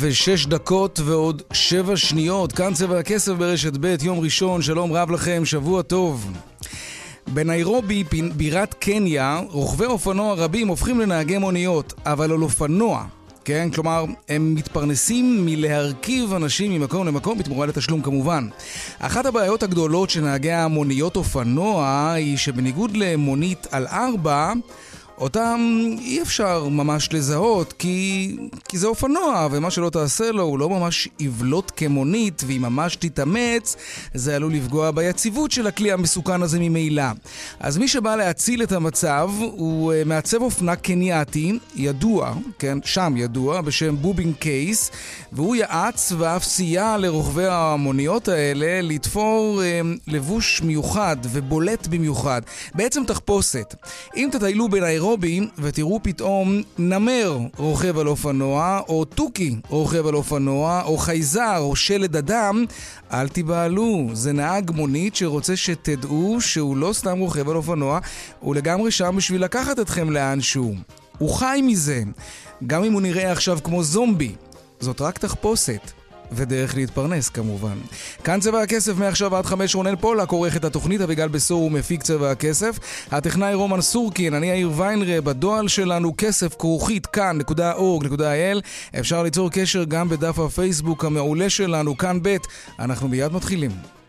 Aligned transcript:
ושש 0.00 0.46
דקות 0.46 1.00
ועוד 1.04 1.42
שבע 1.52 1.96
שניות, 1.96 2.52
כאן 2.52 2.74
צבע 2.74 2.98
הכסף 2.98 3.32
ברשת 3.32 3.72
ב', 3.80 3.96
יום 4.02 4.20
ראשון, 4.20 4.62
שלום 4.62 4.92
רב 4.92 5.10
לכם, 5.10 5.44
שבוע 5.44 5.82
טוב. 5.82 6.32
בניירובי, 7.26 8.04
בירת 8.36 8.74
קניה, 8.74 9.40
רוכבי 9.50 9.84
אופנוע 9.84 10.34
רבים 10.34 10.68
הופכים 10.68 11.00
לנהגי 11.00 11.38
מוניות, 11.38 11.94
אבל 12.06 12.32
על 12.32 12.42
אופנוע. 12.42 13.04
כן? 13.44 13.68
כלומר, 13.74 14.04
הם 14.28 14.54
מתפרנסים 14.54 15.46
מלהרכיב 15.46 16.34
אנשים 16.34 16.72
ממקום 16.72 17.06
למקום 17.06 17.38
בתמורה 17.38 17.66
לתשלום 17.66 18.02
כמובן. 18.02 18.48
אחת 18.98 19.26
הבעיות 19.26 19.62
הגדולות 19.62 20.10
של 20.10 20.20
נהגי 20.20 20.52
המוניות 20.52 21.16
אופנוע 21.16 22.10
היא 22.12 22.36
שבניגוד 22.36 22.96
למונית 22.96 23.66
על 23.70 23.86
ארבע, 23.86 24.52
אותם 25.20 25.60
אי 26.00 26.22
אפשר 26.22 26.68
ממש 26.68 27.08
לזהות, 27.12 27.72
כי, 27.72 28.36
כי 28.68 28.78
זה 28.78 28.86
אופנוע, 28.86 29.48
ומה 29.50 29.70
שלא 29.70 29.90
תעשה 29.90 30.32
לו 30.32 30.42
הוא 30.42 30.58
לא 30.58 30.68
ממש 30.68 31.08
יבלוט 31.18 31.72
כמונית, 31.76 32.42
והיא 32.46 32.60
ממש 32.60 32.96
תתאמץ, 32.96 33.76
זה 34.14 34.36
עלול 34.36 34.52
לפגוע 34.52 34.90
ביציבות 34.90 35.50
של 35.50 35.66
הכלי 35.66 35.92
המסוכן 35.92 36.42
הזה 36.42 36.58
ממילא. 36.60 37.02
אז 37.60 37.78
מי 37.78 37.88
שבא 37.88 38.16
להציל 38.16 38.62
את 38.62 38.72
המצב 38.72 39.30
הוא 39.38 39.92
uh, 39.92 40.08
מעצב 40.08 40.42
אופנה 40.42 40.76
קנייתי, 40.76 41.58
ידוע, 41.76 42.34
כן, 42.58 42.78
שם 42.84 43.14
ידוע, 43.16 43.60
בשם 43.60 43.96
בובין 43.96 44.32
קייס, 44.32 44.90
והוא 45.32 45.56
יעץ 45.56 46.12
ואף 46.18 46.44
סייע 46.44 46.96
לרוכבי 46.98 47.46
המוניות 47.46 48.28
האלה 48.28 48.80
לתפור 48.82 49.60
uh, 49.60 49.98
לבוש 50.06 50.62
מיוחד 50.62 51.16
ובולט 51.22 51.86
במיוחד. 51.86 52.42
בעצם 52.74 53.04
תחפושת. 53.06 53.74
אם 54.16 54.28
תטיילו 54.32 54.68
בין 54.68 54.84
בניירובי 55.16 55.50
ותראו 55.58 56.00
פתאום 56.02 56.62
נמר 56.78 57.38
רוכב 57.56 57.98
על 57.98 58.08
אופנוע, 58.08 58.80
או 58.88 59.04
תוכי 59.04 59.56
רוכב 59.68 60.06
על 60.06 60.14
אופנוע, 60.14 60.82
או 60.84 60.98
חייזר, 60.98 61.58
או 61.58 61.76
שלד 61.76 62.16
אדם, 62.16 62.64
אל 63.12 63.28
תיבהלו, 63.28 64.08
זה 64.12 64.32
נהג 64.32 64.70
מונית 64.70 65.16
שרוצה 65.16 65.56
שתדעו 65.56 66.40
שהוא 66.40 66.76
לא 66.76 66.92
סתם 66.92 67.18
רוכב 67.18 67.48
על 67.48 67.56
אופנוע, 67.56 67.98
הוא 68.40 68.54
לגמרי 68.54 68.90
שם 68.90 69.14
בשביל 69.16 69.44
לקחת 69.44 69.78
אתכם 69.78 70.10
לאנשהו. 70.10 70.74
הוא 71.18 71.34
חי 71.34 71.60
מזה, 71.62 72.02
גם 72.66 72.84
אם 72.84 72.92
הוא 72.92 73.02
נראה 73.02 73.32
עכשיו 73.32 73.58
כמו 73.64 73.82
זומבי. 73.82 74.34
זאת 74.80 75.00
רק 75.00 75.18
תחפושת. 75.18 75.99
ודרך 76.32 76.76
להתפרנס 76.76 77.28
כמובן. 77.28 77.78
כאן 78.24 78.40
צבע 78.40 78.62
הכסף 78.62 78.96
מעכשיו 78.96 79.36
עד 79.36 79.46
חמש 79.46 79.74
רונן 79.74 79.96
פולק 79.96 80.30
עורך 80.30 80.56
את 80.56 80.64
התוכנית, 80.64 81.00
אביגל 81.00 81.28
בסור 81.28 81.62
ומפיק 81.62 82.02
צבע 82.02 82.30
הכסף. 82.30 82.78
הטכנאי 83.10 83.54
רומן 83.54 83.80
סורקין, 83.80 84.34
אני 84.34 84.46
יאיר 84.46 84.70
ויינרב, 84.76 85.28
הדואל 85.28 85.68
שלנו 85.68 86.14
כסף 86.18 86.54
כרוכית 86.58 87.06
כאן.org.il. 87.06 88.60
אפשר 88.98 89.22
ליצור 89.22 89.50
קשר 89.50 89.84
גם 89.84 90.08
בדף 90.08 90.38
הפייסבוק 90.38 91.04
המעולה 91.04 91.50
שלנו, 91.50 91.98
כאן 91.98 92.18
ב'. 92.22 92.36
אנחנו 92.78 93.08
מיד 93.08 93.32
מתחילים. 93.32 93.99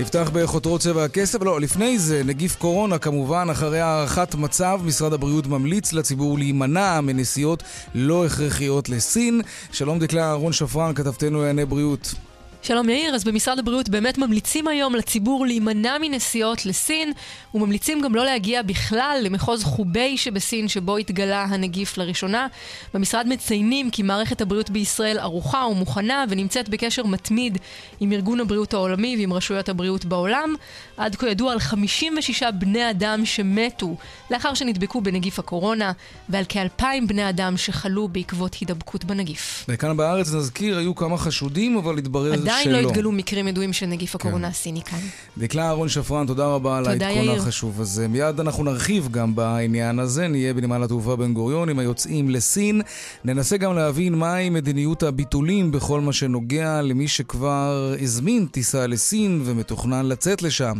נפתח 0.00 0.30
בחותרות 0.32 0.80
צבע 0.80 1.04
הכסף, 1.04 1.42
לא, 1.42 1.60
לפני 1.60 1.98
זה, 1.98 2.22
נגיף 2.24 2.56
קורונה 2.56 2.98
כמובן, 2.98 3.48
אחרי 3.50 3.80
הערכת 3.80 4.34
מצב, 4.34 4.80
משרד 4.84 5.12
הבריאות 5.12 5.46
ממליץ 5.46 5.92
לציבור 5.92 6.38
להימנע 6.38 7.00
מנסיעות 7.00 7.62
לא 7.94 8.26
הכרחיות 8.26 8.88
לסין. 8.88 9.40
שלום 9.72 9.98
דקלה 9.98 10.24
אהרון 10.24 10.52
שפרן, 10.52 10.94
כתבתנו 10.94 11.38
לענייני 11.38 11.64
בריאות. 11.64 12.14
שלום 12.62 12.88
יאיר, 12.88 13.14
אז 13.14 13.24
במשרד 13.24 13.58
הבריאות 13.58 13.88
באמת 13.88 14.18
ממליצים 14.18 14.68
היום 14.68 14.94
לציבור 14.94 15.46
להימנע 15.46 15.96
מנסיעות 16.00 16.66
לסין, 16.66 17.12
וממליצים 17.54 18.00
גם 18.00 18.14
לא 18.14 18.24
להגיע 18.24 18.62
בכלל 18.62 19.20
למחוז 19.22 19.64
חובי 19.64 20.16
שבסין 20.16 20.68
שבו 20.68 20.96
התגלה 20.96 21.42
הנגיף 21.42 21.98
לראשונה. 21.98 22.46
במשרד 22.94 23.26
מציינים 23.28 23.90
כי 23.90 24.02
מערכת 24.02 24.40
הבריאות 24.40 24.70
בישראל 24.70 25.18
ערוכה 25.18 25.66
ומוכנה 25.70 26.24
ונמצאת 26.28 26.68
בקשר 26.68 27.06
מתמיד 27.06 27.58
עם 28.00 28.12
ארגון 28.12 28.40
הבריאות 28.40 28.74
העולמי 28.74 29.16
ועם 29.18 29.32
רשויות 29.32 29.68
הבריאות 29.68 30.04
בעולם. 30.04 30.54
עד 30.96 31.16
כה 31.16 31.28
ידוע 31.28 31.52
על 31.52 31.58
56 31.58 32.42
בני 32.58 32.90
אדם 32.90 33.26
שמתו 33.26 33.96
לאחר 34.30 34.54
שנדבקו 34.54 35.00
בנגיף 35.00 35.38
הקורונה, 35.38 35.92
ועל 36.28 36.44
כאלפיים 36.48 37.06
בני 37.06 37.28
אדם 37.28 37.56
שחלו 37.56 38.08
בעקבות 38.08 38.54
הידבקות 38.54 39.04
בנגיף. 39.04 39.64
וכאן 39.68 39.96
בארץ 39.96 40.32
נזכיר, 40.32 40.78
היו 40.78 40.94
כמה 40.94 41.18
חשודים, 41.18 41.76
אבל 41.76 41.98
התברר 41.98 42.36
שלא. 42.36 42.42
עדיין 42.42 42.70
לא 42.70 42.78
התגלו 42.78 43.12
מקרים 43.12 43.48
ידועים 43.48 43.72
של 43.72 43.86
נגיף 43.86 44.14
הקורונה 44.14 44.46
כן. 44.46 44.50
הסיני 44.50 44.82
כאן. 44.82 44.98
דקלה 45.38 45.66
אהרון 45.66 45.88
שפרן, 45.88 46.26
תודה 46.26 46.46
רבה 46.46 46.78
על 46.78 46.86
העדכון 46.86 47.39
החשוב 47.40 47.80
הזה. 47.80 48.08
מיד 48.08 48.40
אנחנו 48.40 48.64
נרחיב 48.64 49.08
גם 49.10 49.34
בעניין 49.34 49.98
הזה, 49.98 50.28
נהיה 50.28 50.54
בנמל 50.54 50.82
התעופה 50.82 51.16
בן 51.16 51.34
גוריון 51.34 51.68
עם 51.68 51.78
היוצאים 51.78 52.30
לסין. 52.30 52.82
ננסה 53.24 53.56
גם 53.56 53.74
להבין 53.74 54.14
מהי 54.14 54.50
מדיניות 54.50 55.02
הביטולים 55.02 55.72
בכל 55.72 56.00
מה 56.00 56.12
שנוגע 56.12 56.82
למי 56.82 57.08
שכבר 57.08 57.94
הזמין 58.02 58.46
טיסה 58.46 58.86
לסין 58.86 59.42
ומתוכנן 59.44 60.06
לצאת 60.06 60.42
לשם. 60.42 60.78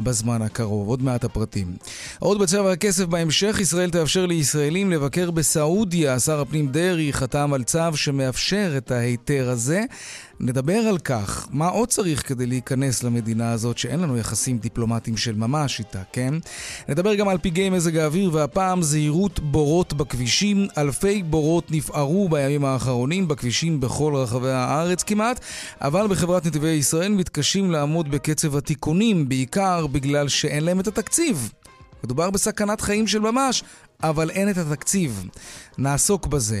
בזמן 0.00 0.42
הקרוב. 0.42 0.88
עוד 0.88 1.02
מעט 1.02 1.24
הפרטים. 1.24 1.76
עוד 2.18 2.38
בצבע 2.38 2.72
הכסף 2.72 3.04
בהמשך, 3.04 3.56
ישראל 3.60 3.90
תאפשר 3.90 4.26
לישראלים 4.26 4.90
לבקר 4.90 5.30
בסעודיה. 5.30 6.20
שר 6.20 6.40
הפנים 6.40 6.68
דרעי 6.68 7.12
חתם 7.12 7.52
על 7.54 7.62
צו 7.62 7.96
שמאפשר 7.96 8.74
את 8.76 8.90
ההיתר 8.90 9.48
הזה. 9.50 9.84
נדבר 10.40 10.78
על 10.78 10.98
כך, 10.98 11.48
מה 11.50 11.68
עוד 11.68 11.88
צריך 11.88 12.28
כדי 12.28 12.46
להיכנס 12.46 13.02
למדינה 13.02 13.52
הזאת 13.52 13.78
שאין 13.78 14.00
לנו 14.00 14.16
יחסים 14.16 14.58
דיפלומטיים 14.58 15.16
של 15.16 15.34
ממש 15.34 15.78
איתה, 15.78 16.02
כן? 16.12 16.34
נדבר 16.88 17.14
גם 17.14 17.28
על 17.28 17.38
פגעי 17.42 17.70
מזג 17.70 17.96
האוויר, 17.96 18.34
והפעם 18.34 18.82
זהירות 18.82 19.40
בורות 19.40 19.92
בכבישים. 19.92 20.66
אלפי 20.78 21.22
בורות 21.22 21.70
נפערו 21.70 22.28
בימים 22.28 22.64
האחרונים 22.64 23.28
בכבישים 23.28 23.80
בכל 23.80 24.14
רחבי 24.14 24.50
הארץ 24.50 25.02
כמעט, 25.02 25.40
אבל 25.80 26.06
בחברת 26.06 26.46
נתיבי 26.46 26.68
ישראל 26.68 27.12
מתקשים 27.12 27.70
לעמוד 27.70 28.10
בקצב 28.10 28.56
התיקונים, 28.56 29.28
בעיקר 29.28 29.86
בגלל 29.88 30.28
שאין 30.28 30.64
להם 30.64 30.80
את 30.80 30.86
התקציב. 30.86 31.52
מדובר 32.04 32.30
בסכנת 32.30 32.80
חיים 32.80 33.06
של 33.06 33.18
ממש, 33.18 33.62
אבל 34.02 34.30
אין 34.30 34.50
את 34.50 34.58
התקציב. 34.58 35.24
נעסוק 35.78 36.26
בזה. 36.26 36.60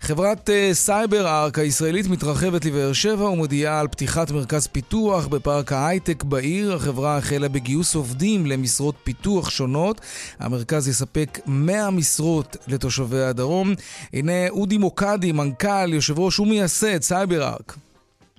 חברת 0.00 0.48
uh, 0.48 0.74
סייבר 0.74 1.28
ארק 1.28 1.58
הישראלית 1.58 2.06
מתרחבת 2.06 2.64
לבאר 2.64 2.92
שבע 2.92 3.24
ומודיעה 3.24 3.80
על 3.80 3.88
פתיחת 3.88 4.30
מרכז 4.30 4.66
פיתוח 4.66 5.26
בפארק 5.26 5.72
ההייטק 5.72 6.22
בעיר. 6.22 6.74
החברה 6.74 7.16
החלה 7.16 7.48
בגיוס 7.48 7.94
עובדים 7.94 8.46
למשרות 8.46 8.94
פיתוח 9.04 9.50
שונות. 9.50 10.00
המרכז 10.38 10.88
יספק 10.88 11.38
100 11.46 11.90
משרות 11.90 12.56
לתושבי 12.68 13.22
הדרום. 13.22 13.74
הנה 14.12 14.48
אודי 14.48 14.78
מוקדי, 14.78 15.32
מנכ"ל, 15.32 15.94
יושב 15.94 16.18
ראש 16.18 16.40
ומייסד 16.40 17.02
CyberArk. 17.02 17.76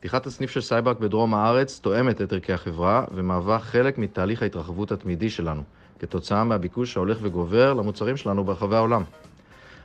פתיחת 0.02 0.26
הסניף 0.28 0.52
של 0.52 0.62
CyberArk 0.62 1.00
בדרום 1.00 1.34
הארץ 1.34 1.80
תואמת 1.80 2.22
את 2.22 2.34
ערכי 2.34 2.54
החברה 2.54 3.04
ומהווה 3.16 3.60
חלק 3.60 3.98
מתהליך 3.98 4.42
ההתרחבות 4.42 4.92
התמידי 4.92 5.30
שלנו, 5.30 5.64
כתוצאה 6.00 6.44
מהביקוש 6.44 6.98
ההולך 6.98 7.18
וגובר 7.22 7.74
למוצרים 7.74 8.18
שלנו 8.18 8.44
ברחבי 8.44 8.76
העולם. 8.76 9.04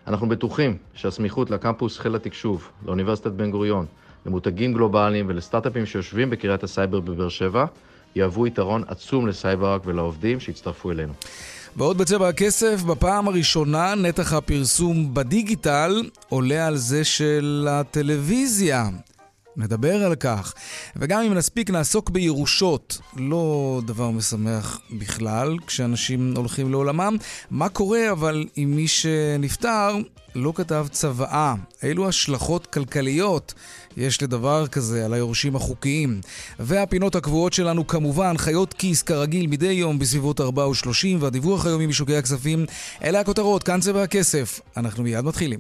אנחנו 0.07 0.29
בטוחים 0.29 0.77
שהסמיכות 0.95 1.51
לקמפוס 1.51 1.99
חיל 1.99 2.15
התקשוב, 2.15 2.69
לאוניברסיטת 2.87 3.31
בן 3.31 3.51
גוריון, 3.51 3.87
למותגים 4.27 4.73
גלובליים 4.73 5.27
ולסטארט-אפים 5.29 5.87
שיושבים 5.87 6.31
בקריית 6.31 6.63
הסייבר 6.63 7.01
בבאר 7.01 7.29
שבע, 7.29 7.65
יהוו 8.15 8.47
יתרון 8.47 8.83
עצום 8.89 9.27
ל 9.27 9.33
CyberArk 9.33 9.83
ולעובדים 9.85 10.41
שיצטרפו 10.41 10.91
אלינו. 10.91 11.13
ועוד 11.77 11.99
בצבע 11.99 12.29
הכסף, 12.29 12.83
בפעם 12.83 13.29
הראשונה 13.29 13.95
נתח 13.95 14.33
הפרסום 14.33 15.15
בדיגיטל 15.15 16.03
עולה 16.29 16.67
על 16.67 16.77
זה 16.77 17.05
של 17.05 17.67
הטלוויזיה. 17.71 18.85
נדבר 19.57 20.05
על 20.05 20.15
כך. 20.15 20.55
וגם 20.97 21.23
אם 21.23 21.35
נספיק, 21.35 21.71
נעסוק 21.71 22.11
בירושות. 22.11 22.99
לא 23.17 23.81
דבר 23.87 24.11
משמח 24.11 24.81
בכלל, 24.91 25.57
כשאנשים 25.67 26.33
הולכים 26.37 26.71
לעולמם. 26.71 27.17
מה 27.51 27.69
קורה 27.69 28.13
אבל 28.13 28.45
עם 28.57 28.77
מי 28.77 28.89
שנפטר 28.89 29.97
לא 30.35 30.53
כתב 30.57 30.87
צוואה? 30.91 31.55
אילו 31.83 32.09
השלכות 32.09 32.67
כלכליות 32.67 33.55
יש 33.97 34.23
לדבר 34.23 34.67
כזה 34.67 35.05
על 35.05 35.15
היורשים 35.15 35.57
החוקיים? 35.57 36.21
והפינות 36.59 37.15
הקבועות 37.15 37.53
שלנו 37.53 37.87
כמובן, 37.87 38.37
חיות 38.39 38.75
כיס 38.75 39.03
כרגיל 39.03 39.47
מדי 39.47 39.73
יום 39.73 39.99
בסביבות 39.99 40.41
4 40.41 40.69
ו-30, 40.69 41.07
והדיווח 41.21 41.67
היומי 41.67 41.87
משוקי 41.87 42.17
הכספים. 42.17 42.67
אלה 43.03 43.21
הכותרות, 43.21 43.63
כאן 43.63 43.81
צבע 43.81 44.03
הכסף. 44.03 44.61
אנחנו 44.77 45.03
מיד 45.03 45.25
מתחילים. 45.25 45.59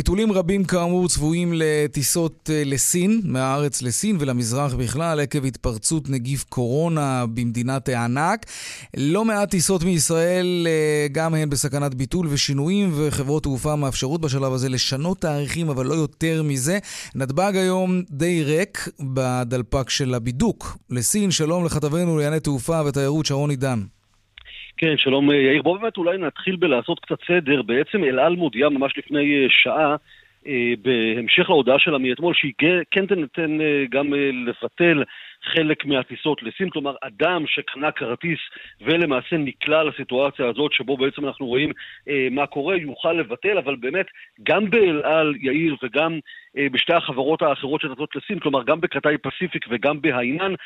ביטולים 0.00 0.32
רבים 0.32 0.64
כאמור 0.64 1.08
צבועים 1.08 1.52
לטיסות 1.54 2.50
אה, 2.52 2.62
לסין, 2.66 3.20
מהארץ 3.24 3.82
לסין 3.82 4.16
ולמזרח 4.20 4.74
בכלל, 4.74 5.20
עקב 5.20 5.44
התפרצות 5.44 6.10
נגיף 6.10 6.44
קורונה 6.48 7.26
במדינת 7.26 7.88
הענק. 7.88 8.46
לא 8.96 9.24
מעט 9.24 9.50
טיסות 9.50 9.82
מישראל, 9.82 10.66
אה, 10.70 11.06
גם 11.12 11.34
הן 11.34 11.50
בסכנת 11.50 11.94
ביטול 11.94 12.26
ושינויים, 12.30 12.92
וחברות 12.96 13.42
תעופה 13.42 13.76
מאפשרות 13.76 14.20
בשלב 14.20 14.52
הזה 14.52 14.68
לשנות 14.68 15.20
תאריכים, 15.20 15.68
אבל 15.68 15.86
לא 15.86 15.94
יותר 15.94 16.42
מזה. 16.42 16.78
נתב"ג 17.14 17.52
היום 17.56 18.02
די 18.10 18.44
ריק 18.44 18.88
בדלפק 19.00 19.90
של 19.90 20.14
הבידוק 20.14 20.76
לסין. 20.90 21.30
שלום 21.30 21.64
לכתבנו 21.64 22.16
לענייני 22.16 22.40
תעופה 22.40 22.80
ותיירות 22.86 23.26
שרון 23.26 23.50
עידן. 23.50 23.82
כן, 24.80 24.96
שלום 24.96 25.30
אה, 25.30 25.36
יאיר. 25.36 25.62
בוא 25.62 25.78
באמת 25.78 25.96
אולי 25.96 26.18
נתחיל 26.18 26.56
בלעשות 26.56 27.00
קצת 27.00 27.18
סדר. 27.26 27.62
בעצם 27.62 28.04
אל 28.04 28.18
על 28.18 28.36
מודיעה 28.36 28.70
ממש 28.70 28.98
לפני 28.98 29.42
אה, 29.42 29.46
שעה, 29.48 29.96
אה, 30.46 30.72
בהמשך 30.82 31.50
להודעה 31.50 31.78
שלה 31.78 31.98
מאתמול, 31.98 32.34
שהיא 32.34 32.52
כן 32.90 33.06
תנתן 33.06 33.58
גם 33.90 34.12
לבטל 34.46 35.02
חלק 35.44 35.84
מהטיסות 35.84 36.42
לסין, 36.42 36.70
כלומר 36.70 36.94
אדם 37.02 37.44
שקנה 37.46 37.92
כרטיס 37.92 38.38
ולמעשה 38.80 39.36
נקלע 39.36 39.84
לסיטואציה 39.84 40.46
הזאת 40.46 40.72
שבו 40.72 40.96
בעצם 40.96 41.26
אנחנו 41.26 41.46
רואים 41.46 41.72
מה 42.30 42.46
קורה, 42.46 42.76
יוכל 42.76 43.12
לבטל, 43.12 43.58
אבל 43.58 43.76
באמת 43.76 44.06
גם 44.42 44.70
באל 44.70 45.02
על, 45.04 45.34
יאיר, 45.40 45.76
וגם 45.82 46.18
בשתי 46.72 46.94
החברות 46.94 47.42
האחרות 47.42 47.80
שטסות 47.80 48.16
לסין, 48.16 48.38
כלומר 48.38 48.62
גם 48.62 48.80
בקטאי 48.80 49.18
פסיפיק 49.18 49.66
וגם 49.70 50.00
בהאינן, 50.00 50.52
אה, 50.52 50.56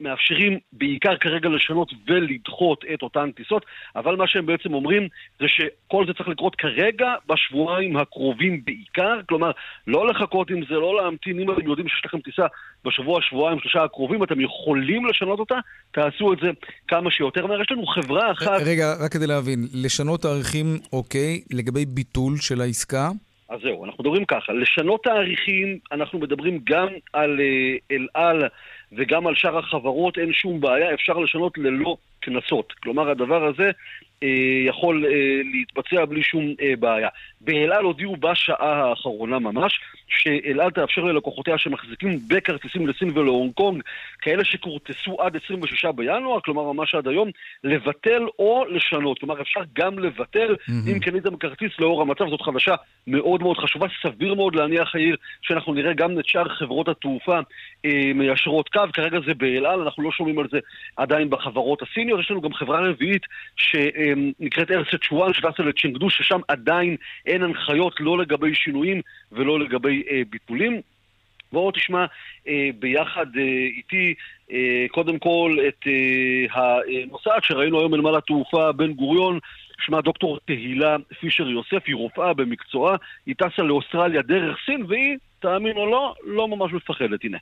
מאפשרים 0.00 0.58
בעיקר 0.72 1.16
כרגע 1.16 1.48
לשנות 1.48 1.92
ולדחות 2.06 2.84
את 2.94 3.02
אותן 3.02 3.30
טיסות, 3.30 3.66
אבל 3.96 4.16
מה 4.16 4.28
שהם 4.28 4.46
בעצם 4.46 4.74
אומרים 4.74 5.08
זה 5.40 5.46
שכל 5.48 6.06
זה 6.06 6.12
צריך 6.12 6.28
לקרות 6.28 6.56
כרגע 6.56 7.14
בשבועיים 7.28 7.96
הקרובים 7.96 8.64
בעיקר, 8.64 9.20
כלומר 9.28 9.50
לא 9.86 10.08
לחכות 10.08 10.50
עם 10.50 10.60
זה, 10.68 10.74
לא 10.74 11.02
להמתין, 11.02 11.40
אם 11.40 11.50
אתם 11.50 11.66
יודעים 11.66 11.88
שיש 11.88 12.02
לכם 12.04 12.20
טיסה 12.20 12.46
בשבוע, 12.84 13.22
שבועיים, 13.22 13.60
שלושה 13.60 13.84
הקרובים, 13.84 14.22
אתם 14.22 14.40
יכולים 14.40 15.06
לשנות 15.06 15.38
אותה, 15.38 15.58
תעשו 15.90 16.32
את 16.32 16.38
זה 16.42 16.50
כמה 16.88 17.10
שיותר 17.10 17.46
מהר. 17.46 17.60
יש 17.60 17.70
לנו 17.70 17.86
חברה 17.86 18.32
אחת... 18.32 18.60
רגע, 18.66 18.94
רק 19.04 19.12
כדי 19.12 19.26
להבין, 19.26 19.58
לשנות 19.74 20.22
תאריכים, 20.22 20.66
אוקיי, 20.92 21.40
לגבי 21.52 21.84
ביטול 21.86 22.36
של 22.36 22.60
העסקה? 22.60 23.08
אז 23.48 23.60
זהו, 23.62 23.84
אנחנו 23.84 24.04
מדברים 24.04 24.24
ככה, 24.24 24.52
לשנות 24.52 25.02
תאריכים, 25.04 25.78
אנחנו 25.92 26.18
מדברים 26.18 26.60
גם 26.64 26.88
על 27.12 27.40
אה, 27.40 27.96
אל 27.96 28.06
על 28.14 28.42
וגם 28.96 29.26
על 29.26 29.34
שאר 29.34 29.58
החברות, 29.58 30.18
אין 30.18 30.32
שום 30.32 30.60
בעיה, 30.60 30.94
אפשר 30.94 31.18
לשנות 31.18 31.58
ללא 31.58 31.96
קנסות. 32.20 32.72
כלומר, 32.72 33.10
הדבר 33.10 33.44
הזה 33.44 33.70
יכול 34.66 35.06
אה, 35.06 35.10
להתבצע 35.52 36.04
בלי 36.04 36.22
שום 36.22 36.54
אה, 36.62 36.72
בעיה. 36.78 37.08
באל 37.40 37.72
על 37.72 37.84
הודיעו 37.84 38.16
בשעה 38.16 38.88
האחרונה 38.88 39.38
ממש, 39.38 39.80
שאל 40.08 40.60
על 40.60 40.70
תאפשר 40.70 41.00
ללקוחותיה 41.00 41.58
שמחזיקים 41.58 42.18
בכרטיסים 42.28 42.86
לסין 42.86 43.18
ולהונג 43.18 43.52
קונג, 43.52 43.82
כאלה 44.18 44.44
שכורטסו 44.44 45.16
עד 45.20 45.36
26 45.44 45.84
בינואר, 45.84 46.40
כלומר 46.40 46.72
ממש 46.72 46.94
עד 46.94 47.08
היום, 47.08 47.30
לבטל 47.64 48.26
או 48.38 48.64
לשנות. 48.68 49.18
כלומר, 49.18 49.42
אפשר 49.42 49.60
גם 49.72 49.98
לבטל, 49.98 50.54
mm-hmm. 50.54 50.90
אם 50.92 50.98
קניתם 50.98 51.36
כרטיס 51.36 51.72
לאור 51.78 52.02
המצב, 52.02 52.28
זאת 52.30 52.42
חדשה 52.42 52.74
מאוד 53.06 53.42
מאוד 53.42 53.56
חשובה, 53.56 53.86
סביר 54.02 54.34
מאוד 54.34 54.54
להניח 54.54 54.94
העיר 54.94 55.16
שאנחנו 55.42 55.74
נראה 55.74 55.92
גם 55.92 56.18
את 56.18 56.26
שאר 56.26 56.48
חברות 56.48 56.88
התעופה 56.88 57.38
אה, 57.84 58.12
מיישרות 58.14 58.68
קו, 58.68 58.80
כרגע 58.92 59.18
זה 59.26 59.34
באל 59.34 59.66
על, 59.66 59.80
אנחנו 59.80 60.02
לא 60.02 60.10
שומעים 60.12 60.38
על 60.38 60.46
זה 60.52 60.58
עדיין 60.96 61.30
בחברות 61.30 61.82
הסיניות, 61.82 62.20
יש 62.20 62.30
לנו 62.30 62.40
גם 62.40 62.54
חברה 62.54 62.80
רביעית 62.80 63.22
שנקראת 64.14 64.70
ארסט 64.70 65.02
שואן, 65.02 65.32
שטסה 65.32 65.62
לצ'נגדו, 65.62 66.10
ששם 66.10 66.40
עדיין 66.48 66.96
אין 67.26 67.42
הנחיות 67.42 67.94
לא 68.00 68.18
לגבי 68.18 68.54
שינויים 68.54 69.00
ולא 69.32 69.60
לגבי 69.60 70.02
אה, 70.10 70.22
ביטולים. 70.30 70.80
בואו 71.52 71.70
תשמע 71.70 72.04
אה, 72.48 72.70
ביחד 72.78 73.26
אה, 73.36 73.42
איתי 73.76 74.14
אה, 74.52 74.86
קודם 74.90 75.18
כל 75.18 75.56
את 75.68 75.86
אה, 75.86 76.62
הנוסעת 77.02 77.44
שראינו 77.44 77.78
היום 77.78 77.92
בנמל 77.92 78.16
התעופה 78.16 78.72
בן 78.72 78.92
גוריון, 78.92 79.38
שמה 79.86 80.00
דוקטור 80.00 80.38
תהילה 80.44 80.96
פישר 81.20 81.48
יוסף, 81.48 81.82
היא 81.86 81.96
רופאה 81.96 82.34
במקצועה, 82.34 82.96
היא 83.26 83.34
טסה 83.38 83.62
לאוסטרליה 83.62 84.22
דרך 84.22 84.56
סין 84.66 84.84
והיא, 84.88 85.16
תאמין 85.40 85.76
או 85.76 85.86
לא, 85.86 86.14
לא 86.24 86.48
ממש 86.48 86.72
מפחדת, 86.72 87.24
הנה. 87.24 87.38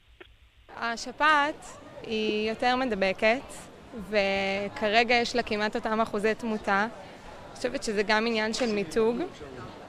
השפעת 0.77 1.67
היא 2.07 2.49
יותר 2.51 2.77
מדבקת, 2.77 3.72
וכרגע 4.11 5.15
יש 5.15 5.37
לה 5.37 5.43
כמעט 5.43 5.77
אותם 5.77 6.01
אחוזי 6.01 6.35
תמותה. 6.35 6.87
אני 7.51 7.57
חושבת 7.57 7.83
שזה 7.83 8.03
גם 8.03 8.27
עניין 8.27 8.55
של 8.55 8.75
מיתוג. 8.75 9.17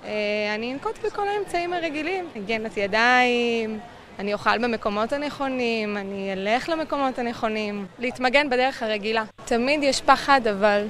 אה, 0.04 0.56
אני 0.56 0.74
אנקוט 0.74 1.06
בכל 1.06 1.28
האמצעים 1.28 1.74
הרגילים, 1.74 2.26
הגנת 2.36 2.78
ידיים, 2.78 3.80
אני 4.20 4.34
אוכל 4.34 4.58
במקומות 4.58 5.14
הנכונים, 5.14 5.98
אני 5.98 6.34
אלך 6.34 6.70
למקומות 6.70 7.20
הנכונים, 7.20 7.86
להתמגן 8.00 8.50
בדרך 8.50 8.84
הרגילה. 8.84 9.24
תמיד 9.46 9.84
יש 9.84 10.02
פחד, 10.02 10.42
אבל 10.48 10.86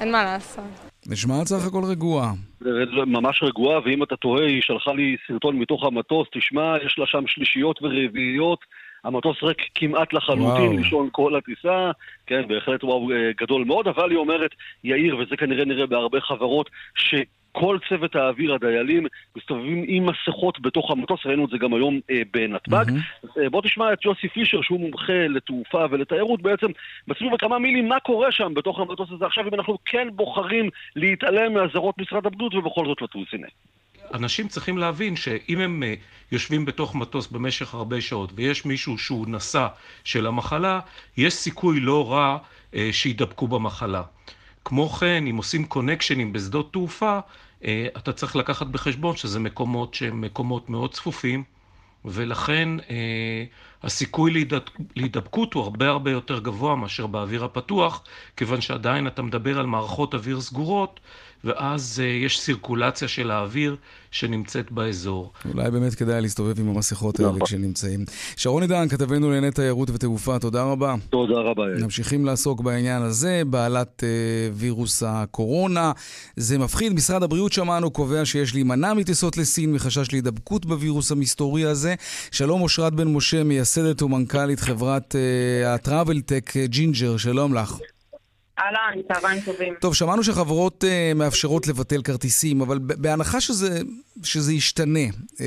אין 0.00 0.12
מה 0.12 0.24
לעשות. 0.24 0.64
נשמעת 1.06 1.46
סך 1.46 1.66
הכל 1.66 1.84
רגועה. 1.84 2.32
ממש 3.06 3.42
רגועה, 3.42 3.80
ואם 3.84 4.02
אתה 4.02 4.16
תוהה, 4.16 4.46
היא 4.46 4.62
שלחה 4.62 4.92
לי 4.92 5.16
סרטון 5.28 5.58
מתוך 5.58 5.84
המטוס, 5.84 6.28
תשמע, 6.32 6.76
יש 6.86 6.98
לה 6.98 7.06
שם 7.06 7.26
שלישיות 7.26 7.82
ורביעיות. 7.82 8.58
המטוס 9.06 9.42
ריק 9.42 9.62
כמעט 9.74 10.12
לחלוטין, 10.12 10.76
לישון 10.76 11.08
כל 11.12 11.36
הטיסה, 11.36 11.90
כן, 12.26 12.48
בהחלט 12.48 12.84
וואו 12.84 13.10
אה, 13.10 13.30
גדול 13.40 13.64
מאוד, 13.64 13.88
אבל 13.88 14.10
היא 14.10 14.18
אומרת, 14.18 14.50
יאיר, 14.84 15.16
וזה 15.16 15.36
כנראה 15.36 15.64
נראה 15.64 15.86
בהרבה 15.86 16.20
חברות, 16.20 16.70
ש... 16.94 17.14
כל 17.58 17.78
צוות 17.88 18.16
האוויר, 18.16 18.54
הדיילים, 18.54 19.06
מסתובבים 19.36 19.84
עם 19.86 20.06
מסכות 20.06 20.60
בתוך 20.60 20.90
המטוס, 20.90 21.20
ראינו 21.26 21.44
את 21.44 21.50
זה 21.50 21.58
גם 21.58 21.74
היום 21.74 22.00
אה, 22.10 22.22
בנתב"ג. 22.32 22.84
Mm-hmm. 22.88 23.40
אה, 23.40 23.50
בוא 23.50 23.62
תשמע 23.62 23.92
את 23.92 24.04
יוסי 24.04 24.28
פישר, 24.28 24.62
שהוא 24.62 24.80
מומחה 24.80 25.26
לתעופה 25.28 25.84
ולתיירות, 25.90 26.42
בעצם 26.42 26.66
מסביר 27.08 27.30
בכמה 27.30 27.58
מילים 27.58 27.88
מה 27.88 28.00
קורה 28.00 28.32
שם 28.32 28.54
בתוך 28.54 28.80
המטוס 28.80 29.08
הזה 29.12 29.26
עכשיו, 29.26 29.48
אם 29.48 29.54
אנחנו 29.54 29.78
כן 29.84 30.08
בוחרים 30.12 30.70
להתעלם 30.96 31.54
מאזהרות 31.54 31.98
משרד 31.98 32.26
הבריאות 32.26 32.54
ובכל 32.54 32.86
זאת 32.86 33.02
לטוס, 33.02 33.28
הנה. 33.32 33.46
אנשים 34.14 34.48
צריכים 34.48 34.78
להבין 34.78 35.16
שאם 35.16 35.58
הם 35.58 35.82
uh, 35.82 36.32
יושבים 36.32 36.64
בתוך 36.64 36.94
מטוס 36.94 37.26
במשך 37.26 37.74
הרבה 37.74 38.00
שעות 38.00 38.32
ויש 38.34 38.64
מישהו 38.64 38.98
שהוא 38.98 39.26
נשא 39.28 39.66
של 40.04 40.26
המחלה, 40.26 40.80
יש 41.16 41.34
סיכוי 41.34 41.80
לא 41.80 42.12
רע 42.12 42.38
uh, 42.72 42.76
שידבקו 42.92 43.48
במחלה. 43.48 44.02
כמו 44.64 44.88
כן, 44.88 45.26
אם 45.26 45.36
עושים 45.36 45.64
קונקשנים 45.64 46.32
בשדות 46.32 46.72
תעופה, 46.72 47.18
אה, 47.64 47.86
אתה 47.96 48.12
צריך 48.12 48.36
לקחת 48.36 48.66
בחשבון 48.66 49.16
שזה 49.16 49.40
מקומות 49.40 49.94
שהם 49.94 50.20
מקומות 50.20 50.70
מאוד 50.70 50.92
צפופים, 50.92 51.44
ולכן 52.04 52.68
אה, 52.90 53.44
הסיכוי 53.86 54.46
להידבקות 54.96 55.54
הוא 55.54 55.62
הרבה 55.62 55.88
הרבה 55.88 56.10
יותר 56.10 56.38
גבוה 56.38 56.76
מאשר 56.76 57.06
באוויר 57.06 57.44
הפתוח, 57.44 58.02
כיוון 58.36 58.60
שעדיין 58.60 59.06
אתה 59.06 59.22
מדבר 59.22 59.58
על 59.58 59.66
מערכות 59.66 60.14
אוויר 60.14 60.40
סגורות, 60.40 61.00
ואז 61.44 62.02
uh, 62.02 62.24
יש 62.26 62.40
סירקולציה 62.40 63.08
של 63.08 63.30
האוויר 63.30 63.76
שנמצאת 64.10 64.70
באזור. 64.72 65.32
אולי 65.54 65.70
באמת 65.70 65.94
כדאי 65.94 66.20
להסתובב 66.20 66.60
עם 66.60 66.68
המסכות 66.68 67.20
האלה 67.20 67.30
נכון. 67.30 67.46
כשנמצאים. 67.46 68.04
שרון 68.36 68.62
עידן, 68.62 68.88
כתבנו 68.88 69.26
לענייני 69.26 69.50
תיירות 69.50 69.90
ותעופה, 69.90 70.38
תודה 70.38 70.62
רבה. 70.62 70.94
תודה 71.10 71.34
רבה. 71.34 71.62
ממשיכים 71.82 72.24
לעסוק 72.24 72.60
בעניין 72.60 73.02
הזה, 73.02 73.42
בעלת 73.46 74.02
אה, 74.02 74.54
וירוס 74.54 75.02
הקורונה. 75.06 75.92
זה 76.36 76.58
מפחיד, 76.58 76.92
משרד 76.92 77.22
הבריאות 77.22 77.52
שמענו 77.52 77.90
קובע 77.90 78.24
שיש 78.24 78.54
להימנע 78.54 78.94
מטיסות 78.94 79.36
לסין 79.36 79.72
מחשש 79.72 80.12
להידבקות 80.12 80.66
בווירוס 80.66 81.12
המסתורי 81.12 81.64
הזה. 81.64 81.94
שלום 82.30 82.62
אושרת 82.62 82.94
בן 82.94 83.08
משה, 83.08 83.42
מייסדת 83.78 84.02
ומנכ"לית 84.02 84.60
חברת 84.60 85.14
ה 85.66 85.73
travel-tech 85.73 86.50
אה, 86.50 86.68
ג'ינג'ר, 86.68 87.16
שלום 87.16 87.54
לך. 87.54 87.78
אהלן, 88.58 89.02
צהריים 89.12 89.40
טובים. 89.40 89.74
טוב, 89.80 89.94
שמענו 89.94 90.24
שחברות 90.24 90.84
אה, 90.84 91.18
מאפשרות 91.18 91.66
לבטל 91.66 92.02
כרטיסים, 92.02 92.60
אבל 92.60 92.78
בהנחה 92.78 93.40
שזה, 93.40 93.80
שזה 94.22 94.52
ישתנה, 94.52 95.08
uh, 95.34 95.38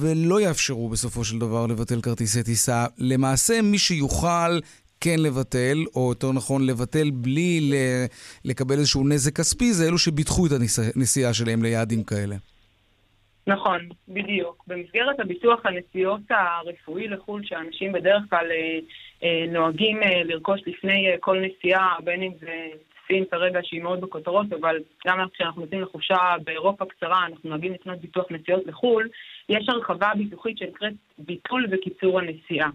ולא 0.00 0.40
יאפשרו 0.40 0.88
בסופו 0.88 1.24
של 1.24 1.38
דבר 1.38 1.66
לבטל 1.66 2.00
כרטיסי 2.00 2.42
טיסה. 2.42 2.86
למעשה, 2.98 3.62
מי 3.62 3.78
שיוכל 3.78 4.58
כן 5.00 5.18
לבטל, 5.18 5.84
או 5.94 6.08
יותר 6.08 6.32
נכון 6.32 6.66
לבטל 6.66 7.10
בלי 7.10 7.72
לקבל 8.44 8.78
איזשהו 8.78 9.08
נזק 9.08 9.36
כספי, 9.36 9.74
זה 9.74 9.86
אלו 9.86 9.98
שביטחו 9.98 10.46
את 10.46 10.52
הנסיעה 10.96 11.34
שלהם 11.34 11.62
ליעדים 11.62 12.02
כאלה. 12.04 12.36
נכון, 13.46 13.88
בדיוק. 14.08 14.64
במסגרת 14.66 15.20
הביטוח 15.20 15.60
הנסיעות 15.66 16.20
הרפואי 16.30 17.08
לחו"ל, 17.08 17.42
שאנשים 17.44 17.92
בדרך 17.92 18.22
כלל 18.30 18.50
אה, 18.50 18.78
אה, 19.22 19.44
נוהגים 19.52 20.02
אה, 20.02 20.22
לרכוש 20.24 20.60
לפני 20.66 21.06
כל 21.20 21.40
נסיעה, 21.40 21.96
בין 22.04 22.22
אם 22.22 22.32
זה 22.40 22.68
סין 23.06 23.24
כרגע 23.30 23.60
שהיא 23.62 23.82
מאוד 23.82 24.00
בכותרות, 24.00 24.52
אבל 24.52 24.76
גם 25.06 25.18
כשאנחנו 25.34 25.62
יוצאים 25.62 25.80
לחופשה 25.80 26.16
באירופה 26.44 26.84
קצרה, 26.84 27.26
אנחנו 27.26 27.50
נוהגים 27.50 27.72
לקנות 27.72 28.00
ביטוח 28.00 28.26
נסיעות 28.30 28.66
לחו"ל, 28.66 29.08
יש 29.48 29.68
הרחבה 29.68 30.10
ביטוחית 30.18 30.58
שנקראת 30.58 30.92
ביטול 31.18 31.66
וקיצור 31.70 32.20
הנסיעה. 32.20 32.70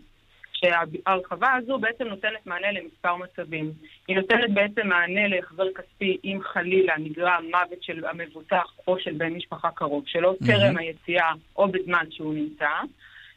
שההרחבה 0.59 1.53
הזו 1.53 1.77
בעצם 1.79 2.07
נותנת 2.07 2.45
מענה 2.45 2.71
למספר 2.71 3.15
מצבים. 3.15 3.71
היא 4.07 4.15
נותנת 4.15 4.53
בעצם 4.53 4.87
מענה 4.87 5.27
להחזר 5.27 5.73
כספי 5.75 6.17
אם 6.23 6.39
חלילה 6.43 6.93
נגרם 6.97 7.43
מוות 7.51 7.83
של 7.83 8.05
המבוטח 8.05 8.73
או 8.87 8.99
של 8.99 9.13
בן 9.13 9.33
משפחה 9.33 9.71
קרוב 9.71 10.03
שלו, 10.07 10.33
mm-hmm. 10.33 10.47
טרם 10.47 10.77
היציאה 10.77 11.31
או 11.55 11.67
בזמן 11.67 12.05
שהוא 12.11 12.33
נמצא. 12.33 12.69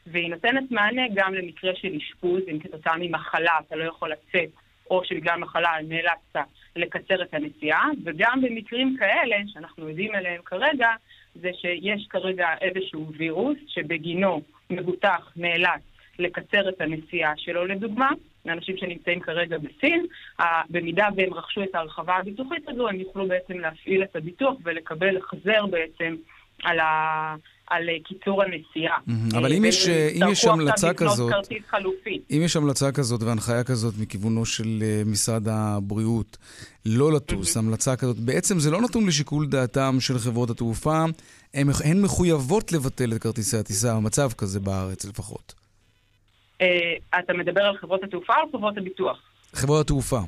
והיא 0.06 0.30
נותנת 0.30 0.70
מענה 0.70 1.02
גם 1.14 1.34
למקרה 1.34 1.72
של 1.74 1.96
אשפוז, 1.96 2.42
אם 2.50 2.58
כתוצאה 2.58 2.94
ממחלה 2.98 3.52
אתה 3.66 3.76
לא 3.76 3.84
יכול 3.84 4.12
לצאת, 4.12 4.50
או 4.90 5.04
שבגלל 5.04 5.38
מחלה 5.38 5.70
נאלצת 5.88 6.50
לקצר 6.76 7.22
את 7.22 7.34
הנסיעה, 7.34 7.88
וגם 8.04 8.40
במקרים 8.42 8.96
כאלה, 8.98 9.36
שאנחנו 9.46 9.88
יודעים 9.88 10.14
עליהם 10.14 10.42
כרגע, 10.44 10.88
זה 11.34 11.50
שיש 11.60 12.06
כרגע 12.10 12.48
איזשהו 12.60 13.12
וירוס 13.16 13.58
שבגינו 13.66 14.42
מבוטח 14.70 15.32
נאלץ 15.36 15.91
לקצר 16.18 16.68
את 16.68 16.80
הנסיעה 16.80 17.32
שלו, 17.36 17.66
לדוגמה, 17.66 18.10
לאנשים 18.46 18.76
שנמצאים 18.76 19.20
כרגע 19.20 19.56
בסין, 19.58 20.06
במידה 20.70 21.08
והם 21.16 21.34
רכשו 21.34 21.62
את 21.62 21.74
ההרחבה 21.74 22.16
הביטוחית 22.16 22.68
הזו, 22.68 22.88
הם 22.88 23.00
יוכלו 23.00 23.28
בעצם 23.28 23.58
להפעיל 23.58 24.02
את 24.02 24.16
הביטוח 24.16 24.54
ולקבל 24.64 25.16
החזר 25.16 25.66
בעצם 25.66 26.16
על, 26.62 26.78
ה... 26.78 27.34
על 27.66 27.88
קיצור 28.04 28.42
הנסיעה. 28.42 28.98
אבל 29.38 29.52
אם 29.52 29.64
יש, 29.64 29.88
אם 29.88 30.22
יש 30.32 30.44
המלצה 30.44 30.94
כזאת, 30.94 31.32
אם 32.30 32.40
יש 32.44 32.56
המלצה 32.56 32.92
כזאת 32.92 33.22
והנחיה 33.22 33.64
כזאת 33.64 33.94
מכיוונו 33.98 34.46
של 34.46 34.78
אה, 34.82 35.02
משרד 35.06 35.48
הבריאות 35.48 36.36
לא 36.86 37.12
לטוס, 37.12 37.56
המלצה 37.56 37.96
כזאת, 37.96 38.18
בעצם 38.18 38.58
זה 38.58 38.70
לא 38.70 38.80
נתון 38.80 39.06
לשיקול 39.06 39.46
דעתם 39.46 39.96
של 40.00 40.18
חברות 40.18 40.50
התעופה, 40.50 41.04
הן 41.54 42.02
מחויבות 42.02 42.72
לבטל 42.72 43.12
את 43.12 43.22
כרטיסי 43.22 43.56
הטיסה, 43.56 43.92
המצב 43.92 44.32
כזה 44.32 44.60
בארץ 44.60 45.04
לפחות. 45.04 45.61
אה, 46.62 47.18
אתה 47.18 47.32
מדבר 47.32 47.60
על 47.60 47.76
חברות 47.76 48.04
התעופה 48.04 48.32
או 48.42 48.58
חברות 48.58 48.78
הביטוח? 48.78 49.18
חברות 49.52 49.80
התעופה. 49.80 50.20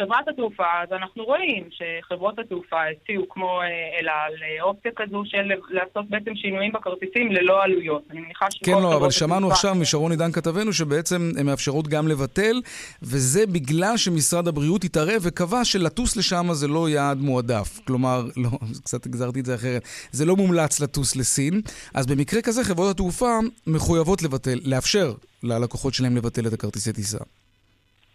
חברת 0.00 0.28
התעופה, 0.28 0.64
אז 0.82 0.92
אנחנו 0.92 1.24
רואים 1.24 1.68
שחברות 1.70 2.38
התעופה 2.38 2.76
הציעו 2.86 3.28
כמו 3.28 3.60
אה, 3.62 3.66
אל 4.00 4.08
על 4.08 4.32
אה, 4.42 4.62
אופציה 4.62 4.90
כזו 4.96 5.22
של 5.24 5.52
לעשות 5.70 6.08
בעצם 6.08 6.34
שינויים 6.34 6.72
בכרטיסים 6.72 7.32
ללא 7.32 7.62
עלויות. 7.62 8.02
אני 8.10 8.20
מניחה 8.20 8.46
שכל 8.50 8.64
כן, 8.64 8.82
לא, 8.82 8.96
אבל 8.96 9.10
שמענו 9.10 9.36
התעופה... 9.36 9.54
עכשיו 9.54 9.74
משרון 9.74 10.10
עידן 10.10 10.32
כתבנו 10.32 10.72
שבעצם 10.72 11.30
הן 11.38 11.46
מאפשרות 11.46 11.88
גם 11.88 12.08
לבטל, 12.08 12.60
וזה 13.02 13.46
בגלל 13.46 13.96
שמשרד 13.96 14.48
הבריאות 14.48 14.84
התערב 14.84 15.20
וקבע 15.22 15.64
שלטוס 15.64 16.16
לשם 16.16 16.46
זה 16.52 16.68
לא 16.68 16.88
יעד 16.88 17.18
מועדף. 17.18 17.80
כלומר, 17.86 18.22
לא, 18.36 18.50
קצת 18.84 19.06
הגזרתי 19.06 19.40
את 19.40 19.46
זה 19.46 19.54
אחרת, 19.54 19.82
זה 20.10 20.24
לא 20.24 20.36
מומלץ 20.36 20.80
לטוס 20.80 21.16
לסין. 21.16 21.60
אז 21.94 22.06
במקרה 22.06 22.42
כזה 22.42 22.64
חברות 22.64 22.90
התעופה 22.90 23.38
מחויבות 23.66 24.22
לבטל, 24.22 24.58
לאפשר 24.64 25.12
ללקוחות 25.42 25.94
שלהם 25.94 26.16
לבטל 26.16 26.46
את 26.46 26.52
הכרטיסי 26.52 26.92
טיסה. 26.92 27.18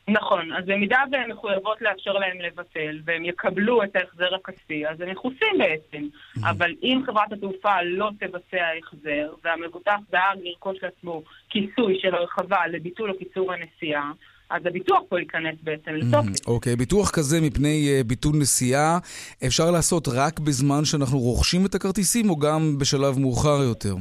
נכון, 0.08 0.54
אז 0.54 0.66
במידה 0.66 1.00
והן 1.12 1.32
מחויבות 1.32 1.82
לאפשר 1.82 2.14
להם 2.14 2.42
לבטל, 2.42 3.00
והם 3.06 3.26
יקבלו 3.26 3.84
את 3.84 3.96
ההחזר 3.96 4.36
הכספי, 4.36 4.88
אז 4.88 5.02
הם 5.02 5.10
מכוסים 5.10 5.58
בעצם. 5.58 6.08
Mm-hmm. 6.08 6.50
אבל 6.50 6.72
אם 6.84 7.02
חברת 7.06 7.32
התעופה 7.32 7.82
לא 7.84 8.10
תבצע 8.20 8.66
החזר, 8.80 9.34
והמבוטח 9.44 9.98
דאג 10.12 10.38
לרכוש 10.44 10.78
לעצמו 10.84 11.22
כיסוי 11.50 12.00
של 12.02 12.16
הרחבה 12.16 12.68
לביטול 12.68 13.12
או 13.12 13.18
קיצור 13.18 13.54
הנסיעה, 13.54 14.12
אז 14.50 14.66
הביטוח 14.66 15.00
פה 15.10 15.20
ייכנס 15.20 15.56
בעצם 15.64 15.92
לתוקף. 15.92 16.48
אוקיי, 16.48 16.74
okay, 16.74 16.78
ביטוח 16.78 17.12
כזה 17.12 17.42
מפני 17.42 17.88
uh, 18.02 18.08
ביטול 18.08 18.36
נסיעה 18.42 19.00
אפשר 19.48 19.72
לעשות 19.72 20.08
רק 20.08 20.40
בזמן 20.40 20.86
שאנחנו 20.86 21.20
רוכשים 21.20 21.66
את 21.66 21.76
הכרטיסים, 21.76 22.30
או 22.30 22.36
גם 22.36 22.78
בשלב 22.80 23.20
מאוחר 23.20 23.64
יותר? 23.64 23.96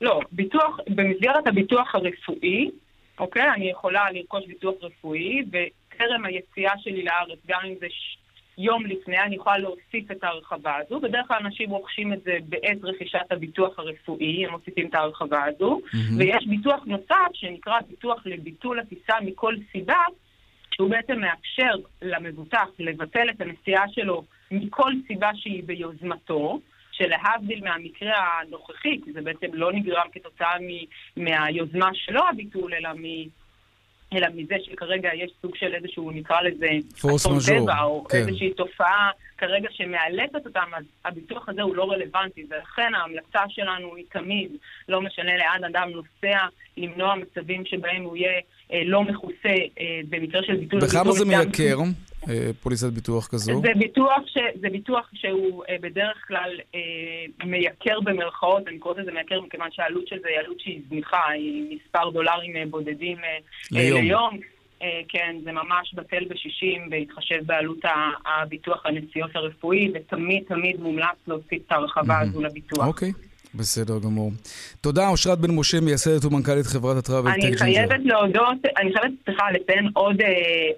לא, 0.00 0.20
ביטוח, 0.32 0.76
במסגרת 0.88 1.46
הביטוח 1.46 1.94
הרפואי, 1.94 2.70
אוקיי? 3.18 3.50
אני 3.50 3.70
יכולה 3.70 4.10
לרכוש 4.10 4.46
ביטוח 4.46 4.74
רפואי, 4.82 5.42
וטרם 5.48 6.24
היציאה 6.24 6.72
שלי 6.78 7.04
לארץ, 7.04 7.38
גם 7.46 7.60
אם 7.64 7.74
זה 7.80 7.86
ש... 7.90 8.16
יום 8.58 8.86
לפני, 8.86 9.18
אני 9.18 9.36
יכולה 9.36 9.58
להוסיף 9.58 10.10
את 10.10 10.24
ההרחבה 10.24 10.76
הזו. 10.76 11.00
בדרך 11.00 11.28
כלל 11.28 11.36
אנשים 11.40 11.70
רוכשים 11.70 12.12
את 12.12 12.22
זה 12.22 12.38
בעת 12.48 12.78
רכישת 12.82 13.26
הביטוח 13.30 13.78
הרפואי, 13.78 14.46
הם 14.46 14.52
מוסיפים 14.52 14.86
את 14.86 14.94
ההרחבה 14.94 15.44
הזו. 15.44 15.80
Mm-hmm. 15.84 15.96
ויש 16.18 16.46
ביטוח 16.46 16.84
נוסף 16.86 17.30
שנקרא 17.32 17.80
ביטוח 17.88 18.26
לביטול 18.26 18.80
הטיסה 18.80 19.14
מכל 19.22 19.54
סיבה, 19.72 19.98
שהוא 20.74 20.90
בעצם 20.90 21.20
מאפשר 21.20 21.74
למבוטח 22.02 22.66
לבטל 22.78 23.30
את 23.30 23.40
הנסיעה 23.40 23.88
שלו 23.88 24.24
מכל 24.50 24.92
סיבה 25.06 25.30
שהיא 25.34 25.62
ביוזמתו. 25.66 26.60
שלהבדיל 26.96 27.64
מהמקרה 27.64 28.40
הנוכחי, 28.40 29.00
כי 29.04 29.12
זה 29.12 29.20
בעצם 29.22 29.46
לא 29.52 29.72
נגרם 29.72 30.06
כתוצאה 30.12 30.54
מהיוזמה 31.16 31.90
שלו 31.94 32.22
הביטול, 32.28 32.74
אלא 32.74 32.90
מ... 32.92 33.04
אלא 34.12 34.28
מזה 34.34 34.54
שכרגע 34.62 35.10
יש 35.14 35.30
סוג 35.42 35.56
של 35.56 35.74
איזשהו, 35.74 36.10
נקרא 36.10 36.40
לזה, 36.40 36.68
אסון 37.14 37.38
טבע, 37.46 37.82
או 37.82 38.04
כן. 38.04 38.18
איזושהי 38.18 38.50
תופעה 38.54 39.10
כרגע 39.38 39.68
שמאלצת 39.70 40.46
אותם, 40.46 40.68
אז 40.76 40.84
הביטוח 41.04 41.48
הזה 41.48 41.62
הוא 41.62 41.76
לא 41.76 41.90
רלוונטי, 41.90 42.44
ולכן 42.50 42.94
ההמלצה 42.94 43.40
שלנו 43.48 43.96
היא 43.96 44.04
תמיד, 44.12 44.50
לא 44.88 45.00
משנה 45.00 45.36
לאן 45.36 45.64
אדם 45.64 45.90
נוסע, 45.90 46.38
למנוע 46.76 47.14
מצבים 47.14 47.64
שבהם 47.66 48.02
הוא 48.02 48.16
יהיה 48.16 48.40
אה, 48.72 48.82
לא 48.84 49.02
מכוסה 49.02 49.54
אה, 49.80 50.00
במקרה 50.08 50.42
של 50.42 50.56
ביטול... 50.56 50.80
בכמה 50.80 51.12
זה 51.12 51.24
מייקר? 51.24 51.76
אה, 52.28 52.50
פוליסת 52.62 52.92
ביטוח 52.92 53.26
כזו? 53.26 53.60
זה 53.62 53.72
ביטוח, 53.78 54.22
ש, 54.26 54.38
זה 54.60 54.68
ביטוח 54.70 55.10
שהוא 55.14 55.64
אה, 55.68 55.76
בדרך 55.80 56.24
כלל 56.28 56.50
אה, 56.74 56.80
מייקר 57.46 58.00
במרכאות, 58.00 58.68
אני 58.68 58.78
קוראת 58.78 58.98
לזה 58.98 59.12
מייקר 59.12 59.40
מכיוון 59.40 59.68
שהעלות 59.72 60.08
של 60.08 60.16
זה 60.22 60.28
היא 60.28 60.38
עלות 60.38 60.60
שהיא 60.60 60.80
זניחה, 60.88 61.28
היא 61.28 61.76
מספר 61.76 62.10
דולרים 62.10 62.56
אה, 62.56 62.62
בודדים 62.70 63.18
אה, 63.18 63.38
ליום. 63.70 64.00
ליום. 64.00 64.38
אה, 64.82 65.00
כן, 65.08 65.36
זה 65.44 65.52
ממש 65.52 65.94
בטל 65.94 66.24
בשישים 66.30 66.90
בהתחשב 66.90 67.46
בעלות 67.46 67.78
הביטוח 68.26 68.86
הנסיעות 68.86 69.30
הרפואי, 69.34 69.92
ותמיד 69.94 70.44
תמיד 70.48 70.80
מומלץ 70.80 71.16
להוסיף 71.26 71.62
את 71.66 71.72
ההרחבה 71.72 72.20
הזו 72.20 72.42
לביטוח. 72.42 72.86
אוקיי. 72.86 73.10
Okay. 73.10 73.33
בסדר 73.54 73.98
גמור. 74.04 74.30
תודה, 74.80 75.08
אושרת 75.08 75.38
בן 75.38 75.50
משה, 75.50 75.80
מייסדת 75.80 76.24
ומנכ"לית 76.24 76.66
חברת 76.66 76.96
ה 76.96 77.01
travel 77.01 77.32
tech 77.32 77.40
ג'ינג'ר. 77.40 77.64
אני 77.64 77.74
חייבת 77.74 78.00
להודות, 78.04 78.58
אני 78.80 78.92
חייבת, 78.92 79.14
סליחה, 79.24 79.50
לציין 79.50 79.88
עוד, 79.94 80.20
אה, 80.20 80.28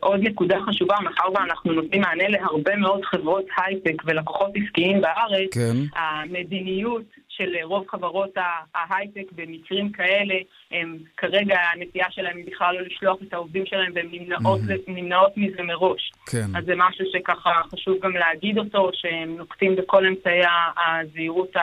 עוד 0.00 0.20
נקודה 0.20 0.56
חשובה, 0.66 0.94
מאחר 1.04 1.32
ואנחנו 1.34 1.72
נותנים 1.72 2.00
מענה 2.00 2.28
להרבה 2.28 2.76
מאוד 2.76 3.04
חברות 3.04 3.44
הייטק 3.56 4.02
ולקוחות 4.04 4.50
עסקיים 4.54 5.00
בארץ. 5.00 5.48
כן. 5.52 5.76
המדיניות 5.96 7.04
של 7.36 7.56
רוב 7.62 7.84
חברות 7.88 8.30
ההייטק 8.74 9.32
במקרים 9.32 9.92
כאלה, 9.92 10.34
הם 10.70 10.96
כרגע 11.16 11.56
הנטייה 11.72 12.06
שלהם 12.10 12.36
היא 12.36 12.44
בכלל 12.46 12.74
לא 12.74 12.80
לשלוח 12.80 13.16
את 13.28 13.32
העובדים 13.32 13.66
שלהם 13.66 13.92
והן 13.94 14.08
נמנעות, 14.12 14.60
mm-hmm. 14.60 14.88
נמנעות 14.88 15.32
מזה 15.36 15.62
מראש. 15.62 16.12
כן. 16.26 16.56
אז 16.56 16.64
זה 16.64 16.72
משהו 16.76 17.04
שככה 17.12 17.50
חשוב 17.72 17.94
גם 18.02 18.12
להגיד 18.12 18.58
אותו, 18.58 18.90
שהם 18.92 19.36
נוקטים 19.36 19.76
בכל 19.76 20.06
אמצעי 20.06 20.40
הזהירות 20.86 21.56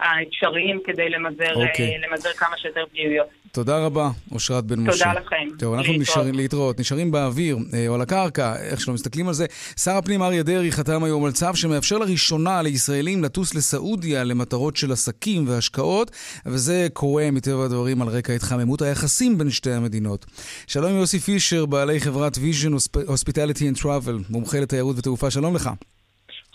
האפשריים 0.00 0.80
כדי 0.84 1.10
למזער, 1.10 1.54
okay. 1.54 1.68
אוקיי. 1.68 1.98
למזער 2.10 2.32
כמה 2.32 2.56
שיותר 2.58 2.84
פגיעויות. 2.90 3.26
תודה 3.52 3.78
רבה, 3.78 4.10
אושרת 4.32 4.64
בן 4.64 4.80
משה. 4.80 4.92
תודה 4.92 5.12
לכם. 5.12 5.56
טוב, 5.58 5.74
אנחנו 5.74 5.92
נשארים 5.92 6.34
להתראות. 6.34 6.80
נשארים 6.80 7.10
באוויר, 7.10 7.56
אה, 7.74 7.88
או 7.88 7.94
על 7.94 8.00
הקרקע, 8.00 8.56
איך 8.56 8.80
שלא 8.80 8.94
מסתכלים 8.94 9.28
על 9.28 9.34
זה. 9.34 9.46
שר 9.76 9.90
הפנים 9.90 10.22
אריה 10.22 10.42
דרעי 10.42 10.72
חתם 10.72 11.04
היום 11.04 11.24
על 11.24 11.32
צו 11.32 11.46
שמאפשר 11.54 11.98
לראשונה 11.98 12.62
לישראלים 12.62 13.24
לטוס 13.24 13.54
לסעודיה 13.54 14.24
למטרות 14.24 14.76
של 14.76 14.92
עסקים 14.92 15.48
והשקעות, 15.48 16.10
וזה 16.46 16.86
קורה 16.92 17.30
מטבע 17.30 17.64
הדברים 17.64 18.02
על 18.02 18.08
רקע 18.08 18.32
התחממות 18.32 18.82
היחסים 18.82 19.38
בין 19.38 19.50
שתי 19.50 19.72
המדינות. 19.72 20.26
שלום 20.66 20.92
יוסי 20.92 21.18
פישר, 21.18 21.66
בעלי 21.66 22.00
חברת 22.00 22.36
Vision 22.36 22.98
Hospitality 23.08 23.76
and 23.76 23.82
Travel, 23.82 24.30
מומחה 24.30 24.60
לתיירות 24.60 24.98
ותעופה, 24.98 25.30
שלום 25.30 25.54
לך. 25.54 25.70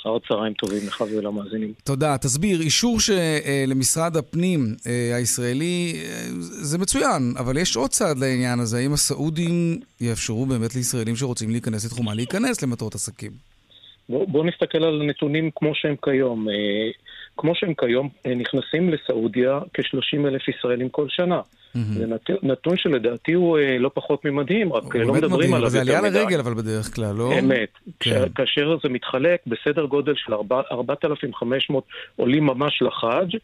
אחר 0.06 0.18
צהריים 0.28 0.54
טובים 0.54 0.88
לך 0.88 1.04
ולמאזינים. 1.16 1.74
תודה. 1.84 2.18
תסביר, 2.18 2.62
אישור 2.62 2.98
שלמשרד 3.00 4.18
הפנים 4.18 4.60
אה, 4.88 5.16
הישראלי 5.16 5.94
אה, 5.96 6.02
זה 6.40 6.78
מצוין, 6.78 7.34
אבל 7.40 7.58
יש 7.58 7.76
עוד 7.76 7.90
צעד 7.90 8.18
לעניין 8.18 8.60
הזה. 8.60 8.78
האם 8.78 8.94
הסעודים 8.94 9.80
יאפשרו 10.02 10.46
באמת 10.46 10.76
לישראלים 10.76 11.16
שרוצים 11.16 11.50
להיכנס 11.50 11.86
לתחומה 11.86 12.14
להיכנס 12.14 12.64
למטרות 12.64 12.96
עסקים? 12.96 13.32
בואו 14.10 14.28
בוא 14.28 14.46
נסתכל 14.46 14.84
על 14.84 15.02
הנתונים 15.02 15.50
כמו 15.56 15.72
שהם 15.74 15.96
כיום. 16.04 16.48
כמו 17.38 17.56
שהם 17.56 17.74
כיום, 17.74 18.10
אה, 18.26 18.36
נכנסים 18.36 18.90
לסעודיה 18.90 19.60
כ-30 19.74 20.28
אלף 20.28 20.48
ישראלים 20.48 20.90
כל 20.90 21.06
שנה. 21.10 21.42
זה 21.74 22.08
נת- 22.08 22.44
נתון 22.44 22.78
שלדעתי 22.78 23.34
הוא 23.34 23.58
אה, 23.60 23.78
לא 23.80 23.92
פחות 23.94 24.26
ממדהים, 24.26 24.74
רק 24.74 24.96
אה, 24.96 25.02
לא 25.04 25.14
מדברים 25.14 25.34
מדהים, 25.40 25.54
עליו 25.54 25.70
זה 25.70 25.78
יותר 25.80 25.92
עלייה 25.96 26.10
מדי. 26.12 26.20
לרגל 26.24 26.40
אבל 26.40 26.54
בדרך 26.54 26.96
כלל, 26.96 27.14
לא? 27.18 27.40
אמת. 27.40 27.70
כן. 28.00 28.24
כאשר 28.36 28.78
זה 28.84 28.90
מתחלק 28.90 29.40
בסדר 29.48 29.86
גודל 29.86 30.14
של 30.16 30.34
ארבע- 30.34 30.62
4,500 30.72 31.84
עולים 32.16 32.46
ממש 32.46 32.82
לחאג' 32.82 33.36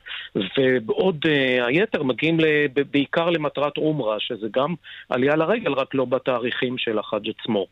ובעוד 0.58 1.18
אה, 1.26 1.66
היתר 1.66 2.04
מגיעים 2.04 2.40
ל- 2.40 2.46
בעיקר 2.92 3.30
למטרת 3.30 3.78
אומרה, 3.78 4.16
שזה 4.20 4.48
גם 4.56 4.74
עלייה 5.10 5.36
לרגל, 5.36 5.74
רק 5.74 5.96
לא 5.96 6.06
בתאריכים 6.06 6.78
של 6.78 7.00
החאג' 7.00 7.30
עצמו. 7.40 7.66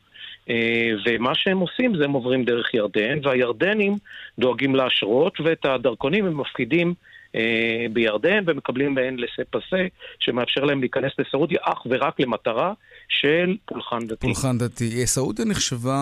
אה, 0.50 0.92
ומה 1.06 1.36
שהם 1.36 1.60
עושים 1.60 1.98
זה 1.98 2.04
הם 2.04 2.12
עוברים 2.12 2.44
דרך 2.44 2.74
ירדן, 2.74 3.20
והירדנים 3.24 3.98
דואגים 4.40 4.76
לאשרות, 4.76 5.40
ואת 5.40 5.66
הדרכונים 5.66 6.26
הם 6.26 6.38
מפקידים 6.42 6.94
אה, 7.36 7.86
בירדן 7.94 8.44
ומקבלים 8.46 8.96
בהן 8.96 9.18
לסה 9.20 9.44
פסה, 9.50 9.86
שמאפשר 10.20 10.64
להם 10.64 10.80
להיכנס 10.80 11.12
לסעודיה 11.20 11.60
אך 11.64 11.86
ורק 11.90 12.20
למטרה 12.20 12.74
של 13.10 13.56
פולחן 13.66 14.08
דתי. 14.08 14.28
פולחן 14.28 14.58
דתי. 14.58 15.00
אה, 15.00 15.06
סעודיה 15.06 15.46
נחשבה 15.46 15.98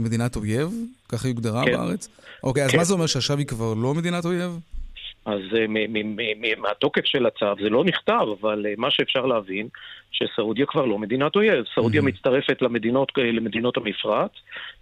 מדינת 0.00 0.36
אויב? 0.36 0.70
ככה 1.08 1.28
היא 1.28 1.34
הוגדרה 1.34 1.64
כן. 1.64 1.72
בארץ? 1.72 2.08
אוקיי, 2.42 2.64
אז 2.64 2.70
כן. 2.70 2.78
מה 2.78 2.84
זה 2.84 2.94
אומר 2.94 3.06
שעכשיו 3.06 3.38
היא 3.38 3.46
כבר 3.46 3.74
לא 3.74 3.94
מדינת 3.94 4.24
אויב? 4.24 4.58
אז 5.24 5.40
מהתוקף 6.58 7.04
של 7.04 7.26
הצו, 7.26 7.62
זה 7.62 7.68
לא 7.68 7.84
נכתב, 7.84 8.26
אבל 8.40 8.66
מה 8.76 8.90
שאפשר 8.90 9.26
להבין, 9.26 9.68
שסעודיה 10.12 10.66
כבר 10.66 10.84
לא 10.86 10.98
מדינת 10.98 11.36
אויב. 11.36 11.64
סעודיה 11.74 12.00
Mhm. 12.00 12.04
מצטרפת 12.04 12.62
למדינות, 12.62 13.12
אה, 13.18 13.32
למדינות 13.32 13.76
המפרץ, 13.76 14.30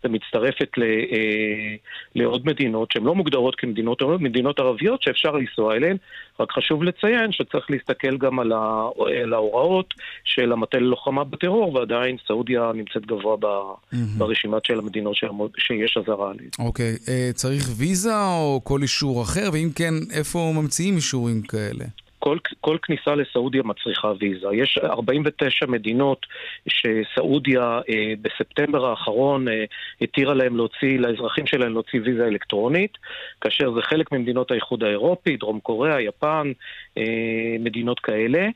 ומצטרפת 0.04 0.68
ל, 0.76 0.82
אה, 0.82 1.74
לעוד 2.14 2.46
מדינות 2.46 2.92
שהן 2.92 3.04
לא 3.04 3.14
מוגדרות 3.14 3.54
כמדינות 3.56 4.02
אויב, 4.02 4.22
מדינות 4.22 4.58
ערביות 4.58 5.02
שאפשר 5.02 5.30
לנסוע 5.30 5.74
אליהן, 5.76 5.96
רק 6.40 6.52
חשוב 6.52 6.82
לציין 6.82 7.32
שצריך 7.32 7.70
להסתכל 7.70 8.16
גם 8.16 8.38
על, 8.38 8.52
ה, 8.52 8.88
על 9.22 9.32
ההוראות 9.34 9.94
של 10.24 10.52
המטה 10.52 10.78
ללוחמה 10.78 11.24
בטרור, 11.24 11.74
ועדיין 11.74 12.16
סעודיה 12.26 12.70
נמצאת 12.74 13.06
גבוה 13.06 13.36
ב, 13.40 13.44
מהמם. 13.92 14.06
ברשימת 14.18 14.64
של 14.64 14.78
המדינות 14.78 15.16
שעמוד- 15.16 15.50
שיש 15.58 15.96
אזהרה 15.96 16.30
עליהן. 16.30 16.48
אוקיי, 16.58 16.96
אה, 17.08 17.30
צריך 17.34 17.62
ויזה 17.76 18.16
או 18.16 18.60
כל 18.64 18.82
אישור 18.82 19.22
אחר? 19.22 19.48
ואם 19.52 19.68
כן, 19.74 19.94
איפה 20.14 20.52
ממציאים 20.56 20.96
אישורים 20.96 21.42
כאלה? 21.42 21.84
כל, 22.20 22.38
כל 22.60 22.76
כניסה 22.82 23.14
לסעודיה 23.14 23.62
מצריכה 23.62 24.12
ויזה. 24.20 24.46
יש 24.52 24.78
49 24.84 25.66
מדינות 25.66 26.26
שסעודיה 26.68 27.80
אה, 27.90 28.12
בספטמבר 28.22 28.86
האחרון 28.86 29.48
אה, 29.48 29.64
התירה 30.00 30.34
להם 30.34 30.56
להוציא, 30.56 30.98
לאזרחים 30.98 31.46
שלהם 31.46 31.72
להוציא 31.72 32.00
ויזה 32.04 32.26
אלקטרונית, 32.26 32.98
כאשר 33.40 33.72
זה 33.74 33.80
חלק 33.82 34.12
ממדינות 34.12 34.50
האיחוד 34.50 34.84
האירופי, 34.84 35.36
דרום 35.36 35.60
קוריאה, 35.60 36.00
יפן, 36.00 36.52
אה, 36.98 37.56
מדינות 37.60 38.00
כאלה, 38.00 38.38
אה, 38.38 38.48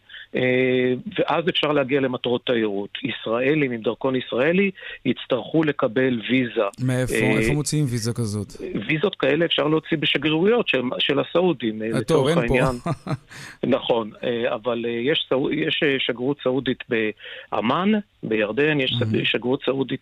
ואז 1.19 1.49
אפשר 1.49 1.73
להגיע 1.73 2.01
למטרות 2.01 2.47
תיירות. 2.47 2.99
ישראלים 3.03 3.71
עם 3.71 3.81
דרכון 3.81 4.17
ישראלי 4.17 4.71
יצטרכו 5.05 5.63
לקבל 5.63 6.21
ויזה. 6.31 6.61
מאיפה? 6.81 7.15
אה, 7.15 7.39
איפה 7.39 7.53
מוציאים 7.53 7.85
ויזה 7.89 8.13
כזאת? 8.13 8.53
ויזות 8.89 9.15
כאלה 9.15 9.45
אפשר 9.45 9.69
להוציא 9.69 9.97
בשגרירויות 9.99 10.69
של, 10.69 10.83
של 10.99 11.21
הסעודים, 11.21 11.83
אה, 11.83 11.89
אה, 11.95 12.05
טוב, 12.05 12.29
אין 12.29 12.35
פה. 12.35 12.41
העניין. 12.41 12.77
נכון, 13.77 14.11
אה, 14.25 14.55
אבל 14.55 14.85
אה, 14.89 14.91
יש, 14.91 15.29
יש 15.53 15.81
אה, 15.83 15.97
שגרירות 15.99 16.37
סעודית 16.43 16.85
באמ"ן, 16.89 17.93
בירדן, 18.23 18.81
יש 18.81 18.93
מהמם. 19.01 19.25
שגרירות 19.25 19.65
סעודית 19.65 20.01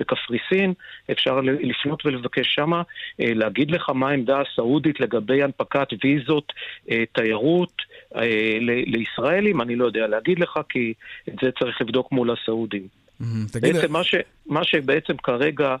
בקפריסין, 0.00 0.72
אפשר 1.10 1.40
לפנות 1.40 2.06
ולבקש 2.06 2.54
שמה, 2.54 2.82
אה, 3.20 3.34
להגיד 3.34 3.70
לך 3.70 3.90
מה 3.90 4.08
העמדה 4.10 4.40
הסעודית 4.40 5.00
לגבי 5.00 5.42
הנפקת 5.42 5.88
ויזות 6.04 6.52
אה, 6.90 7.04
תיירות 7.12 7.72
אה, 7.78 7.97
לישראלים, 8.86 9.60
אני 9.60 9.76
לא 9.76 9.86
יודע 9.86 10.06
להגיד 10.06 10.38
לך, 10.38 10.58
כי 10.68 10.92
את 11.28 11.34
זה 11.42 11.50
צריך 11.58 11.80
לבדוק 11.80 12.12
מול 12.12 12.30
הסעודים. 12.30 12.88
תגיד, 13.52 13.76
בעצם 13.76 13.92
מה, 13.92 14.04
ש, 14.04 14.14
מה 14.46 14.64
שבעצם 14.64 15.12
כרגע 15.22 15.68
אה, 15.68 15.76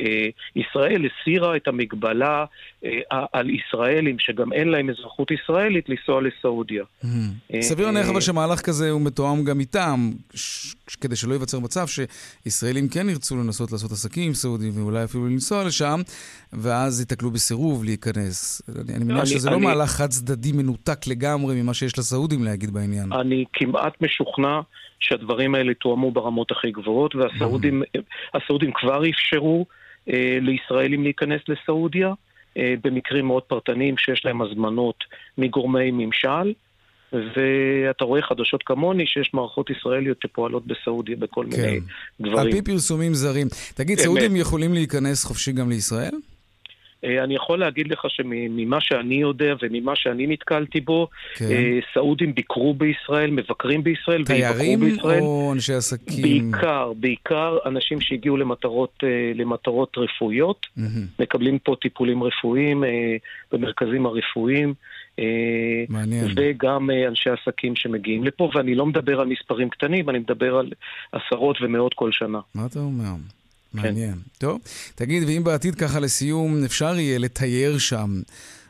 אה, 0.00 0.28
ישראל 0.56 1.02
הסירה 1.06 1.56
את 1.56 1.68
המגבלה 1.68 2.44
אה, 2.84 2.90
על 3.32 3.50
ישראלים 3.50 4.16
שגם 4.18 4.52
אין 4.52 4.68
להם 4.68 4.90
אזרחות 4.90 5.28
ישראלית 5.30 5.88
לנסוע 5.88 6.20
לסעודיה. 6.22 6.84
אה, 7.54 7.62
סביר 7.62 7.86
להניח 7.86 8.06
אה, 8.06 8.10
אבל 8.10 8.20
שמהלך 8.20 8.60
כזה 8.60 8.90
הוא 8.90 9.00
מתואם 9.00 9.44
גם 9.44 9.60
איתם, 9.60 10.10
ש- 10.34 10.74
כדי 11.00 11.16
שלא 11.16 11.32
ייווצר 11.32 11.58
מצב 11.58 11.86
שישראלים 11.86 12.88
כן 12.88 13.08
ירצו 13.08 13.36
לנסות 13.36 13.72
לעשות 13.72 13.92
עסקים 13.92 14.26
עם 14.26 14.34
סעודים 14.34 14.72
ואולי 14.82 15.04
אפילו 15.04 15.26
לנסוע 15.26 15.64
לשם, 15.64 16.00
ואז 16.52 17.00
ייתקלו 17.00 17.30
בסירוב 17.30 17.84
להיכנס. 17.84 18.62
אני, 18.68 18.94
אני 18.96 19.04
מניח 19.04 19.18
אני- 19.18 19.26
שזה 19.26 19.50
לא 19.50 19.56
אני- 19.56 19.64
מהלך 19.66 19.90
חד 19.90 20.08
צדדי 20.08 20.52
מנותק 20.52 21.06
לגמרי 21.06 21.62
ממה 21.62 21.74
שיש 21.74 21.98
לסעודים 21.98 22.44
להגיד 22.44 22.70
בעניין. 22.70 23.12
אני 23.12 23.44
כמעט 23.52 23.92
משוכנע 24.02 24.60
שהדברים 25.00 25.54
האלה 25.54 25.74
תואמו 25.74 26.10
ברמות 26.10 26.50
הכי 26.50 26.70
גבוהות, 26.70 27.14
והסעודים 27.14 27.82
הסעודים 28.34 28.72
כבר 28.72 29.02
אפשרו 29.10 29.66
אה, 30.08 30.38
לישראלים 30.40 31.02
להיכנס 31.02 31.40
לסעודיה, 31.48 32.12
אה, 32.56 32.74
במקרים 32.84 33.26
מאוד 33.26 33.42
פרטניים 33.42 33.98
שיש 33.98 34.24
להם 34.24 34.42
הזמנות 34.42 35.04
מגורמי 35.38 35.90
ממשל. 35.90 36.52
ואתה 37.12 38.04
רואה 38.04 38.22
חדשות 38.22 38.62
כמוני 38.62 39.06
שיש 39.06 39.30
מערכות 39.34 39.70
ישראליות 39.70 40.18
שפועלות 40.22 40.66
בסעודיה 40.66 41.16
בכל 41.16 41.46
כן. 41.50 41.60
מיני 41.60 41.76
על 41.76 41.80
דברים. 42.20 42.52
פי 42.52 42.62
פרסומים 42.62 43.14
זרים. 43.14 43.48
תגיד, 43.74 43.98
אמת. 43.98 44.04
סעודים 44.04 44.36
יכולים 44.36 44.74
להיכנס 44.74 45.24
חופשי 45.24 45.52
גם 45.52 45.70
לישראל? 45.70 46.14
אה, 47.04 47.24
אני 47.24 47.34
יכול 47.34 47.58
להגיד 47.58 47.88
לך 47.88 48.04
שממה 48.08 48.80
שאני 48.80 49.14
יודע 49.14 49.54
וממה 49.62 49.92
שאני 49.96 50.26
נתקלתי 50.26 50.80
בו, 50.80 51.08
כן. 51.34 51.44
אה, 51.50 51.78
סעודים 51.94 52.34
ביקרו 52.34 52.74
בישראל, 52.74 53.30
מבקרים 53.30 53.84
בישראל 53.84 54.24
תיירים 54.24 54.80
בישראל. 54.80 55.20
או 55.20 55.52
אנשי 55.52 55.74
עסקים? 55.74 56.50
בעיקר, 56.50 56.92
בעיקר 56.96 57.58
אנשים 57.66 58.00
שהגיעו 58.00 58.36
למטרות, 58.36 58.94
אה, 59.02 59.32
למטרות 59.34 59.98
רפואיות, 59.98 60.66
מהמם. 60.76 61.06
מקבלים 61.18 61.58
פה 61.58 61.76
טיפולים 61.80 62.22
רפואיים 62.22 62.84
במרכזים 63.52 64.06
הרפואיים, 64.06 64.74
מעניין. 65.88 66.26
וגם 66.36 66.90
אנשי 67.08 67.30
עסקים 67.30 67.76
שמגיעים 67.76 68.24
לפה, 68.24 68.50
ואני 68.54 68.74
לא 68.74 68.86
מדבר 68.86 69.20
על 69.20 69.26
מספרים 69.26 69.70
קטנים, 69.70 70.10
אני 70.10 70.18
מדבר 70.18 70.56
על 70.56 70.70
עשרות 71.12 71.56
ומאות 71.62 71.94
כל 71.94 72.12
שנה. 72.12 72.40
מה 72.54 72.66
אתה 72.66 72.78
אומר? 72.78 73.14
כן. 73.74 73.82
מעניין. 73.82 74.14
טוב, 74.38 74.58
תגיד, 74.94 75.22
ואם 75.26 75.44
בעתיד 75.44 75.74
ככה 75.74 76.00
לסיום 76.00 76.64
אפשר 76.64 76.98
יהיה 76.98 77.18
לתייר 77.18 77.78
שם, 77.78 78.20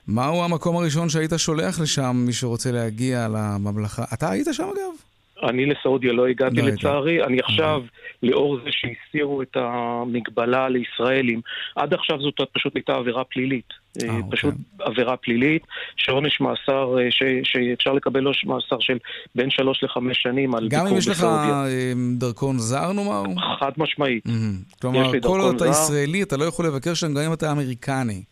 מהו 0.07 0.45
המקום 0.45 0.77
הראשון 0.77 1.09
שהיית 1.09 1.33
שולח 1.37 1.81
לשם, 1.81 2.25
מי 2.27 2.33
שרוצה 2.33 2.73
להגיע 2.73 3.29
לממלכה? 3.29 4.05
אתה 4.13 4.31
היית 4.31 4.47
שם 4.53 4.63
אגב? 4.63 5.04
אני 5.43 5.67
לסעודיה 5.67 6.13
לא 6.13 6.27
הגעתי 6.27 6.63
לא. 6.63 6.69
לצערי, 6.69 7.25
אני 7.25 7.39
עכשיו, 7.41 7.83
לאור 8.23 8.59
זה 8.65 8.71
שהסירו 8.71 9.43
את 9.43 9.57
המגבלה 9.57 10.69
לישראלים, 10.69 11.41
עד 11.77 11.95
עכשיו 11.95 12.19
זאת 12.21 12.41
פשוט 12.53 12.77
הייתה 12.77 12.95
עבירה 12.95 13.25
פלילית. 13.25 13.85
אה, 14.03 14.09
אה, 14.09 14.17
אוקיי. 14.17 14.31
פשוט 14.31 14.55
עבירה 14.79 15.17
פלילית, 15.17 15.63
שעונש 15.97 16.41
מאסר, 16.41 16.99
אה, 16.99 17.11
ש, 17.11 17.23
שאפשר 17.43 17.93
לקבל 17.93 18.25
עונש 18.25 18.45
מאסר 18.45 18.77
של 18.81 18.99
בין 19.35 19.51
שלוש 19.51 19.85
לחמש 19.85 20.23
שנים 20.23 20.55
על 20.55 20.69
גם 20.69 20.81
אם 20.81 20.85
ביקור 20.85 20.99
יש 20.99 21.09
לך 21.09 21.17
בסעודיה. 21.17 21.67
אה, 21.67 21.93
דרכון 22.17 22.59
זר 22.59 22.93
נאמר? 22.93 23.23
חד 23.61 23.73
משמעית, 23.77 24.27
מהמם. 24.27 24.57
כלומר, 24.81 25.13
כל 25.23 25.41
עוד 25.41 25.55
אתה. 25.55 25.67
ישראלי, 25.67 26.23
אתה 26.23 26.37
לא 26.37 26.45
יכול 26.45 26.67
לבקר 26.67 26.95
שם 26.95 27.15
גם 27.15 27.23
אם 27.23 27.33
אתה 27.33 27.53
אמריקני. 27.53 28.23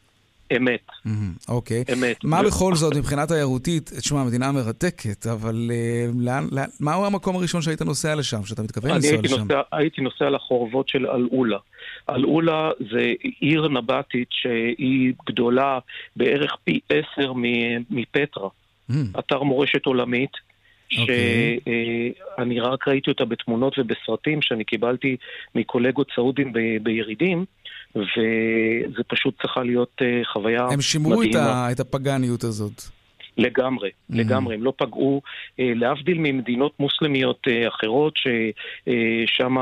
אמת, 0.57 0.87
מהמם, 1.05 1.33
אוקיי. 1.49 1.85
אמת. 1.93 2.25
מה 2.25 2.43
בכל 2.43 2.75
זאת, 2.75 2.97
מבחינה 2.97 3.27
תיירותית, 3.27 3.91
תשמע, 4.01 4.21
המדינה 4.21 4.53
מרתקת, 4.53 5.27
אבל 5.27 5.71
אה, 5.71 6.07
לאן, 6.19 6.47
לאן, 6.53 6.69
מהו 6.81 7.07
המקום 7.07 7.37
הראשון 7.37 7.63
שהיית 7.63 7.83
נוסע 7.83 8.15
לשם, 8.15 8.45
שאתה 8.45 8.63
מתכוון 8.63 8.91
אני 8.91 8.99
לנסוע 8.99 9.19
לשם? 9.23 9.41
נוסע, 9.41 9.61
הייתי 9.73 10.01
נוסע 10.01 10.31
לחורבות 10.31 10.89
של 10.89 11.07
אלעולה. 11.07 11.59
אלעולה 12.11 12.71
זה 12.93 13.13
עיר 13.41 13.69
נבטית 13.69 14.29
שהיא 14.31 15.13
גדולה 15.27 15.79
בערך 16.17 16.57
פי 16.65 16.81
עשר 16.89 17.33
מפטרה. 17.91 18.49
מהמם, 18.89 19.07
אתר 19.19 19.43
מורשת 19.43 19.87
עולמית, 19.87 20.33
אוקיי. 20.99 21.59
שאני 22.35 22.61
רק 22.61 22.89
ראיתי 22.89 23.11
אותה 23.11 23.25
בתמונות 23.25 23.79
ובסרטים 23.79 24.43
שאני 24.43 24.65
קיבלתי 24.65 25.17
מקולגות 25.55 26.09
סעודים 26.15 26.53
בירידים, 26.83 27.45
וזה 27.97 29.03
פשוט 29.09 29.41
צריכה 29.43 29.63
להיות 29.63 29.93
אה, 30.03 30.21
חוויה 30.33 30.67
הם 30.71 30.81
שימרו 30.81 31.23
את, 31.23 31.29
מדהימה. 31.29 31.67
ה, 31.67 31.73
את 31.73 31.81
הפגניות 31.81 32.45
הזאת. 32.45 32.83
לגמרי, 33.39 33.89
Mhm. 33.89 34.17
לגמרי, 34.17 34.55
הם 34.55 34.65
לא 34.65 34.73
פגעו, 34.77 35.23
אה, 35.61 35.73
להבדיל 35.75 36.19
ממדינות 36.19 36.73
מוסלמיות 36.81 37.39
אה, 37.49 37.69
אחרות, 37.69 38.15
ששם 38.17 39.57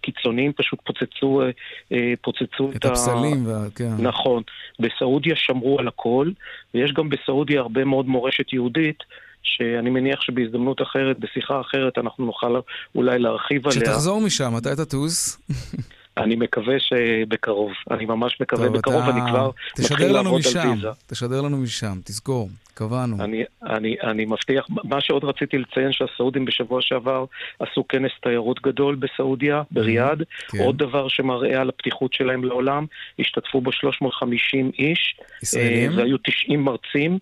קיצוניים 0.00 0.52
פשוט 0.52 0.78
פוצצו, 0.84 1.42
אה, 1.42 1.50
אה, 1.92 2.12
פוצצו 2.22 2.70
את 2.76 2.84
הפסלים, 2.84 3.46
וה... 3.46 3.66
כן. 3.74 3.90
נכון. 3.98 4.42
בסעודיה 4.80 5.34
שמרו 5.36 5.78
על 5.78 5.88
הכל, 5.88 6.30
ויש 6.74 6.92
גם 6.92 7.08
בסעודיה 7.08 7.60
הרבה 7.60 7.84
מאוד 7.84 8.06
מורשת 8.06 8.52
יהודית, 8.52 8.98
שאני 9.42 9.90
מניח 9.90 10.20
שבהזדמנות 10.20 10.82
אחרת, 10.82 11.18
בשיחה 11.18 11.60
אחרת, 11.60 11.98
אנחנו 11.98 12.24
נוכל 12.26 12.60
אולי 12.94 13.18
להרחיב 13.18 13.66
עליה. 13.66 13.80
כשתחזור 13.80 14.20
משם, 14.20 14.54
מתי 14.56 14.68
תטוס? 14.84 15.38
אני 16.16 16.36
מקווה 16.36 16.74
שבקרוב. 16.78 17.72
אני 17.90 18.04
ממש 18.04 18.40
מקווה 18.40 18.66
טוב, 18.66 18.76
בקרוב, 18.76 19.02
אתה... 19.02 19.10
אני 19.10 19.30
כבר 19.30 19.50
מתחיל 19.78 20.12
לעבוד 20.12 20.40
משם, 20.40 20.60
על 20.60 20.68
ויזה. 20.68 20.88
תשדר 21.06 21.40
לנו 21.40 21.56
משם, 21.56 21.98
תזכור, 22.04 22.48
קבענו. 22.74 23.24
אני, 23.24 23.44
אני, 23.66 23.96
אני 24.02 24.24
מבטיח, 24.24 24.66
מה 24.84 25.00
שעוד 25.00 25.24
רציתי 25.24 25.58
לציין 25.58 25.92
שהסעודים 25.92 26.44
בשבוע 26.44 26.82
שעבר 26.82 27.24
עשו 27.58 27.88
כנס 27.88 28.12
תיירות 28.22 28.62
גדול 28.62 28.94
בסעודיה, 28.94 29.62
בריאד. 29.70 30.22
כן. 30.48 30.58
עוד 30.58 30.78
דבר 30.78 31.08
שמראה 31.08 31.60
על 31.60 31.68
הפתיחות 31.68 32.12
שלהם 32.12 32.44
לעולם, 32.44 32.86
השתתפו 33.18 33.60
בו 33.60 33.72
350 33.72 34.70
איש. 34.78 35.16
ישראלים? 35.42 35.90
אה, 35.90 35.96
והיו 35.96 36.16
90 36.18 36.64
מרצים. 36.64 37.18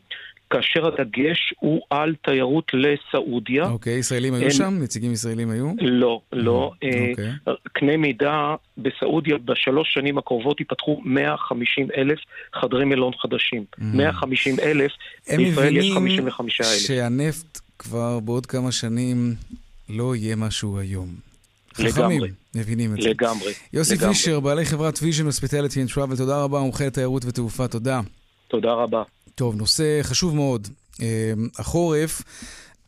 כאשר 0.53 0.87
הדגש 0.87 1.55
הוא 1.61 1.81
על 1.91 2.15
תיירות 2.25 2.73
לסעודיה. 2.75 3.65
אוקיי, 3.69 3.93
ישראלים 3.99 4.35
היו 4.35 4.43
אין- 4.43 4.51
שם? 4.51 4.79
נציגים 4.83 5.13
ישראלים 5.13 5.51
היו? 5.51 5.73
לא, 5.81 6.21
לא. 6.33 6.71
אה, 6.85 6.89
אוקיי. 7.11 7.55
קנה 7.73 7.97
מידה 7.97 8.55
בסעודיה 8.79 9.39
בשלוש 9.39 9.95
שנים 9.95 10.19
הקרובות 10.19 10.61
ייפתחו 10.61 11.01
150 11.05 11.89
אלף 11.97 12.19
חדרי 12.61 12.85
מלון 12.85 13.13
חדשים. 13.23 13.65
150 13.79 14.57
אלף, 14.63 14.93
הם 15.29 15.37
בישראל 15.37 15.77
יש 15.77 15.85
מבינים 15.91 15.95
55 15.95 16.61
אלף. 16.61 16.69
שהנפט 16.87 17.61
כבר 17.79 18.21
בעוד 18.21 18.47
כמה 18.47 18.73
שנים 18.73 19.35
לא 19.89 20.17
יהיה 20.17 20.37
מה 20.37 20.51
שהוא 20.51 20.79
היום. 20.79 21.09
לגמרי. 21.79 21.93
חכמים 21.93 22.23
מבינים 22.55 22.95
את 22.97 23.03
זה. 23.03 23.09
לגמרי. 23.09 23.53
יוסי 23.73 23.95
לגמרי. 23.95 24.15
פישר, 24.15 24.41
בעלי 24.41 24.65
חברת 24.65 24.99
Vision 25.03 25.25
Hospitality 25.27 25.83
and 25.85 25.91
Travel, 25.93 26.17
תודה 26.17 26.43
רבה, 26.43 26.61
מומחה 26.61 26.87
לתיירות 26.87 27.25
ותעופה, 27.25 27.69
תודה. 27.69 28.01
תודה 28.49 28.73
רבה. 28.73 29.03
טוב, 29.35 29.57
נושא 29.57 30.01
חשוב 30.03 30.35
מאוד. 30.35 30.69
אה, 31.03 31.33
החורף 31.59 32.23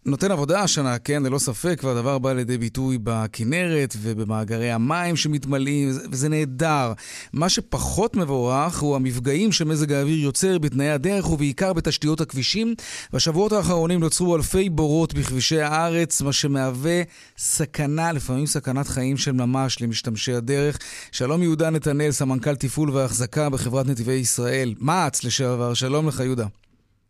נותן 0.07 0.31
עבודה 0.31 0.61
השנה, 0.61 0.99
כן, 0.99 1.23
ללא 1.23 1.39
ספק, 1.39 1.81
והדבר 1.85 2.19
בא 2.19 2.33
לידי 2.33 2.59
ביטוי 2.59 2.99
בכנרת 3.03 3.97
ובמאגרי 4.03 4.71
המים 4.71 5.17
שמתמלאים, 5.17 5.89
וזה- 6.11 6.29
נהדר. 6.29 6.93
מה 7.33 7.49
שפחות 7.49 8.17
מבורך 8.17 8.79
הוא 8.79 8.97
המפגעים 8.97 9.53
שמזג 9.53 9.93
האוויר 9.93 10.19
יוצר 10.19 10.59
בתנאי 10.59 10.91
הדרך 10.91 11.31
ובעיקר 11.31 11.73
בתשתיות 11.73 12.21
הכבישים. 12.21 12.75
בשבועות 13.13 13.53
האחרונים 13.53 14.01
נוצרו 14.01 14.37
אלפי 14.37 14.71
בורות 14.71 15.15
בכבישי 15.15 15.61
הארץ, 15.61 16.23
מה 16.23 16.33
שמהווה 16.33 17.03
סכנה, 17.39 18.13
לפעמים 18.13 18.47
סכנת 18.47 18.89
חיים 18.89 19.17
של 19.17 19.33
ממש 19.33 19.83
למשתמשי 19.83 20.33
הדרך. 20.33 20.79
שלום 21.13 21.43
יהודה 21.43 21.71
נתנאל, 21.71 22.11
סמנכ"ל 22.11 22.55
תפעול 22.55 22.91
והחזקה 22.91 23.51
בחברת 23.51 23.87
נתיבי 23.87 24.13
ישראל. 24.13 24.75
מע"צ 24.79 25.25
לשעבר, 25.25 25.75
שלום 25.75 26.09
לך 26.09 26.21
יהודה. 26.21 26.47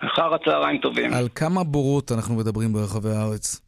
אחר 0.06 0.34
הצהריים 0.34 0.78
טובים. 0.78 1.14
על 1.14 1.28
כמה 1.34 1.64
בורות 1.64 2.12
אנחנו 2.12 2.34
מדברים 2.34 2.72
ברחבי 2.72 3.10
הארץ? 3.10 3.60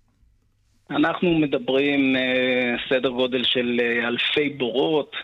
אנחנו 0.91 1.39
מדברים 1.39 2.17
אה, 2.17 2.75
סדר 2.89 3.09
גודל 3.09 3.45
של 3.45 3.81
אה, 3.83 4.09
אלפי 4.09 4.49
בורות, 4.49 5.17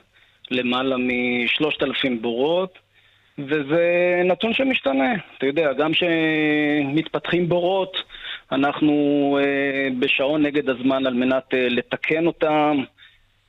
למעלה 0.51 0.97
משלושת 0.99 1.83
אלפים 1.83 2.23
בורות, 2.23 2.79
וזה 3.39 3.83
נתון 4.25 4.55
שמשתנה. 4.55 5.13
אתה 5.39 5.47
יודע, 5.47 5.73
גם 5.73 5.91
כשמתפתחים 5.93 7.49
בורות, 7.49 7.97
אנחנו 8.53 8.93
אה, 9.43 9.89
בשעון 9.99 10.43
נגד 10.43 10.69
הזמן 10.69 11.07
על 11.07 11.15
מנת 11.15 11.45
לתקן 11.53 12.27
אותם 12.27 12.77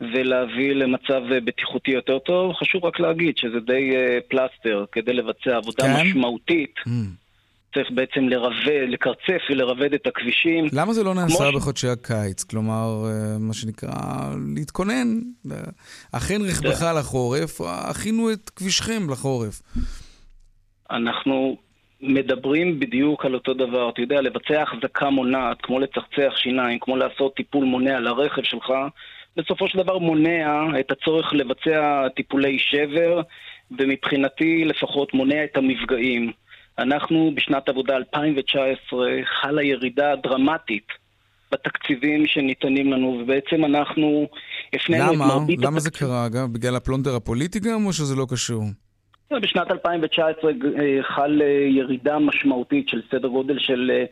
ולהביא 0.02 0.74
למצב 0.74 1.22
בטיחותי 1.46 1.92
יותר 1.92 2.20
טוב. 2.20 2.54
חשוב 2.54 2.86
רק 2.86 3.00
להגיד 3.00 3.38
שזה 3.38 3.60
די 3.60 3.92
פלסטר 4.28 4.86
כדי 4.92 5.14
לבצע 5.14 5.58
עבודה 5.58 5.84
כן? 5.84 6.02
משמעותית. 6.02 6.76
Mm. 6.88 7.23
צריך 7.74 7.92
בעצם 7.92 8.30
לרבד, 8.30 8.86
לקרצף 8.88 9.42
ולרבד 9.50 9.94
את 9.94 10.08
הכבישים. 10.08 10.66
למה 10.74 10.94
זה 10.94 11.04
לא 11.04 11.14
נעשה 11.16 11.38
כמו 11.38 11.52
ש- 11.52 11.56
בחודשי 11.56 11.88
הקיץ? 11.88 12.44
כלומר, 12.44 13.04
אה, 13.06 13.38
מה 13.40 13.54
שנקרא, 13.54 13.90
להתכונן. 14.56 15.20
אכן 16.12 16.42
רכבך 16.42 16.86
לחורף, 17.00 17.62
הכינו 17.62 18.32
את 18.32 18.50
כבישכם 18.50 19.10
לחורף. 19.10 19.62
אנחנו 20.92 21.58
מדברים 22.02 22.80
בדיוק 22.80 23.26
על 23.26 23.34
אותו 23.34 23.54
דבר. 23.54 23.90
אתה 23.90 24.02
יודע, 24.02 24.22
לבצע 24.22 24.62
החזקה 24.62 25.10
מונעת, 25.10 25.58
כמו 25.64 25.80
לצחצח 25.80 26.34
שיניים, 26.36 26.80
כמו 26.82 26.98
לעשות 26.98 27.36
טיפול 27.36 27.66
מונע 27.66 28.00
לרכב 28.00 28.44
שלך, 28.44 28.74
בסופו 29.38 29.68
של 29.68 29.78
דבר 29.78 29.98
מונע 29.98 30.64
את 30.80 30.92
הצורך 30.92 31.34
לבצע 31.34 32.08
טיפולי 32.16 32.60
שבר, 32.60 33.22
ומבחינתי 33.80 34.66
לפחות 34.66 35.14
מונע 35.14 35.44
את 35.44 35.58
המפגעים. 35.58 36.32
אנחנו 36.80 37.32
בשנת 37.36 37.70
עבודה 37.70 37.96
2019 37.96 39.08
חלה 39.42 39.64
ירידה 39.64 40.16
דרמטית 40.24 40.88
בתקציבים 41.52 42.28
שניתנים 42.28 42.94
לנו, 42.94 43.08
ובעצם 43.08 43.66
אנחנו 43.66 44.28
הפנינו 44.74 45.04
את 45.04 45.16
למה? 45.16 45.28
מרבית 45.28 45.60
למה 45.62 45.80
זה 45.80 45.92
קרה, 45.92 46.26
אגב? 46.26 46.54
בגלל 46.54 46.76
הפלונטר 46.76 47.16
הפוליטי 47.16 47.60
גם, 47.60 47.86
או 47.86 47.94
שזה 47.94 48.16
לא 48.16 48.26
קשור? 48.30 48.64
בשנת 49.42 49.72
2019 49.72 50.52
אה, 50.52 51.04
חל 51.04 51.42
אה, 51.42 51.48
ירידה 51.48 52.20
משמעותית 52.20 52.90
של 52.90 53.02
סדר 53.12 53.28
גודל 53.28 53.60
של 53.60 53.92
אה, 53.94 54.06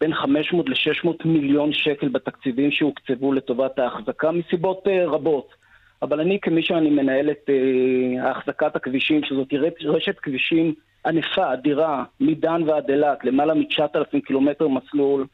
בין 0.00 0.14
500 0.14 0.68
ל-600 0.68 1.08
מיליון 1.24 1.72
שקל 1.72 2.08
בתקציבים 2.08 2.70
שהוקצבו 2.70 3.32
לטובת 3.32 3.78
ההחזקה 3.78 4.30
מסיבות 4.30 4.84
רבות. 5.06 5.59
אבל 6.02 6.20
אני 6.20 6.40
כמי 6.40 6.62
שאני 6.62 6.90
מנהל 6.90 7.30
את 7.30 7.50
אה, 7.50 8.30
החזקת 8.30 8.76
הכבישים, 8.76 9.24
שזאת 9.24 9.54
רשת- 9.84 10.18
כבישים 10.18 10.74
ענפה, 11.06 11.52
אדירה, 11.52 12.04
מדן 12.20 12.62
ועד 12.66 12.90
אילת, 12.90 13.24
למעלה 13.24 13.54
מ-9,000 13.54 14.20
קילומטר 14.26 14.68
מסלול, 14.68 15.26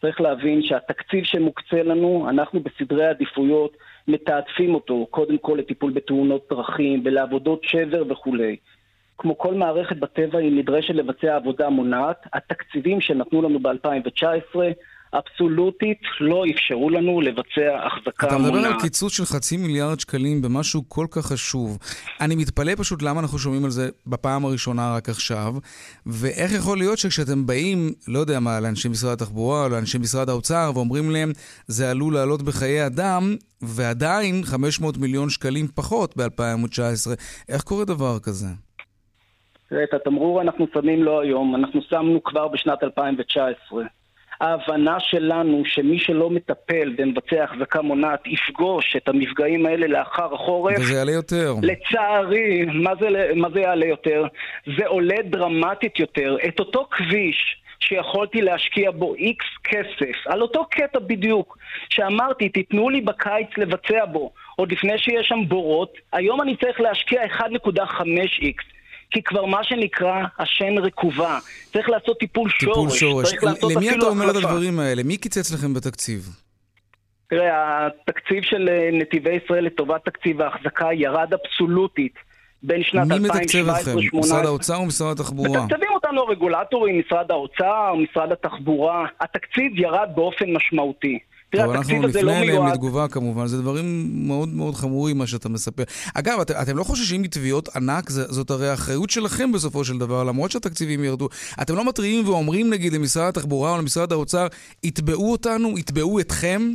צריך 0.00 0.20
להבין 0.20 0.62
שהתקציב 0.62 1.24
שמוקצה 1.24 1.82
לנו, 1.82 2.26
אנחנו 2.28 2.60
בסדרי 2.60 3.06
העדיפויות 3.06 3.76
מתעדפים 4.08 4.74
אותו 4.74 5.06
קודם 5.10 5.38
כל 5.38 5.56
לטיפול 5.58 5.92
בתאונות 5.92 6.46
דרכים 6.50 7.02
ולעבודות 7.04 7.64
שבר 7.64 8.02
וכולי. 8.08 8.56
כמו 9.18 9.38
כל 9.38 9.54
מערכת 9.54 9.96
בטבע 9.96 10.38
היא 10.38 10.52
נדרשת 10.52 10.94
לבצע 10.94 11.36
עבודה 11.36 11.68
מונעת. 11.68 12.16
התקציבים 12.32 13.00
שנתנו 13.00 13.42
לנו 13.42 13.58
ב-2019 13.58 14.56
אבסולוטית 15.18 16.00
לא 16.20 16.44
אפשרו 16.54 16.90
לנו 16.90 17.20
לבצע 17.20 17.86
החזקה 17.86 18.26
אתה 18.26 18.38
מונעת. 18.38 18.54
מדבר 18.54 18.66
על 18.66 18.80
קיצוץ 18.80 19.12
של 19.12 19.24
חצי 19.24 19.56
מיליארד 19.56 20.00
שקלים 20.00 20.42
במשהו 20.42 20.82
כל 20.88 21.06
כך 21.10 21.26
חשוב. 21.26 21.78
אני 22.20 22.34
מתפלא 22.36 22.72
פשוט 22.74 23.02
למה 23.02 23.20
אנחנו 23.20 23.38
שומעים 23.38 23.64
על 23.64 23.70
זה 23.70 23.88
בפעם 24.06 24.44
הראשונה 24.44 24.94
רק 24.96 25.08
עכשיו, 25.08 25.54
ואיך 26.06 26.52
יכול 26.52 26.78
להיות 26.78 26.98
שכשאתם 26.98 27.46
באים, 27.46 27.92
לא 28.08 28.18
יודע 28.18 28.40
מה, 28.40 28.60
לאנשי 28.60 28.88
משרד 28.88 29.12
התחבורה 29.12 29.64
או 29.64 29.68
לאנשי 29.68 29.98
משרד 29.98 30.28
האוצר, 30.28 30.70
ואומרים 30.74 31.10
להם, 31.10 31.32
זה 31.66 31.90
עלול 31.90 32.14
לעלות 32.14 32.42
בחיי 32.42 32.86
אדם, 32.86 33.36
ועדיין 33.62 34.42
500 34.44 34.96
מיליון 34.98 35.30
שקלים 35.30 35.66
פחות 35.74 36.16
ב-2019. 36.16 37.10
איך 37.48 37.62
קורה 37.62 37.84
דבר 37.84 38.18
כזה? 38.18 38.46
את 39.84 39.94
התמרור 39.94 40.42
אנחנו 40.42 40.66
שמים 40.74 41.02
לא 41.02 41.20
היום, 41.20 41.54
אנחנו 41.54 41.80
שמנו 41.82 42.22
כבר 42.24 42.48
בשנת 42.48 42.82
2019. 42.82 43.84
ההבנה 44.40 45.00
שלנו 45.00 45.62
שמי 45.66 45.98
שלא 45.98 46.30
מטפל 46.30 46.94
ומבצע 46.98 47.44
החזקה 47.44 47.82
מונעת 47.82 48.26
יפגוש 48.26 48.96
את 48.96 49.08
המפגעים 49.08 49.66
האלה 49.66 49.86
לאחר 49.86 50.34
החורף. 50.34 50.76
וזה 50.80 50.94
יעלה 50.94 51.12
יותר. 51.12 51.54
לצערי, 51.62 52.64
מה 52.64 52.92
זה, 53.00 53.30
מה 53.34 53.48
זה 53.54 53.60
יעלה 53.60 53.86
יותר? 53.86 54.24
זה 54.78 54.86
עולה 54.86 55.16
דרמטית 55.24 55.98
יותר. 55.98 56.36
את 56.48 56.60
אותו 56.60 56.88
כביש 56.90 57.56
שיכולתי 57.80 58.42
להשקיע 58.42 58.90
בו 58.90 59.14
איקס 59.14 59.46
כסף, 59.64 60.26
על 60.26 60.42
אותו 60.42 60.66
קטע 60.70 60.98
בדיוק, 60.98 61.58
שאמרתי, 61.90 62.48
תיתנו 62.48 62.90
לי 62.90 63.00
בקיץ 63.00 63.48
לבצע 63.56 64.04
בו, 64.04 64.32
עוד 64.56 64.72
לפני 64.72 64.98
שיש 64.98 65.28
שם 65.28 65.48
בורות, 65.48 65.98
היום 66.12 66.42
אני 66.42 66.56
צריך 66.56 66.80
להשקיע 66.80 67.22
1.5 67.24 68.02
איקס. 68.42 68.64
כי 69.10 69.22
כבר 69.22 69.44
מה 69.44 69.64
שנקרא 69.64 70.24
השן 70.38 70.78
רקובה. 70.78 71.38
צריך 71.72 71.88
לעשות 71.88 72.18
טיפול 72.18 72.50
שורש. 72.50 72.74
טיפול 72.74 72.90
שורש. 72.90 73.32
למי 73.76 73.90
אתה 73.90 74.06
אומר 74.06 74.30
את. 74.30 74.36
הדברים 74.36 74.80
האלה? 74.80 75.02
מי 75.02 75.16
קיצץ 75.16 75.52
לכם 75.52 75.74
בתקציב? 75.74 76.28
תראה, 77.28 77.86
התקציב 77.86 78.42
של 78.42 78.68
אה, 78.68 78.88
נתיבי 78.92 79.30
ישראל 79.44 79.64
לטובת 79.64 80.04
תקציב 80.04 80.40
ההחזקה 80.40 80.92
ירד 80.92 81.32
אבסולוטית 81.34 82.14
בין 82.62 82.82
שנת 82.82 83.08
מי 83.08 83.14
2017 83.14 83.36
מתקצב 83.36 83.58
אתכם? 83.58 83.90
2018 83.90 84.20
משרד 84.20 84.46
האוצר 84.46 84.76
או 84.76 84.86
משרד 84.86 85.20
התחבורה? 85.20 85.64
מתקצבים 85.64 85.88
אותנו 85.94 86.20
הרגולטורים, 86.20 86.98
משרד 86.98 87.30
האוצר, 87.30 87.94
משרד 87.94 88.32
התחבורה. 88.32 89.06
התקציב 89.20 89.78
ירד 89.78 90.08
באופן 90.14 90.52
משמעותי. 90.52 91.18
תראה, 91.50 91.64
טוב, 91.64 91.74
אנחנו 91.74 92.02
לא 92.02 92.08
נפנה 92.08 92.20
אליהם 92.20 92.46
מיועד... 92.46 92.72
לתגובה 92.72 93.08
כמובן, 93.08 93.46
זה 93.46 93.62
דברים 93.62 94.10
מאוד 94.26 94.48
מאוד 94.48 94.74
חמורים 94.74 95.18
מה 95.18 95.26
שאתה 95.26 95.48
מספר. 95.48 95.82
אגב, 96.14 96.40
את, 96.40 96.50
אתם 96.50 96.76
לא 96.76 96.84
חוששים 96.84 97.22
מתביעות 97.22 97.68
ענק? 97.76 98.10
זה, 98.10 98.22
זאת 98.32 98.50
הרי 98.50 98.68
האחריות 98.68 99.10
שלכם 99.10 99.52
בסופו 99.52 99.84
של 99.84 99.98
דבר, 99.98 100.24
למרות 100.24 100.50
שהתקציבים 100.50 101.04
ירדו. 101.04 101.28
אתם 101.62 101.76
לא 101.76 101.88
מתריעים 101.88 102.28
ואומרים 102.28 102.70
נגיד 102.70 102.92
למשרד 102.92 103.28
התחבורה 103.28 103.72
או 103.72 103.78
למשרד 103.78 104.12
האוצר, 104.12 104.46
יתבעו 104.84 105.32
אותנו, 105.32 105.78
יתבעו 105.78 106.20
אתכם? 106.20 106.70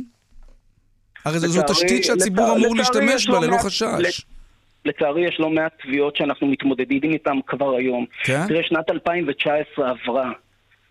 הרי 1.24 1.38
זו, 1.38 1.48
זו 1.48 1.60
לצערי- 1.60 1.74
תשתית 1.74 2.04
שהציבור 2.04 2.44
לצערי- 2.46 2.64
אמור 2.64 2.76
לצערי 2.76 3.06
להשתמש 3.06 3.26
בה 3.28 3.40
לא 3.40 3.46
ללא 3.46 3.56
חשש. 3.58 4.26
לצערי 4.84 5.28
יש 5.28 5.36
לא 5.40 5.50
מעט 5.50 5.72
תביעות 5.82 6.16
שאנחנו 6.16 6.46
מתמודדים 6.46 7.12
איתן 7.12 7.36
כבר 7.46 7.74
היום. 7.76 8.04
כן? 8.24 8.46
תראה, 8.48 8.60
שנת 8.62 8.90
2019 8.90 9.90
עברה. 9.90 10.30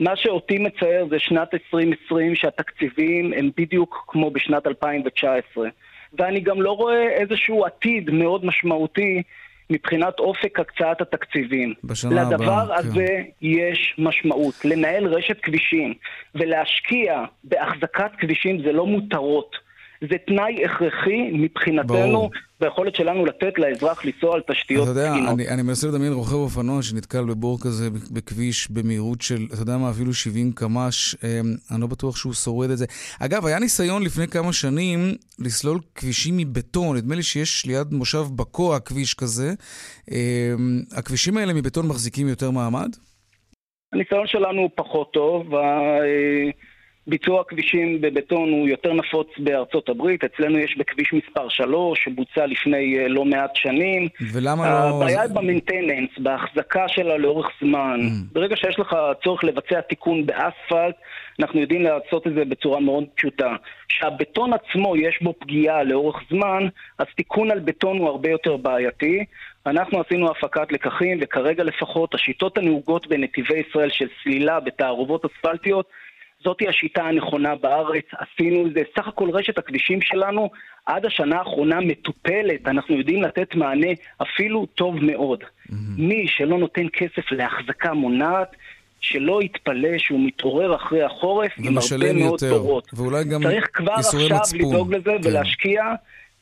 מה 0.01 0.15
שאותי 0.15 0.57
מצער 0.57 1.05
זה 1.09 1.19
שנת 1.19 1.53
2020 1.53 2.35
שהתקציבים 2.35 3.33
הם 3.33 3.49
בדיוק 3.57 4.05
כמו 4.07 4.31
בשנת 4.31 4.67
2019. 4.67 5.67
ואני 6.13 6.39
גם 6.39 6.61
לא 6.61 6.71
רואה 6.71 7.07
איזשהו 7.09 7.65
עתיד 7.65 8.09
מאוד 8.09 8.45
משמעותי 8.45 9.21
מבחינת 9.69 10.19
אופק 10.19 10.59
הקצאת 10.59 11.01
התקציבים. 11.01 11.73
בשנה 11.83 12.21
הבאה, 12.21 12.33
לדבר 12.33 12.67
כן. 12.67 12.73
הזה 12.73 13.07
יש 13.41 13.95
משמעות. 13.97 14.65
לנהל 14.65 15.07
רשת 15.07 15.37
כבישים 15.41 15.93
ולהשקיע 16.35 17.23
בהחזקת 17.43 18.11
כבישים 18.17 18.61
זה 18.63 18.71
לא 18.71 18.85
מותרות. 18.85 19.55
זה 20.09 20.15
תנאי 20.27 20.65
הכרחי 20.65 21.31
מבחינתנו, 21.33 22.11
ברור. 22.11 22.31
ביכולת 22.59 22.95
שלנו 22.95 23.25
לתת 23.25 23.57
לאזרח 23.57 24.05
לנסוע 24.05 24.35
על 24.35 24.41
תשתיות 24.51 24.83
אתה 24.83 24.91
יודע, 24.91 25.11
תקינות. 25.11 25.29
אני, 25.33 25.49
אני 25.49 25.61
מנסה 25.61 25.87
לדמיין 25.87 26.13
רוכב 26.13 26.35
אופנוע 26.35 26.81
שנתקל 26.81 27.23
בבור 27.23 27.57
כזה 27.61 27.89
בכביש 28.13 28.71
במהירות 28.71 29.21
של, 29.21 29.47
אתה 29.53 29.61
יודע 29.61 29.77
מה, 29.77 29.89
אפילו 29.89 30.13
70 30.13 30.51
קמ"ש, 30.51 31.15
אמ, 31.15 31.29
אני 31.71 31.81
לא 31.81 31.87
בטוח 31.87 32.15
שהוא 32.15 32.33
שורד 32.33 32.69
את 32.69 32.77
זה. 32.77 32.85
אגב, 33.19 33.45
היה 33.45 33.59
ניסיון 33.59 34.03
לפני 34.03 34.27
כמה 34.27 34.53
שנים 34.53 34.99
לסלול 35.39 35.79
כבישים 35.95 36.37
מבטון, 36.37 36.97
נדמה 36.97 37.15
לי 37.15 37.23
שיש 37.23 37.65
ליד 37.65 37.87
מושב 37.91 38.23
בקוע 38.35 38.79
כביש 38.79 39.13
כזה. 39.13 39.53
אמ, 40.11 40.17
הכבישים 40.97 41.37
האלה 41.37 41.53
מבטון 41.53 41.87
מחזיקים 41.87 42.27
יותר 42.27 42.51
מעמד? 42.51 42.89
הניסיון 43.93 44.27
שלנו 44.27 44.61
הוא 44.61 44.69
פחות 44.75 45.13
טוב, 45.13 45.47
ביצוע 47.11 47.43
כבישים 47.47 48.01
בבטון 48.01 48.49
הוא 48.51 48.67
יותר 48.67 48.93
נפוץ 48.93 49.27
בארצות 49.37 49.89
הברית, 49.89 50.23
אצלנו 50.23 50.57
יש 50.57 50.77
בכביש 50.77 51.13
מספר 51.13 51.49
3 51.49 51.99
שבוצע 52.03 52.45
לפני 52.45 52.99
אה, 52.99 53.07
לא 53.07 53.25
מעט 53.25 53.55
שנים. 53.55 54.07
ולמה 54.33 54.69
לא... 54.69 54.73
הבעיה 54.73 55.21
היא 55.21 55.31
במינטננס, 55.33 56.09
בהחזקה 56.17 56.87
שלה 56.87 57.17
לאורך 57.17 57.47
זמן. 57.61 57.99
Mm. 58.01 58.33
ברגע 58.33 58.55
שיש 58.55 58.79
לך 58.79 58.95
צורך 59.23 59.43
לבצע 59.43 59.81
תיקון 59.81 60.25
באספלט, 60.25 60.95
אנחנו 61.39 61.59
יודעים 61.61 61.81
לעשות 61.81 62.27
את 62.27 62.33
זה 62.33 62.45
בצורה 62.45 62.79
מאוד 62.79 63.03
פשוטה. 63.15 63.55
כשהבטון 63.87 64.51
עצמו 64.53 64.97
יש 64.97 65.19
בו 65.21 65.33
פגיעה 65.39 65.83
לאורך 65.83 66.15
זמן, 66.29 66.67
אז 66.97 67.05
תיקון 67.15 67.51
על 67.51 67.59
בטון 67.59 67.97
הוא 67.97 68.07
הרבה 68.07 68.29
יותר 68.29 68.57
בעייתי. 68.57 69.25
אנחנו 69.65 70.01
עשינו 70.01 70.31
הפקת 70.31 70.71
לקחים, 70.71 71.19
וכרגע 71.21 71.63
לפחות 71.63 72.15
השיטות 72.15 72.57
הנהוגות 72.57 73.07
בנתיבי 73.07 73.59
ישראל 73.69 73.89
של 73.89 74.07
סלילה 74.23 74.59
בתערובות 74.59 75.25
אספלטיות, 75.25 75.85
זאתי 76.43 76.67
השיטה 76.67 77.03
הנכונה 77.03 77.55
בארץ, 77.55 78.05
עשינו 78.17 78.67
את 78.67 78.73
זה, 78.73 78.81
סך 78.97 79.07
הכל 79.07 79.29
רשת 79.29 79.57
הכבישים 79.57 80.01
שלנו 80.01 80.49
עד 80.85 81.05
השנה 81.05 81.37
האחרונה 81.37 81.79
מטופלת, 81.79 82.67
אנחנו 82.67 82.97
יודעים 82.97 83.21
לתת 83.21 83.55
מענה 83.55 83.87
אפילו 84.21 84.65
טוב 84.65 84.95
מאוד. 85.03 85.43
מי 85.97 86.27
שלא 86.27 86.57
נותן 86.57 86.85
כסף 86.93 87.31
להחזקה 87.31 87.93
מונעת, 87.93 88.55
שלא 89.01 89.41
יתפלא 89.41 89.97
שהוא 89.97 90.19
מתעורר 90.27 90.75
אחרי 90.75 91.03
החורף 91.03 91.51
עם 91.57 91.65
הרבה 91.65 91.79
ומשלם 91.79 92.19
מאוד 92.19 92.31
יותר, 92.31 92.49
תורות. 92.49 92.89
ואולי 92.93 93.23
גם 93.23 93.41
צריך 93.43 93.67
כבר 93.73 93.93
עכשיו 93.93 94.19
מצפון. 94.35 94.59
לדאוג 94.59 94.95
לזה 94.95 95.11
כן. 95.23 95.29
ולהשקיע, 95.29 95.83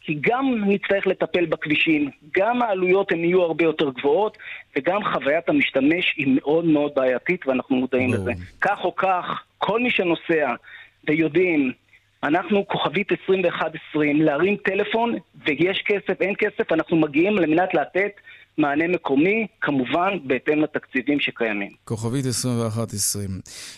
כי 0.10 0.18
גם 0.22 0.64
נצטרך 0.66 1.08
לטפל 1.08 1.46
בכבישים, 1.46 2.10
גם 2.38 2.62
העלויות 2.62 3.12
הן 3.12 3.24
יהיו 3.24 3.42
הרבה 3.42 3.64
יותר 3.64 3.90
גבוהות, 3.90 4.38
וגם 4.76 5.04
חוויית 5.14 5.50
המשתמש 5.50 6.14
היא 6.18 6.28
מאוד 6.36 6.66
מאוד 6.66 6.92
בעייתית, 6.96 7.48
ואנחנו 7.48 7.76
מודעים. 7.76 8.14
לזה. 8.14 8.32
כך 8.62 8.80
או 8.84 8.96
כך, 8.96 9.44
כל 9.58 9.80
מי 9.80 9.92
שנוסע 9.92 10.54
ויודעים, 11.08 11.72
אנחנו 12.24 12.68
כוכבית 12.68 13.12
2120, 13.12 14.22
להרים 14.22 14.56
טלפון, 14.56 15.16
ויש 15.46 15.84
כסף, 15.86 16.22
אין 16.22 16.34
כסף, 16.38 16.72
אנחנו 16.72 16.98
מגיעים 16.98 17.38
על 17.38 17.46
מנת 17.46 17.74
לתת 17.74 18.12
מענה 18.60 18.88
מקומי, 18.88 19.48
כמובן 19.62 20.10
בהתאם 20.28 20.62
לתקציבים 20.62 21.20
שקיימים. 21.20 21.72
כוכבית 21.86 22.26
2120. 22.26 23.30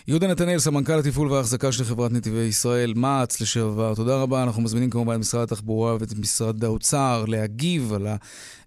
יהודה 0.08 0.26
נתנאל, 0.26 0.58
סמנכ"ל 0.58 0.98
התפעול 0.98 1.32
וההחזקה 1.32 1.72
של 1.72 1.84
חברת 1.84 2.12
נתיבי 2.12 2.40
ישראל, 2.40 2.92
מע"צ 2.96 3.40
לשעבר, 3.40 3.94
תודה 3.94 4.22
רבה. 4.22 4.42
אנחנו 4.42 4.62
מזמינים 4.62 4.90
כמובן 4.90 5.14
את 5.14 5.18
משרד 5.18 5.42
התחבורה 5.42 5.94
ואת 5.94 6.18
משרד 6.18 6.64
האוצר 6.64 7.24
להגיב 7.28 7.92
על 7.92 8.06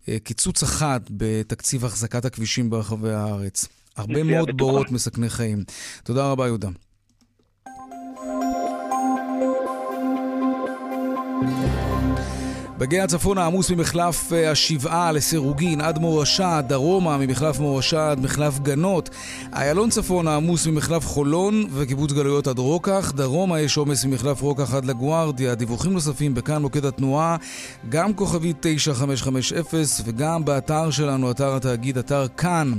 הקיצוץ 0.07 0.63
החד 0.63 0.99
בתקציב 1.09 1.85
החזקת 1.85 2.25
הכבישים 2.25 2.69
ברחבי 2.69 3.11
הארץ. 3.11 3.67
הרבה 3.97 4.23
מאוד. 4.23 4.57
בורות 4.57 4.91
מסכני 4.91 5.29
חיים. 5.29 5.63
תודה 6.03 6.31
רבה, 6.31 6.45
יהודה. 6.45 6.69
בגיא 12.77 13.03
הצפון 13.03 13.37
העמוס 13.37 13.71
ממחלף 13.71 14.33
אה, 14.33 14.51
השבעה 14.51 15.11
לסירוגין 15.11 15.81
עד 15.81 15.99
מורשה, 15.99 16.61
דרומה 16.61 17.17
ממחלף 17.17 17.59
מורשה 17.59 18.11
עד 18.11 18.19
מחלף 18.19 18.59
גנות. 18.59 19.09
איילון 19.53 19.89
צפון 19.89 20.27
העמוס 20.27 20.67
ממחלף 20.67 21.05
חולון 21.05 21.63
וקיבוץ 21.73 22.11
גלויות 22.11 22.47
עד 22.47 22.59
רוקח. 22.59 23.11
דרומה 23.15 23.59
יש 23.59 23.77
עומס 23.77 24.05
ממחלף 24.05 24.41
רוקח 24.41 24.73
עד 24.73 24.85
לגוארדיה. 24.85 25.55
דיווחים 25.55 25.93
נוספים 25.93 26.33
בכאן 26.33 26.61
מוקד 26.61 26.85
התנועה, 26.85 27.37
גם 27.89 28.13
כוכבית 28.13 28.57
9550 28.59 30.05
וגם 30.05 30.45
באתר 30.45 30.91
שלנו, 30.91 31.31
אתר 31.31 31.55
התאגיד, 31.55 31.97
אתר 31.97 32.27
כאן. 32.37 32.73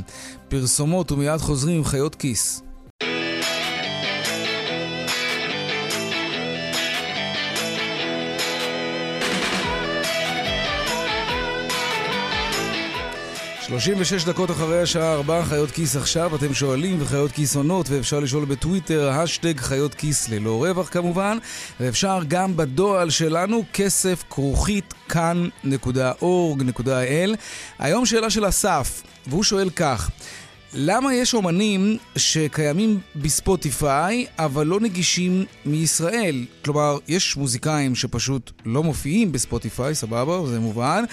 פרסומות 0.48 1.12
ומיד 1.12 1.40
חוזרים 1.40 1.76
עם 1.76 1.84
חיות 1.84 2.14
כיס. 2.14 2.65
שלושים 13.68 13.94
ושש 13.98 14.24
דקות 14.24 14.50
אחרי 14.50 14.82
השעה 14.82 15.12
ארבע, 15.12 15.44
חיות 15.44 15.70
כיס 15.70 15.96
עכשיו, 15.96 16.36
אתם 16.36 16.54
שואלים 16.54 17.02
וחיות 17.02 17.32
כיס 17.32 17.56
עונות, 17.56 17.90
ואפשר 17.90 18.20
לשאול 18.20 18.44
בטוויטר, 18.44 19.10
השטג 19.10 19.60
חיות 19.60 19.94
כיס 19.94 20.28
ללא 20.28 20.64
רווח 20.64 20.88
כמובן, 20.88 21.38
ואפשר 21.80 22.18
גם 22.28 22.56
בדואל 22.56 23.10
שלנו, 23.10 23.64
כסף 23.72 24.24
כרוכית 24.30 24.94
כאן.org.il. 25.08 26.26
היום 27.78 28.06
שאלה 28.06 28.30
של 28.30 28.48
אסף, 28.48 29.02
והוא 29.26 29.44
שואל 29.44 29.70
כך, 29.70 30.10
למה 30.74 31.14
יש 31.14 31.34
אומנים 31.34 31.96
שקיימים 32.16 33.00
בספוטיפיי, 33.16 34.26
אבל 34.38 34.66
לא 34.66 34.80
נגישים 34.80 35.44
מישראל? 35.64 36.44
כלומר, 36.64 36.98
יש 37.08 37.36
מוזיקאים 37.36 37.94
שפשוט 37.94 38.50
לא 38.64 38.82
מופיעים 38.82 39.32
בספוטיפיי, 39.32 39.94
סבבה, 39.94 40.46
זה 40.46 40.60
מובן, 40.60 41.04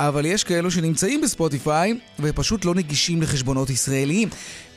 אבל 0.00 0.26
יש 0.26 0.44
כאלו 0.44 0.70
שנמצאים 0.70 1.20
בספוטיפיי 1.20 1.98
ופשוט 2.20 2.64
לא 2.64 2.74
נגישים 2.74 3.22
לחשבונות 3.22 3.70
ישראליים. 3.70 4.28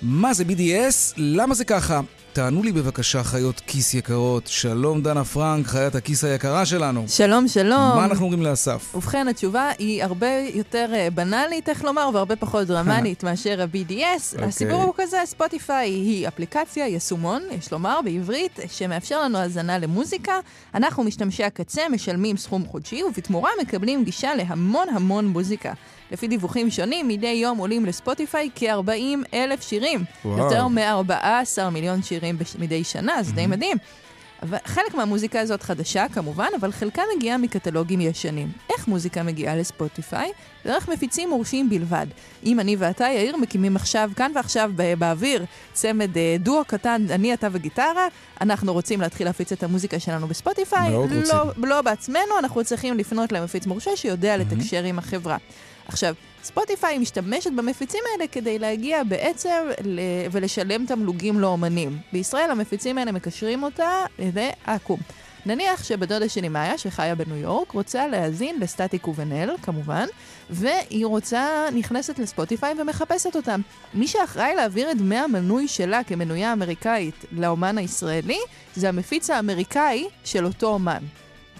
מה 0.01 0.33
זה 0.33 0.43
BDS? 0.43 1.13
למה 1.17 1.53
זה 1.53 1.65
ככה? 1.65 2.01
תענו 2.33 2.63
לי 2.63 2.71
בבקשה, 2.71 3.23
חיות 3.23 3.61
כיס 3.67 3.93
יקרות. 3.93 4.47
שלום 4.47 5.01
דנה 5.01 5.23
פרנק, 5.23 5.67
חיית 5.67 5.95
הכיס 5.95 6.23
היקרה 6.23 6.65
שלנו. 6.65 7.05
שלום, 7.07 7.47
שלום. 7.47 7.95
מה 7.95 8.05
אנחנו 8.05 8.25
אומרים 8.25 8.41
לאסף? 8.43 8.95
ובכן, 8.95 9.27
התשובה 9.27 9.69
היא 9.79 10.03
הרבה 10.03 10.27
יותר 10.53 10.89
אה, 10.93 11.07
בנאלית, 11.13 11.69
איך 11.69 11.83
לומר, 11.83 12.09
והרבה 12.13 12.35
פחות 12.35 12.67
דרמטית 12.67 13.23
מאשר 13.25 13.61
ה-BDS. 13.61 14.33
אוקיי. 14.33 14.47
הסיפור 14.47 14.83
הוא 14.83 14.93
כזה, 14.97 15.17
ספוטיפיי 15.25 15.89
היא 15.89 16.27
אפליקציה, 16.27 16.87
יישומון, 16.87 17.41
יש 17.57 17.71
לומר, 17.71 17.99
בעברית, 18.05 18.59
שמאפשר 18.67 19.23
לנו 19.23 19.37
האזנה 19.37 19.77
למוזיקה. 19.77 20.33
אנחנו, 20.75 21.03
משתמשי 21.03 21.43
הקצה, 21.43 21.81
משלמים 21.89 22.37
סכום 22.37 22.65
חודשי, 22.65 23.03
ובתמורה 23.03 23.49
מקבלים 23.61 24.03
גישה 24.03 24.35
להמון 24.35 24.87
המון 24.89 25.10
מוזיקה. 25.19 25.73
לפי 26.11 26.27
דיווחים 26.27 26.69
שונים, 26.69 27.07
מדי 27.07 27.27
יום 27.27 27.57
עולים 27.57 27.85
לספוטיפיי 27.85 28.49
כ-40 28.55 28.91
אלף 29.33 29.61
שירים. 29.61 30.03
וואו. 30.25 30.37
יותר 30.37 30.67
מ-14 30.67 31.69
מיליון 31.71 32.03
שירים 32.03 32.37
בש... 32.37 32.55
מדי 32.59 32.83
שנה, 32.83 33.23
זה 33.23 33.31
די 33.33 33.47
מדהים. 33.47 33.77
אבל 34.41 34.57
חלק 34.65 34.93
מהמוזיקה 34.93 35.39
הזאת 35.39 35.63
חדשה 35.63 36.05
כמובן, 36.13 36.47
אבל 36.59 36.71
חלקה 36.71 37.01
מגיעה 37.15 37.37
מקטלוגים 37.37 38.01
ישנים. 38.01 38.51
איך 38.69 38.87
מוזיקה 38.87 39.23
מגיעה 39.23 39.55
לספוטיפיי? 39.55 40.31
דרך 40.65 40.89
מפיצים 40.89 41.29
מורשים 41.29 41.69
בלבד. 41.69 42.07
אם 42.45 42.59
אני 42.59 42.75
ואתה, 42.79 43.03
יאיר, 43.03 43.37
מקימים 43.37 43.75
עכשיו, 43.75 44.11
כאן 44.15 44.31
ועכשיו 44.35 44.71
באוויר, 44.97 45.45
צמד 45.73 46.17
אה, 46.17 46.35
דואו 46.39 46.65
קטן, 46.65 47.05
אני, 47.09 47.33
אתה 47.33 47.47
וגיטרה, 47.51 48.07
אנחנו 48.41 48.73
רוצים 48.73 49.01
להתחיל 49.01 49.27
להפיץ 49.27 49.51
את 49.51 49.63
המוזיקה 49.63 49.99
שלנו 49.99 50.27
בספוטיפיי. 50.27 50.89
מאוד 50.89 51.11
רוצים. 51.11 51.37
לא, 51.37 51.67
לא 51.69 51.81
בעצמנו, 51.81 52.39
אנחנו 52.39 52.63
צריכים 52.63 52.97
לפנות 52.97 53.31
למפיץ 53.31 53.65
מורשה 53.65 53.95
שיודע 53.95 54.37
לתקשר 54.37 54.83
עם 54.83 54.99
החברה. 54.99 55.37
עכשיו, 55.91 56.15
ספוטיפיי 56.43 56.97
משתמשת 56.97 57.51
במפיצים 57.51 57.99
האלה 58.11 58.27
כדי 58.27 58.59
להגיע 58.59 59.03
בעצם 59.03 59.49
ל- 59.83 59.99
ולשלם 60.31 60.85
תמלוגים 60.85 61.39
לאומנים. 61.39 61.97
בישראל 62.13 62.51
המפיצים 62.51 62.97
האלה 62.97 63.11
מקשרים 63.11 63.63
אותה 63.63 63.89
לעכו"ם. 64.19 64.99
נניח 65.45 65.83
שבדודה 65.83 66.29
שלי 66.29 66.49
מאיה, 66.49 66.77
שחיה 66.77 67.15
בניו 67.15 67.35
יורק, 67.35 67.71
רוצה 67.71 68.07
להאזין 68.07 68.59
לסטטיק 68.59 69.07
ובן-אל, 69.07 69.49
כמובן, 69.61 70.05
והיא 70.49 71.05
רוצה, 71.05 71.65
נכנסת 71.75 72.19
לספוטיפיי 72.19 72.73
ומחפשת 72.81 73.35
אותם. 73.35 73.61
מי 73.93 74.07
שאחראי 74.07 74.55
להעביר 74.55 74.91
את 74.91 74.97
דמי 74.97 75.17
המנוי 75.17 75.67
שלה 75.67 76.03
כמנויה 76.03 76.53
אמריקאית 76.53 77.25
לאומן 77.31 77.77
הישראלי, 77.77 78.39
זה 78.75 78.89
המפיץ 78.89 79.29
האמריקאי 79.29 80.05
של 80.23 80.45
אותו 80.45 80.67
אומן. 80.67 81.03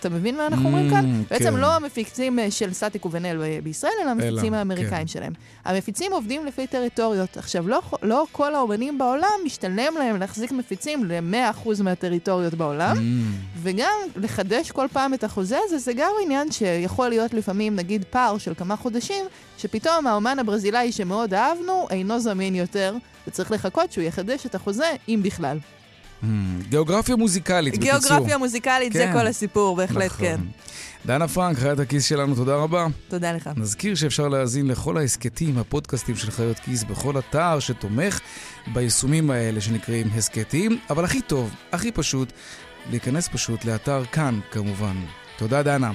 אתה 0.01 0.09
מבין 0.09 0.37
מה 0.37 0.47
אנחנו 0.47 0.65
אומרים 0.67 0.89
כאן? 0.89 1.05
Mm, 1.05 1.29
בעצם 1.33 1.45
כן. 1.51 1.55
לא 1.59 1.75
המפיצים 1.75 2.39
אה, 2.39 2.51
של 2.51 2.73
סטטיק 2.73 3.05
ובן-אל 3.05 3.37
ב- 3.37 3.63
בישראל, 3.63 3.91
אלא 4.03 4.09
המפיצים 4.09 4.53
האמריקאים 4.53 4.89
כן. 5.01 5.07
שלהם. 5.07 5.33
המפיצים 5.65 6.11
עובדים 6.13 6.45
לפי 6.45 6.67
טריטוריות. 6.67 7.37
עכשיו, 7.37 7.67
לא, 7.67 7.81
לא 8.03 8.25
כל 8.31 8.55
האומנים 8.55 8.97
בעולם 8.97 9.27
משתלם 9.45 9.93
להם 9.99 10.19
להחזיק 10.19 10.51
מפיצים 10.51 11.05
ל-100% 11.05 11.83
מהטריטוריות 11.83 12.53
בעולם, 12.53 12.95
Mm. 12.97 13.01
וגם 13.63 13.93
לחדש 14.15 14.71
כל 14.71 14.87
פעם 14.93 15.13
את 15.13 15.23
החוזה 15.23 15.57
הזה, 15.65 15.77
זה 15.77 15.93
גם 15.93 16.11
עניין 16.23 16.51
שיכול 16.51 17.09
להיות 17.09 17.33
לפעמים, 17.33 17.75
נגיד, 17.75 18.05
פער 18.09 18.37
של 18.37 18.53
כמה 18.57 18.75
חודשים, 18.75 19.25
שפתאום 19.57 20.07
האומן 20.07 20.39
הברזילאי 20.39 20.91
שמאוד 20.91 21.33
אהבנו, 21.33 21.87
אינו 21.89 22.19
זמין 22.19 22.55
יותר, 22.55 22.95
וצריך 23.27 23.51
לחכות 23.51 23.91
שהוא 23.91 24.03
יחדש 24.03 24.45
את 24.45 24.55
החוזה, 24.55 24.85
אם 25.09 25.19
בכלל. 25.23 25.57
גיאוגרפיה 26.69 27.15
מוזיקלית, 27.15 27.77
בקיצור. 27.77 27.99
גיאוגרפיה 27.99 28.37
מוזיקלית, 28.37 28.93
זה 28.93 28.99
כן. 29.05 29.13
כל 29.13 29.27
הסיפור, 29.27 29.75
בהחלט 29.75 30.05
נכון. 30.05 30.25
כן. 30.25 30.37
דנה 31.05 31.27
פרנק, 31.27 31.57
חיית 31.57 31.79
הכיס 31.79 32.05
שלנו, 32.05 32.35
תודה 32.35 32.55
רבה. 32.55 32.87
תודה 33.07 33.31
לך. 33.31 33.49
נזכיר 33.55 33.95
שאפשר 33.95 34.27
להאזין 34.27 34.67
לכל 34.67 34.97
ההסכתים, 34.97 35.57
הפודקאסטים 35.57 36.15
של 36.15 36.31
חיות 36.31 36.59
כיס 36.59 36.83
בכל 36.83 37.19
אתר 37.19 37.59
שתומך 37.59 38.19
ביישומים 38.73 39.31
האלה 39.31 39.61
שנקראים 39.61 40.07
הסכתים, 40.15 40.79
אבל 40.89 41.05
הכי 41.05 41.21
טוב, 41.21 41.55
הכי 41.71 41.91
פשוט, 41.91 42.31
להיכנס 42.89 43.27
פשוט 43.27 43.65
לאתר 43.65 44.05
כאן, 44.11 44.39
כמובן. 44.51 44.95
תודה, 45.37 45.63
דנה. 45.63 45.91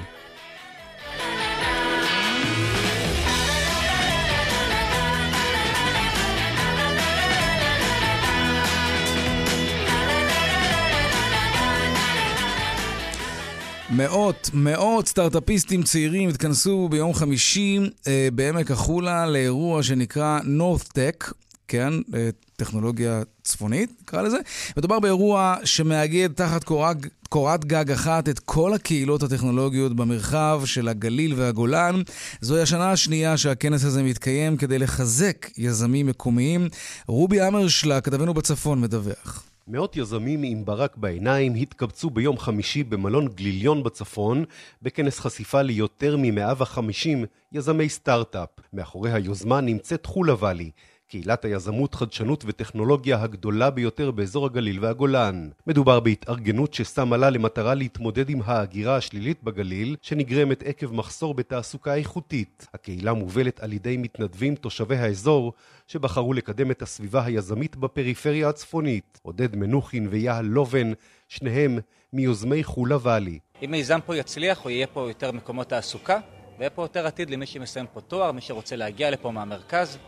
מאות, 13.96 14.50
מאות 14.54 15.08
סטארט-אפיסטים 15.08 15.82
צעירים 15.82 16.28
התכנסו 16.28 16.88
ביום 16.88 17.14
חמישי 17.14 17.78
אה, 18.06 18.28
בעמק 18.34 18.70
החולה 18.70 19.26
לאירוע 19.26 19.82
שנקרא 19.82 20.40
NorthTech, 20.40 21.32
כן, 21.68 21.92
אה, 22.14 22.28
טכנולוגיה 22.56 23.22
צפונית, 23.42 23.90
נקרא 24.02 24.22
לזה. 24.22 24.36
מדובר 24.76 25.00
באירוע 25.00 25.56
שמאגד 25.64 26.28
תחת 26.32 26.64
קורת, 26.64 26.96
קורת 27.28 27.64
גג 27.64 27.90
אחת 27.90 28.28
את 28.28 28.38
כל 28.38 28.74
הקהילות 28.74 29.22
הטכנולוגיות 29.22 29.96
במרחב 29.96 30.62
של 30.64 30.88
הגליל 30.88 31.34
והגולן. 31.36 32.02
זוהי 32.40 32.62
השנה 32.62 32.92
השנייה 32.92 33.36
שהכנס 33.36 33.84
הזה 33.84 34.02
מתקיים 34.02 34.56
כדי 34.56 34.78
לחזק 34.78 35.50
יזמים 35.58 36.06
מקומיים. 36.06 36.68
רובי 37.06 37.46
אמרשלה, 37.46 38.00
כתבנו 38.00 38.34
בצפון, 38.34 38.80
מדווח. 38.80 39.45
מאות 39.68 39.96
יזמים 39.96 40.42
עם 40.42 40.64
ברק 40.64 40.96
בעיניים 40.96 41.54
התקבצו 41.54 42.10
ביום 42.10 42.38
חמישי 42.38 42.84
במלון 42.84 43.28
גליליון 43.28 43.82
בצפון 43.82 44.44
בכנס 44.82 45.20
חשיפה 45.20 45.62
ליותר 45.62 46.16
מ-150 46.16 47.26
יזמי 47.52 47.88
סטארט-אפ. 47.88 48.48
מאחורי 48.72 49.12
היוזמה 49.12 49.60
נמצאת 49.60 50.06
חולה 50.06 50.34
ואלי, 50.38 50.70
קהילת 51.08 51.44
היזמות, 51.44 51.94
חדשנות 51.94 52.44
וטכנולוגיה 52.46 53.22
הגדולה 53.22 53.70
ביותר 53.70 54.10
באזור 54.10 54.46
הגליל 54.46 54.84
והגולן. 54.84 55.48
מדובר 55.66 56.00
בהתארגנות 56.00 56.74
ששמה 56.74 57.16
לה 57.16 57.30
למטרה 57.30 57.74
להתמודד 57.74 58.30
עם 58.30 58.40
ההגירה 58.44 58.96
השלילית 58.96 59.42
בגליל, 59.42 59.96
שנגרמת 60.02 60.62
עקב 60.62 60.94
מחסור 60.94 61.34
בתעסוקה 61.34 61.94
איכותית. 61.94 62.66
הקהילה 62.74 63.12
מובלת 63.12 63.60
על 63.60 63.72
ידי 63.72 63.96
מתנדבים 63.96 64.54
תושבי 64.54 64.96
האזור, 64.96 65.52
שבחרו 65.86 66.32
לקדם 66.32 66.70
את 66.70 66.82
הסביבה 66.82 67.24
היזמית 67.24 67.76
בפריפריה 67.76 68.48
הצפונית. 68.48 69.20
עודד 69.22 69.56
מנוחין 69.56 70.08
ויהל 70.10 70.44
לובן, 70.44 70.92
שניהם 71.28 71.78
מיוזמי 72.12 72.64
חולה 72.64 72.96
ואלי. 73.02 73.38
אם 73.64 73.70
מיזם 73.70 73.98
פה 74.06 74.16
יצליח, 74.16 74.64
או 74.64 74.70
יהיה 74.70 74.86
פה 74.86 75.08
יותר 75.08 75.32
מקומות 75.32 75.68
תעסוקה, 75.68 76.18
ויהיה 76.58 76.70
פה 76.70 76.82
יותר 76.82 77.06
עתיד 77.06 77.30
למי 77.30 77.46
שמסיים 77.46 77.86
פה 77.92 78.00
תואר, 78.00 78.32
מי 78.32 78.40
שרוצה 78.40 78.76
להגיע 78.76 79.10
לפה 79.10 79.30
מהמרכז, 79.30 79.98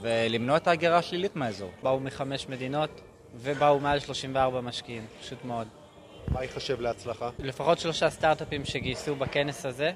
ולמנוע 0.00 0.56
את 0.56 0.66
ההגירה 0.66 0.98
השלילית 0.98 1.36
מהאזור. 1.36 1.70
באו 1.82 2.00
מחמש 2.00 2.48
מדינות 2.48 3.00
ובאו 3.34 3.80
מעל 3.80 4.00
34 4.00 4.60
משקיעים, 4.60 5.06
פשוט 5.20 5.44
מאוד. 5.44 5.68
מה 6.28 6.42
ייחשב 6.42 6.80
להצלחה? 6.80 7.30
לפחות 7.38 7.78
שלושה 7.78 8.10
סטארט-אפים 8.10 8.64
שגייסו 8.64 9.16
בכנס 9.16 9.66
הזה, 9.66 9.90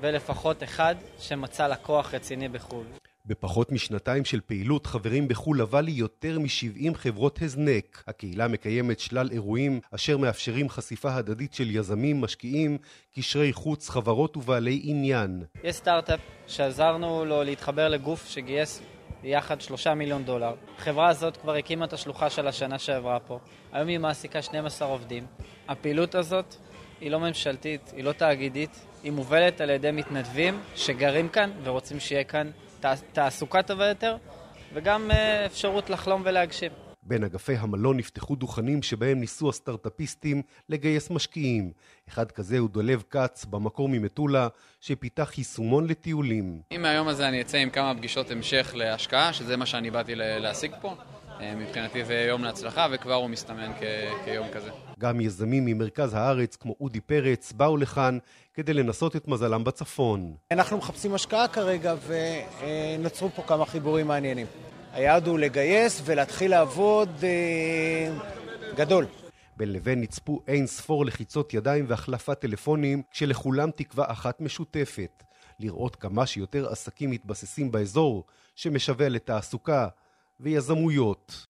ולפחות 0.00 0.62
אחד 0.62 0.94
שמצא 1.18 1.66
לקוח 1.66 2.14
רציני 2.14 2.48
בחו"ל. 2.48 2.84
בפחות 3.26 3.72
משנתיים 3.72 4.24
של 4.24 4.40
פעילות 4.40 4.86
חברים 4.86 5.28
בחולה 5.28 5.64
ואלי 5.70 5.92
יותר 5.92 6.38
מ-70 6.38 6.94
חברות 6.94 7.42
הזנק. 7.42 8.04
הקהילה 8.06 8.48
מקיימת 8.48 9.00
שלל 9.00 9.30
אירועים 9.32 9.80
אשר 9.94 10.16
מאפשרים 10.16 10.68
חשיפה 10.68 11.14
הדדית 11.14 11.54
של 11.54 11.70
יזמים, 11.70 12.20
משקיעים, 12.20 12.78
קשרי 13.16 13.52
חוץ, 13.52 13.88
חברות 13.88 14.36
ובעלי 14.36 14.80
עניין. 14.84 15.42
יש 15.64 15.76
סטארט-אפ 15.76 16.20
שעזרנו 16.46 17.24
לו 17.24 17.42
להתחבר 17.42 17.88
לגוף 17.88 18.26
שגייס 18.28 18.82
יחד 19.24 19.60
שלושה 19.60 19.94
מיליון 19.94 20.24
דולר. 20.24 20.54
החברה 20.78 21.08
הזאת 21.08 21.36
כבר 21.36 21.54
הקימה 21.54 21.84
את 21.84 21.92
השלוחה 21.92 22.30
של 22.30 22.46
השנה 22.48 22.78
שעברה 22.78 23.20
פה. 23.20 23.38
היום 23.72 23.88
היא 23.88 23.98
מעסיקה 23.98 24.42
12 24.42 24.88
עובדים. 24.88 25.26
הפעילות 25.68 26.14
הזאת 26.14 26.54
היא 27.00 27.10
לא 27.10 27.20
ממשלתית, 27.20 27.92
היא 27.96 28.04
לא 28.04 28.12
תאגידית, 28.12 28.70
היא 29.02 29.12
מובלת 29.12 29.60
על 29.60 29.70
ידי 29.70 29.90
מתנדבים 29.90 30.60
שגרים 30.76 31.28
כאן 31.28 31.50
ורוצים 31.62 32.00
שיהיה 32.00 32.24
כאן 32.24 32.50
תע- 32.80 32.94
תעסוקה 33.12 33.62
טובה 33.62 33.86
יותר, 33.88 34.16
וגם 34.74 35.10
אה, 35.10 35.46
אפשרות 35.46 35.90
לחלום 35.90 36.22
ולהגשים. 36.24 36.72
בין 37.02 37.24
אגפי 37.24 37.54
המלון 37.56 37.96
נפתחו 37.96 38.36
דוכנים 38.36 38.82
שבהם 38.82 39.20
ניסו 39.20 39.48
הסטארט-אפיסטים 39.48 40.42
לגייס 40.68 41.10
משקיעים. 41.10 41.72
אחד 42.08 42.30
כזה 42.32 42.58
הוא 42.58 42.68
דולב 42.70 43.02
כץ, 43.10 43.44
במקור 43.44 43.88
ממטולה, 43.88 44.48
שפיתח 44.80 45.38
יישומון 45.38 45.86
לטיולים. 45.86 46.60
אם 46.76 46.82
מהיום 46.82 47.08
הזה 47.08 47.28
אני 47.28 47.40
אצא 47.40 47.58
עם 47.58 47.70
כמה 47.70 47.94
פגישות 47.94 48.30
המשך 48.30 48.72
להשקעה, 48.76 49.32
שזה 49.32 49.56
מה 49.56 49.66
שאני 49.66 49.90
באתי 49.90 50.12
להשיג 50.14 50.72
פה, 50.80 50.94
אה, 51.40 51.54
מבחינתי 51.54 52.04
זה 52.04 52.14
יום 52.28 52.44
להצלחה 52.44 52.86
וכבר 52.92 53.14
הוא 53.14 53.30
מסתמן 53.30 53.70
כ- 53.80 54.24
כיום 54.24 54.46
כזה. 54.52 54.70
גם 54.98 55.20
יזמים 55.20 55.64
ממרכז 55.64 56.14
הארץ, 56.14 56.56
כמו 56.56 56.74
אודי 56.80 57.00
פרץ, 57.00 57.52
באו 57.52 57.76
לכאן 57.76 58.18
כדי 58.54 58.74
לנסות 58.74 59.16
את 59.16 59.28
מזלם 59.28 59.64
בצפון. 59.64 60.34
אנחנו 60.50 60.78
מחפשים 60.78 61.14
השקעה 61.14 61.48
כרגע 61.48 61.94
ונוצרו 62.06 63.30
פה 63.30 63.42
כמה 63.42 63.66
חיבורים 63.66 64.06
מעניינים. 64.08 64.46
היעד 64.92 65.26
הוא 65.26 65.38
לגייס 65.38 66.02
ולהתחיל 66.04 66.50
לעבוד 66.50 67.08
אה, 67.22 68.12
גדול. 68.74 69.06
בין 69.56 69.72
לבין 69.72 70.00
נצפו 70.00 70.40
אין 70.48 70.66
ספור 70.66 71.06
לחיצות 71.06 71.54
ידיים 71.54 71.84
והחלפת 71.88 72.40
טלפונים, 72.40 73.02
כשלכולם 73.10 73.70
תקווה 73.70 74.04
אחת 74.12 74.40
משותפת, 74.40 75.22
לראות 75.60 75.96
כמה 75.96 76.26
שיותר 76.26 76.68
עסקים 76.68 77.10
מתבססים 77.10 77.72
באזור, 77.72 78.24
שמשווע 78.54 79.08
לתעסוקה 79.08 79.88
ויזמויות. 80.40 81.46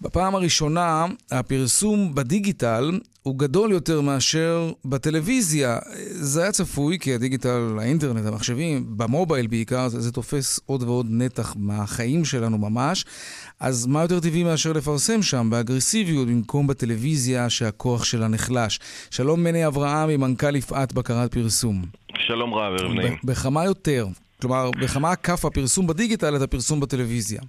בפעם 0.00 0.34
הראשונה, 0.34 1.06
הפרסום 1.30 2.14
בדיגיטל 2.14 2.98
הוא 3.22 3.38
גדול 3.38 3.72
יותר 3.72 4.00
מאשר 4.00 4.72
בטלוויזיה. 4.84 5.78
זה 6.10 6.42
היה 6.42 6.52
צפוי, 6.52 6.98
כי 6.98 7.14
הדיגיטל, 7.14 7.76
האינטרנט, 7.80 8.26
המחשבים, 8.26 8.84
במובייל 8.88 9.46
בעיקר, 9.46 9.88
זה, 9.88 10.00
זה 10.00 10.12
תופס 10.12 10.60
עוד 10.66 10.82
ועוד 10.82 11.06
נתח 11.10 11.54
מהחיים 11.58 12.24
שלנו 12.24 12.58
ממש. 12.58 13.04
אז 13.60 13.86
מה 13.86 14.02
יותר 14.02 14.20
טבעי 14.20 14.44
מאשר 14.44 14.72
לפרסם 14.72 15.22
שם 15.22 15.48
באגרסיביות 15.50 16.28
במקום 16.28 16.66
בטלוויזיה 16.66 17.50
שהכוח 17.50 18.04
שלה 18.04 18.28
נחלש? 18.28 18.80
שלום 19.10 19.44
מני 19.44 19.66
אברהמי, 19.66 20.16
מנכ"ל 20.16 20.56
יפעת 20.56 20.92
בקרת 20.92 21.32
פרסום. 21.32 21.84
שלום 22.26 22.54
רב, 22.54 22.72
ערב 22.80 22.92
נעים. 22.92 23.16
בכמה 23.24 23.64
יותר? 23.64 24.06
כלומר, 24.40 24.70
בכמה 24.70 25.12
עקף 25.12 25.44
הפרסום 25.44 25.86
בדיגיטל 25.86 26.36
את 26.36 26.42
הפרסום 26.42 26.80
בטלוויזיה? 26.80 27.40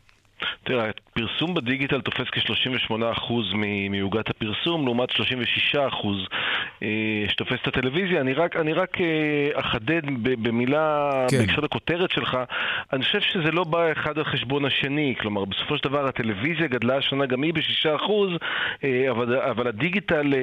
תראה, 0.63 0.89
פרסום 1.13 1.53
בדיגיטל 1.53 2.01
תופס 2.01 2.27
כ-38% 2.31 3.33
מ- 3.53 3.91
מעוגת 3.91 4.29
הפרסום, 4.29 4.85
לעומת 4.85 5.09
36% 5.09 5.75
אה, 6.83 6.87
שתופס 7.27 7.57
את 7.61 7.67
הטלוויזיה. 7.67 8.21
אני 8.21 8.33
רק, 8.33 8.55
אני 8.55 8.73
רק 8.73 8.97
אה, 9.01 9.59
אחדד 9.59 10.01
במילה, 10.21 11.11
כן. 11.31 11.37
בהקשר 11.37 11.61
לכותרת 11.61 12.11
שלך, 12.11 12.37
אני 12.93 13.03
חושב 13.03 13.21
שזה 13.21 13.51
לא 13.51 13.63
בא 13.63 13.91
אחד 13.91 14.17
על 14.17 14.23
חשבון 14.23 14.65
השני. 14.65 15.15
כלומר, 15.19 15.45
בסופו 15.45 15.77
של 15.77 15.83
דבר 15.83 16.07
הטלוויזיה 16.07 16.67
גדלה 16.67 16.97
השנה 16.97 17.25
גם 17.25 17.41
היא 17.43 17.53
ב-6%, 17.53 18.11
אה, 18.83 19.11
אבל, 19.11 19.35
אבל 19.35 19.67
הדיגיטל 19.67 20.33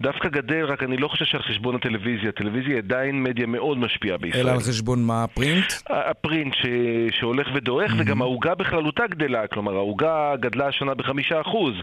דווקא 0.00 0.28
גדל, 0.28 0.64
רק 0.64 0.82
אני 0.82 0.96
לא 0.96 1.08
חושב 1.08 1.24
שעל 1.24 1.42
חשבון 1.42 1.74
הטלוויזיה. 1.74 2.28
הטלוויזיה 2.28 2.78
עדיין 2.78 3.22
מדיה 3.22 3.46
מאוד 3.46 3.78
משפיעה 3.78 4.18
בישראל. 4.18 4.42
אלא 4.42 4.52
על 4.52 4.60
חשבון 4.60 5.02
מה 5.04 5.24
הפרינט? 5.24 5.72
הפרינט 5.90 6.54
ש... 6.54 6.66
שהולך 7.10 7.48
ודועך, 7.54 7.92
וגם 7.98 8.22
העוגה 8.22 8.54
בכללותה 8.92 9.14
גדלה, 9.14 9.46
כלומר 9.46 9.74
העוגה 9.76 10.34
גדלה 10.40 10.66
השנה 10.68 10.94
בחמישה 10.94 11.40
אחוז. 11.40 11.74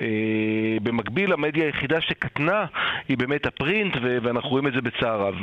אה, 0.00 0.06
במקביל, 0.82 1.32
המדיה 1.32 1.64
היחידה 1.66 2.00
שקטנה 2.00 2.64
היא 3.08 3.18
באמת 3.18 3.46
הפרינט. 3.46 3.94
ואנחנו 4.22 4.50
רואים 4.50 4.66
את 4.66 4.72
זה 4.72 4.80
בצער 4.80 5.20
רב. 5.20 5.34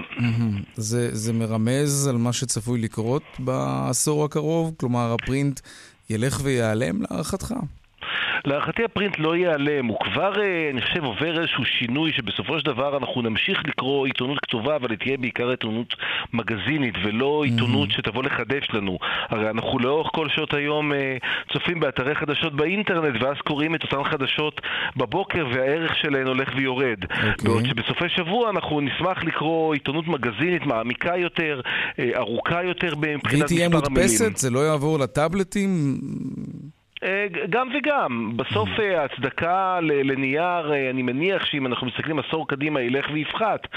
זה, 0.76 1.16
זה 1.16 1.34
מרמז 1.34 2.08
על 2.08 2.18
מה 2.18 2.34
שצפוי 2.34 2.82
לקרות 2.82 3.24
בעשור 3.39 4.26
הקרוב? 4.26 4.74
כלומר, 4.78 5.14
הפרינט 5.14 5.60
ילך 6.10 6.39
וייעלם 6.43 7.02
להערכתך? 7.02 7.54
להערכתי 8.46 8.84
הפרינט 8.84 9.20
לא 9.20 9.36
ייעלם, 9.36 9.86
הוא 9.86 9.98
כבר, 10.00 10.41
אה, 10.41 10.70
אני 10.74 10.82
חושב, 10.82 11.04
עובר 11.04 11.39
איזשהו 11.39 11.66
שינוי 11.66 12.12
שבסופו 12.14 12.60
של 12.60 12.66
דבר 12.66 12.98
אנחנו 12.98 13.22
נמשיך 13.22 13.62
לקרוא 13.66 14.06
עיתונות 14.08 14.39
כתובה, 14.39 14.76
אבל 14.76 14.89
היא 14.89 14.98
תהיה 14.98 15.18
בעיקר 15.18 15.50
עיתונות 15.50 15.96
מגזינית 16.34 16.96
ולא 17.04 17.44
עיתונות 17.44 17.91
שתבוא 17.91 18.24
לחדש 18.24 18.68
לנו. 18.74 18.98
הרי 19.30 19.50
אנחנו 19.50 19.80
לאורך 19.80 20.10
כל 20.14 20.30
שעות 20.30 20.54
היום 20.54 20.94
אה, 20.94 21.18
צופים 21.54 21.80
באתרי 21.80 22.16
חדשות 22.16 22.54
באינטרנט 22.54 23.22
ואז 23.22 23.38
קוראים 23.38 23.76
את 23.76 23.84
אותן 23.84 24.04
חדשות 24.12 24.62
בבוקר 24.98 25.46
והערך 25.54 25.96
שלהן 25.96 26.28
הולך 26.28 26.50
ויורד. 26.56 27.00
בעוד 27.44 27.66
שבסופי 27.66 28.10
שבוע 28.10 28.50
אנחנו 28.50 28.82
נשמח 28.82 29.24
לקרוא 29.24 29.74
עיתונות 29.74 30.08
מגזינית 30.08 30.66
מעמיקה 30.66 31.18
יותר, 31.18 31.62
אה, 32.00 32.10
ארוכה 32.16 32.64
יותר 32.64 32.96
מבחינת 32.96 33.48
תהיה 33.48 33.70
מספר 33.70 33.86
המילים. 33.86 34.08
מודפסת? 34.08 34.38
זה 34.38 34.50
לא 34.50 34.60
יעבור 34.60 35.00
לטאבלטים? 35.00 35.98
אה, 37.04 37.26
גם 37.49 37.68
וגם. 37.78 38.38
בסוף 38.38 38.70
אה, 38.80 39.01
ההצדקה 39.01 39.80
לנייר, 39.82 40.74
אה, 40.74 40.89
אני 40.89 41.01
מניח 41.01 41.45
שאם 41.45 41.68
אנחנו 41.68 41.88
מסתכלים 41.88 42.20
עשור 42.20 42.47
קדימה, 42.47 42.82
ילך 42.82 43.06
ויפחת. 43.14 43.68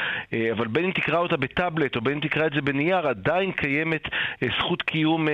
אבל 0.53 0.67
בין 0.67 0.85
אם 0.85 0.91
תקרא 0.91 1.19
אותה 1.19 1.37
בטאבלט 1.37 1.97
או 1.97 2.01
בין 2.01 2.13
אם 2.13 2.21
תקרא 2.21 2.47
את 2.47 2.53
זה 2.55 2.61
בנייר, 2.61 3.09
עדיין 3.09 3.53
קיימת 3.53 4.03
זכות 4.59 4.83
קיום... 4.83 5.29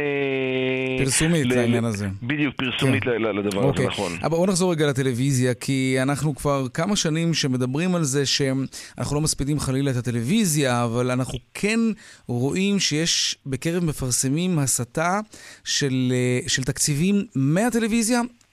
פרסומית 0.99 1.47
ל- 1.47 1.55
לעניין 1.55 1.85
הזה. 1.85 2.09
בדיוק, 2.23 2.55
פרסומית 2.57 3.05
כן. 3.05 3.11
לדבר 3.23 3.63
אוקיי. 3.63 3.85
הזה, 3.85 3.93
נכון. 3.93 4.13
אבל 4.23 4.31
בואו 4.31 4.47
נחזור 4.47 4.73
רגע 4.73 4.87
לטלוויזיה, 4.87 5.55
כי 5.55 5.97
אנחנו 6.03 6.35
כבר 6.35 6.69
כמה 6.75 6.97
שנים 6.97 7.35
שמדברים 7.35 7.95
על 7.95 8.03
זה 8.03 8.27
שאנחנו 8.27 9.17
לא 9.17 9.21
מספידים 9.21 9.61
חלילה 9.61 9.91
את 9.91 9.97
הטלוויזיה, 9.97 10.85
אבל 10.85 11.11
אנחנו 11.11 11.39
כן 11.55 11.81
רואים 12.27 12.79
שיש 12.79 13.37
בקרב 13.47 13.85
מפרסמים 13.85 14.59
הסתה 14.59 15.21
של, 15.65 16.13
של 16.47 16.65
תקציבים 16.65 17.17
מהטלוויזיה. 17.37 17.82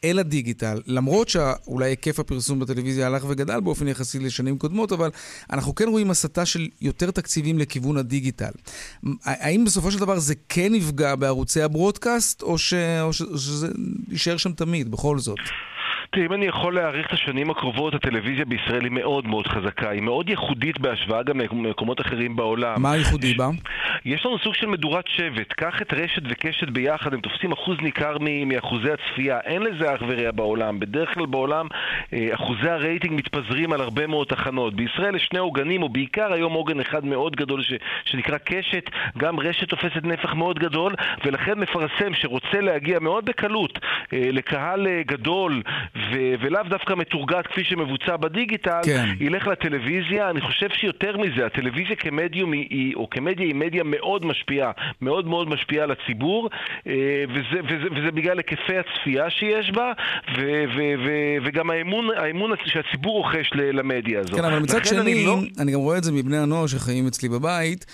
אל 0.03 0.19
הדיגיטל, 0.19 0.81
למרות 0.87 1.29
שאולי 1.29 1.89
היקף 1.89 2.19
הפרסום 2.19 2.59
בטלוויזיה 2.59 3.07
הלך 3.07 3.25
וגדל 3.29 3.59
באופן 3.59 3.87
יחסי 3.87 4.19
לשנים 4.19 4.57
קודמות, 4.57 4.91
אבל 4.91 5.09
אנחנו 5.53 5.75
כן 5.75 5.87
רואים 5.87 6.11
הסתה 6.11 6.45
של 6.45 6.67
יותר 6.81 7.11
תקציבים 7.11 7.59
לכיוון 7.59 7.97
הדיגיטל. 7.97 8.51
האם 9.25 9.65
בסופו 9.65 9.91
של 9.91 9.99
דבר 9.99 10.19
זה 10.19 10.33
כן 10.49 10.75
יפגע 10.75 11.15
בערוצי 11.15 11.61
הברודקאסט, 11.61 12.41
או, 12.41 12.57
ש... 12.57 12.73
או, 13.01 13.13
ש... 13.13 13.21
או 13.21 13.37
שזה 13.37 13.67
יישאר 14.11 14.37
שם 14.37 14.51
תמיד, 14.51 14.91
בכל 14.91 15.19
זאת? 15.19 15.39
תראה, 16.11 16.25
אם 16.25 16.33
אני 16.33 16.45
יכול 16.45 16.75
להעריך 16.75 17.07
את 17.07 17.13
השנים 17.13 17.49
הקרובות, 17.49 17.93
הטלוויזיה 17.93 18.45
בישראל 18.45 18.83
היא 18.83 18.91
מאוד 18.91 19.27
מאוד 19.27 19.47
חזקה. 19.47 19.89
היא 19.89 20.01
מאוד 20.01 20.29
ייחודית 20.29 20.79
בהשוואה 20.79 21.23
גם 21.23 21.39
למקומות 21.39 22.01
אחרים 22.01 22.35
בעולם. 22.35 22.81
מה 22.81 22.91
הייחודי 22.91 23.33
בה? 23.33 23.49
יש 24.05 24.25
לנו 24.25 24.39
סוג 24.39 24.55
של 24.55 24.65
מדורת 24.67 25.05
שבט. 25.07 25.53
קח 25.53 25.81
את 25.81 25.93
רשת 25.93 26.21
וקשת 26.29 26.69
ביחד, 26.69 27.13
הם 27.13 27.21
תופסים 27.21 27.51
אחוז 27.51 27.77
ניכר 27.81 28.17
מאחוזי 28.45 28.91
הצפייה. 28.91 29.39
אין 29.39 29.61
לזה 29.61 29.95
אח 29.95 30.01
ורע 30.07 30.31
בעולם. 30.31 30.79
בדרך 30.79 31.13
כלל 31.13 31.25
בעולם 31.25 31.67
אה, 32.13 32.27
אחוזי 32.33 32.69
הרייטינג 32.69 33.13
מתפזרים 33.13 33.73
על 33.73 33.81
הרבה 33.81 34.07
מאוד 34.07 34.27
תחנות. 34.27 34.73
בישראל 34.73 35.15
יש 35.15 35.23
שני 35.29 35.39
עוגנים, 35.39 35.83
או 35.83 35.89
בעיקר 35.89 36.33
היום 36.33 36.53
עוגן 36.53 36.79
אחד 36.79 37.05
מאוד 37.05 37.35
גדול 37.35 37.63
ש- 37.63 37.73
שנקרא 38.05 38.37
קשת. 38.37 38.89
גם 39.17 39.39
רשת 39.39 39.69
תופסת 39.69 40.03
נפח 40.03 40.33
מאוד 40.33 40.59
גדול, 40.59 40.95
ולכן 41.25 41.59
מפרסם 41.59 42.13
שרוצה 42.13 42.61
להגיע 42.61 42.99
מאוד 42.99 43.25
בקלות 43.25 43.79
אה, 44.13 44.29
לקהל 44.31 44.87
אה, 44.87 45.01
גדול 45.05 45.61
ו- 45.95 46.33
ולאו 46.39 46.63
דווקא 46.69 46.93
מתורגת 46.93 47.47
כפי 47.47 47.63
שמבוצע 47.63 48.17
בדיגיטל, 48.17 48.81
כן. 48.85 49.05
ילך 49.19 49.47
לטלוויזיה. 49.47 50.29
אני 50.29 50.41
חושב 50.41 50.69
שיותר 50.69 51.17
מזה, 51.17 51.45
הטלוויזיה 51.45 51.95
כמדיום 51.95 52.51
היא, 52.51 52.95
או 52.95 53.09
כמדיה 53.09 53.45
היא 53.45 53.55
מדיה 53.55 53.83
מאוד 53.91 54.25
משפיעה, 54.25 54.71
מאוד 55.01 55.27
מאוד 55.27 55.49
משפיעה 55.49 55.83
על 55.83 55.91
הציבור, 55.91 56.49
אה, 56.87 56.93
וזה, 57.29 57.59
וזה, 57.63 57.87
וזה 57.95 58.11
בגלל 58.11 58.37
היקפי 58.37 58.77
הצפייה 58.77 59.29
שיש 59.29 59.71
בה, 59.71 59.91
ו, 60.37 60.41
ו, 60.75 60.79
ו, 61.05 61.09
וגם 61.45 61.69
האמון, 61.69 62.07
האמון 62.17 62.51
שהציבור 62.65 63.17
רוכש 63.17 63.49
למדיה 63.53 64.19
הזו. 64.19 64.35
כן, 64.35 64.45
אבל 64.45 64.59
מצד 64.59 64.77
לכן 64.77 64.99
אני 64.99 65.13
שני, 65.13 65.25
לא... 65.25 65.39
אני 65.59 65.71
גם 65.71 65.79
רואה 65.79 65.97
את 65.97 66.03
זה 66.03 66.11
מבני 66.11 66.37
הנוער 66.37 66.67
שחיים 66.67 67.07
אצלי 67.07 67.29
בבית, 67.29 67.85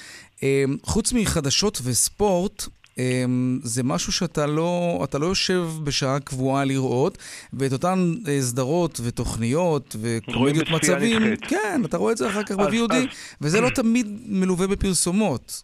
אה, 0.44 0.64
חוץ 0.84 1.14
מחדשות 1.14 1.82
וספורט, 1.84 2.68
אה, 3.00 3.26
זה 3.64 3.84
משהו 3.84 4.12
שאתה 4.12 4.46
לא, 4.46 5.02
אתה 5.04 5.18
לא 5.18 5.26
יושב 5.26 5.68
בשעה 5.84 6.20
קבועה 6.20 6.66
לראות, 6.66 7.18
ואת 7.54 7.74
אותן 7.74 8.14
סדרות 8.40 9.00
ותוכניות 9.04 9.96
וקומדיות 10.02 10.70
מצבים, 10.70 11.24
נדחית. 11.24 11.50
כן, 11.50 11.82
אתה 11.86 11.98
רואה 11.98 12.12
את 12.12 12.18
זה 12.18 12.28
אחר 12.28 12.44
כך 12.44 12.56
ב-VOD, 12.56 12.94
וזה 13.42 13.62
לא 13.62 13.70
תמיד 13.70 14.08
מלווה 14.26 14.68
בפרסומות. 14.68 15.64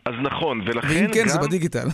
אז 0.05 0.13
נכון, 0.21 0.61
ולכן 0.65 0.87
ואם 0.87 1.07
כן, 1.13 1.21
גם... 1.21 1.27
זה 1.27 1.39
בדיגיטל. 1.39 1.87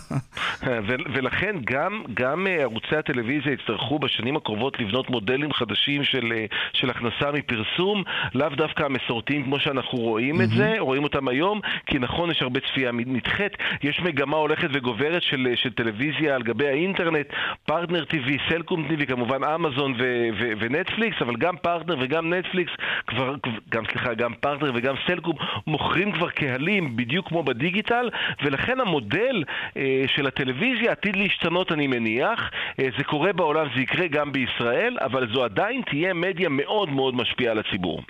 ולכן 1.14 1.56
גם, 1.64 2.02
גם 2.14 2.46
אה, 2.46 2.62
ערוצי 2.62 2.96
הטלוויזיה 2.96 3.52
יצטרכו 3.52 3.98
בשנים 3.98 4.36
הקרובות 4.36 4.80
לבנות 4.80 5.10
מודלים 5.10 5.52
חדשים 5.52 6.04
של, 6.04 6.32
אה, 6.32 6.44
של 6.72 6.90
הכנסה 6.90 7.32
מפרסום, 7.32 8.02
לאו 8.34 8.48
דווקא 8.48 8.82
המסורתיים 8.82 9.44
כמו 9.44 9.58
שאנחנו 9.58 9.98
רואים 9.98 10.42
את 10.42 10.48
זה, 10.50 10.74
רואים 10.78 11.04
אותם 11.04 11.28
היום, 11.28 11.60
כי 11.86 11.98
נכון, 11.98 12.30
יש 12.30 12.42
הרבה 12.42 12.60
צפייה 12.60 12.92
נדחית, 12.92 13.52
יש 13.82 14.00
מגמה 14.00 14.36
הולכת 14.36 14.68
וגוברת 14.72 15.22
של, 15.22 15.46
אה, 15.50 15.56
של 15.56 15.72
טלוויזיה 15.72 16.34
על 16.34 16.42
גבי 16.42 16.68
האינטרנט, 16.68 17.26
פרטנר 17.66 18.04
TV, 18.10 18.30
סלקום 18.48 18.88
TV, 18.90 19.06
כמובן 19.06 19.44
אמזון 19.44 19.92
ו- 19.98 20.28
ו- 20.40 20.52
ונטפליקס, 20.60 21.16
אבל 21.20 21.36
גם 21.36 21.56
פרטנר 21.56 21.96
וגם 22.00 22.34
נטפליקס, 22.34 22.72
כבר, 23.06 23.34
גם 23.68 23.84
סליחה, 23.92 24.14
גם 24.14 24.34
פרטנר 24.40 24.72
וגם 24.74 24.94
סלקום 25.06 25.34
מוכרים 25.66 26.12
כבר 26.12 26.30
קהלים 26.30 26.96
בדיוק 26.96 27.28
כמו 27.28 27.42
בדיגיטל, 27.42 27.97
ולכן 28.44 28.80
המודל 28.80 29.44
אה, 29.76 30.04
של 30.16 30.26
הטלוויזיה 30.26 30.92
עתיד 30.92 31.16
להשתנות 31.16 31.72
אני 31.72 31.86
מניח. 31.86 32.40
אה, 32.80 32.88
זה 32.98 33.04
קורה 33.04 33.32
בעולם, 33.32 33.66
זה 33.76 33.80
יקרה 33.80 34.06
גם 34.06 34.32
בישראל, 34.32 34.96
אבל 35.00 35.28
זו 35.34 35.44
עדיין 35.44 35.82
תהיה 35.90 36.14
מדיה 36.14 36.48
מאוד 36.48 36.88
מאוד 36.88 37.14
משפיעה 37.14 37.52
על 37.52 37.58
הציבור. 37.58 38.02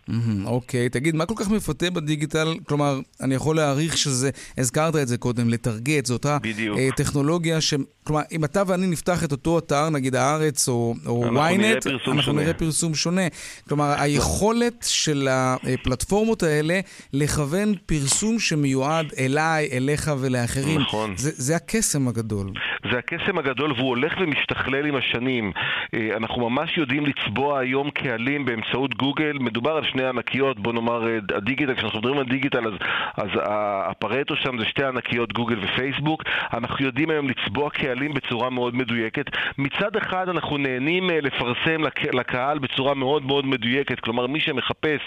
אוקיי, 0.47 0.89
תגיד, 0.89 1.14
מה 1.14 1.26
כל 1.26 1.34
כך 1.36 1.51
מפתה 1.51 1.91
בדיגיטל? 1.91 2.49
כלומר, 2.68 2.99
אני 3.20 3.34
יכול 3.34 3.57
להעריך 3.57 3.99
שזה, 3.99 4.30
הזכרת 4.59 4.97
את 4.97 5.09
זה 5.09 5.18
קודם, 5.18 5.49
לטרגט, 5.49 6.07
זו 6.07 6.14
אותה. 6.14 6.39
אה, 6.78 6.89
טכנולוגיה 6.97 7.61
ש... 7.61 7.74
כלומר, 8.05 8.22
אם 8.32 8.45
אתה 8.45 8.62
ואני 8.66 8.86
נפתח 8.86 9.24
את 9.24 9.32
אותו 9.32 9.59
אתר, 9.59 9.91
נגיד 9.91 10.14
הארץ 10.14 10.68
או, 10.68 10.95
ynet, 11.07 11.91
אנחנו. 12.09 12.32
נראה 12.32 12.55
פרסום 12.55 12.95
שונה. 12.95 13.22
כלומר, 13.68 13.95
היכולת 13.99 14.86
של 14.89 15.28
הפלטפורמות 15.30 16.43
האלה 16.43 16.80
לכוון 17.12 17.74
פרסום 17.86 18.39
שמיועד 18.39 19.07
אליי, 19.18 19.68
אליך 19.78 20.10
ולאחרים, 20.22 20.80
נכון. 20.80 21.16
זה, 21.16 21.30
זה 21.34 21.56
הקסם 21.56 22.08
הגדול. 22.08 22.46
זה 22.92 22.98
הקסם 22.98 23.38
הגדול 23.38 23.72
והוא 23.72 23.88
הולך 23.88 24.12
ומשתכלל 24.20 24.86
עם 24.86 24.94
השנים. 24.96 25.52
אה, 25.94 26.16
אנחנו 26.16 26.50
ממש 26.50 26.78
יודעים 26.78 27.04
לצבוע 27.06 27.58
היום 27.58 27.90
קהלים 27.90 28.44
באמצעות 28.44 28.94
גוגל. 28.94 29.36
מדובר 29.40 29.70
על 29.70 29.84
שני 29.92 30.04
ענקיות, 30.04 30.60
בוא 30.60 30.72
נאמר 30.72 31.08
אה, 31.08 31.18
הדיגיטל, 31.36 31.74
כשאנחנו 31.74 31.98
מדברים 31.98 32.18
על 32.18 32.24
דיגיטל 32.24 32.66
אז, 32.66 32.72
אז 33.16 33.28
הפרטו 33.44 34.36
שם 34.36 34.58
זה 34.58 34.64
שתי 34.64 34.84
ענקיות 34.84 35.32
גוגל 35.32 35.58
ופייסבוק. 35.64 36.22
אנחנו 36.52 36.84
יודעים 36.84 37.10
היום 37.10 37.28
לצבוע 37.28 37.70
קהלים 37.70 38.14
בצורה 38.14 38.50
מאוד 38.50 38.74
מדויקת. 38.76 39.24
מצד 39.58 39.96
אחד 39.96 40.28
אנחנו 40.28 40.58
נהנים 40.58 41.10
אה, 41.10 41.20
לפרסם 41.20 41.82
לק- 41.84 42.14
לקהל 42.14 42.58
בצורה 42.58 42.94
מאוד 42.94 43.26
מאוד 43.26 43.46
מדויקת. 43.46 44.00
כלומר, 44.00 44.26
מי 44.26 44.40
שמחפש 44.40 45.00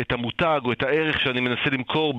את 0.00 0.12
המותג 0.12 0.60
או 0.64 0.72
את 0.72 0.82
הערך 0.82 1.20
שאני 1.20 1.40
מנסה 1.40 1.70
למכור 1.72 2.14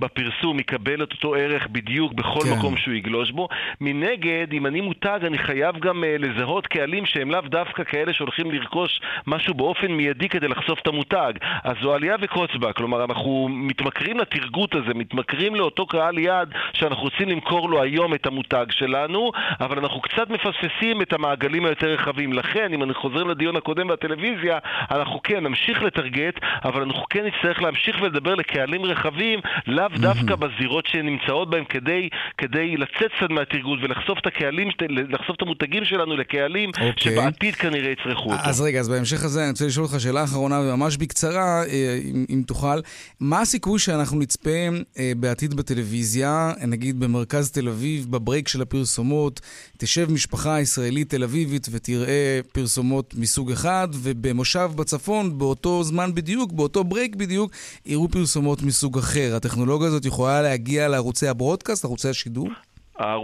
בפרסום 0.00 0.58
יקבל 0.60 1.02
את 1.02 1.12
אותו 1.12 1.36
ערך 1.38 1.66
בדיוק 1.66 2.12
בכל 2.12 2.40
כן. 2.40 2.58
מקום 2.58 2.76
שהוא 2.76 2.94
יגלוש 2.94 3.30
בו. 3.30 3.48
מנגד, 3.80 4.46
אם 4.52 4.66
אני 4.66 4.80
מותג, 4.80 5.18
אני 5.26 5.38
חייב 5.38 5.78
גם 5.78 6.04
uh, 6.04 6.22
לזהות 6.22 6.66
קהלים 6.66 7.06
שהם 7.06 7.30
לאו 7.30 7.40
דווקא 7.40 7.84
כאלה 7.84 8.12
שהולכים 8.12 8.50
לרכוש 8.50 9.00
משהו 9.26 9.54
באופן 9.54 9.92
מיידי 9.92 10.28
כדי 10.28 10.48
לחשוף 10.48 10.78
את 10.80 10.86
המותג. 10.86 11.32
אז 11.64 11.76
זו 11.82 11.94
עלייה 11.94 12.16
וקוץ 12.20 12.50
בה, 12.60 12.72
כלומר, 12.72 13.04
אנחנו 13.04 13.48
מתמכרים 13.50 14.18
לתרגות 14.18 14.74
הזה, 14.74 14.94
מתמכרים 14.94 15.54
לאותו 15.54 15.86
קהל 15.86 16.18
יעד 16.18 16.54
שאנחנו 16.72 17.02
רוצים 17.02 17.28
למכור 17.28 17.70
לו 17.70 17.82
היום 17.82 18.14
את 18.14 18.26
המותג 18.26 18.66
שלנו, 18.70 19.32
אבל 19.60 19.78
אנחנו 19.78 20.00
קצת 20.00 20.30
מפספסים 20.30 21.02
את 21.02 21.12
המעגלים 21.12 21.64
היותר 21.64 21.86
רחבים. 21.86 22.32
לכן, 22.32 22.72
אם 22.74 22.82
אני 22.82 22.94
חוזר 22.94 23.22
לדיון 23.24 23.56
הקודם 23.56 23.88
בטלוויזיה, 23.88 24.58
אנחנו 24.90 25.22
כן 25.22 25.44
נמשיך 25.44 25.82
לטרגט, 25.82 26.34
אבל 26.64 26.82
אנחנו 26.82 27.02
כן 27.10 27.24
נצטרך 27.24 27.62
להמשיך 27.62 27.96
ולדבר 28.00 28.34
לקהלים 28.34 28.84
רחבים, 28.84 29.40
לאו 29.66 29.88
דווקא 30.00 30.34
בזירות 30.36 30.86
שהן 30.86 31.08
נמצאות 31.28 31.50
בהן, 31.50 31.64
כדי, 31.68 32.08
כדי 32.38 32.76
לצאת 32.76 33.10
קצת 33.16 33.30
מהתרגות 33.30 33.78
ולחשוף 33.82 34.18
את 34.18 34.26
הקהלים, 34.26 34.68
לחשוף 34.88 35.36
את 35.36 35.42
המותגים 35.42 35.84
שלנו 35.84 36.16
לקהלים 36.16 36.68
אוקיי. 36.68 36.92
שבעתיד 36.98 37.54
כנראה 37.54 37.90
יצרכו 37.90 38.32
אותו. 38.32 38.42
אז 38.44 38.60
רגע, 38.60 38.80
אז 38.80 38.88
בהמשך 38.88 39.24
הזה 39.24 39.42
אני 39.42 39.50
רוצה 39.50 39.66
לשאול 39.66 39.86
אותך 39.86 40.00
שאלה 40.00 40.24
אחרונה 40.24 40.60
וממש 40.60 40.96
בקצרה, 40.96 41.62
אה, 41.64 41.98
אם, 42.04 42.24
אם 42.30 42.42
תוכל. 42.46 42.80
מה 43.20 43.40
הסיכוי 43.40 43.78
שאנחנו 43.78 44.18
נצפה 44.18 44.50
אה, 44.98 45.12
בעתיד 45.16 45.54
בטלוויזיה, 45.54 46.52
נגיד 46.66 47.00
במרכז 47.00 47.50
תל 47.50 47.68
אביב, 47.68 48.06
ב 48.10 48.16
break 48.16 48.48
של 48.48 48.62
הפרסומות, 48.62 49.40
תשב 49.78 50.12
משפחה 50.12 50.60
ישראלית 50.60 51.10
תל 51.10 51.22
אביבית 51.22 51.66
ותראה 51.70 52.40
פרסומות 52.52 53.14
מסוג 53.18 53.52
אחד, 53.52 53.88
ובמושב 53.92 54.70
בצפון, 54.76 55.38
באותו 55.38 55.82
זמן 55.82 56.14
בדיוק, 56.14 56.52
באותו 56.52 56.84
break 56.84 57.16
בדיוק, 57.16 57.52
יראו 57.86 58.08
פרסומות 58.08 58.62
מסוג 58.62 58.98
אחר. 58.98 59.32
הטכנולוגיה 59.36 59.88
הזאת 59.88 60.04
יכולה 60.04 60.42
להגיע 60.42 60.88
לערוצי 61.22 61.28
ה 61.28 61.33
broadcast, 61.33 61.84
ערוצי 61.84 62.08
השידור? 62.08 62.48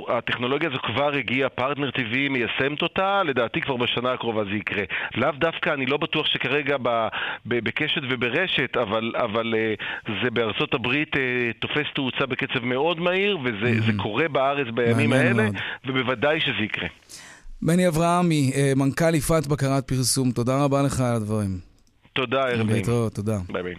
הטכנולוגיה 0.08 0.68
הזו 0.68 0.78
כבר 0.82 1.14
הגיעה, 1.14 1.48
פרטנר 1.48 1.90
TV 1.90 2.30
מיישמת 2.30 2.82
אותה, 2.82 3.22
לדעתי 3.22 3.60
כבר 3.60 3.76
בשנה 3.76 4.12
הקרובה 4.12 4.44
זה 4.44 4.50
יקרה. 4.50 4.84
לאו 5.14 5.30
דווקא, 5.40 5.70
אני 5.70 5.86
לא 5.86 5.96
בטוח 5.96 6.26
שכרגע 6.26 6.76
בקשת 7.46 8.00
וברשת, 8.10 8.76
אבל, 8.76 9.12
אבל 9.16 9.54
זה 10.22 10.30
בארצות 10.30 10.74
הברית 10.74 11.08
תופס 11.58 11.86
תאוצה 11.94 12.26
בקצב 12.26 12.64
מאוד 12.64 13.00
מהיר, 13.00 13.38
וזה 13.44 13.90
mm-hmm. 13.90 14.02
קורה 14.02 14.28
בארץ 14.28 14.66
בימים 14.74 15.12
האלה, 15.12 15.32
מאוד. 15.32 15.54
ובוודאי 15.86 16.40
שזה 16.40 16.64
יקרה. 16.64 16.88
בני 17.62 17.88
אברהמי, 17.88 18.52
מנכ"ל 18.76 19.14
יפעת 19.14 19.46
בקרת 19.46 19.88
פרסום, 19.88 20.30
תודה 20.30 20.64
רבה 20.64 20.82
לך 20.82 21.00
על 21.00 21.16
הדברים. 21.16 21.58
תודה. 22.12 22.44
להתראות, 22.54 23.14
תודה. 23.14 23.38
ביי 23.52 23.62
ביי. 23.62 23.74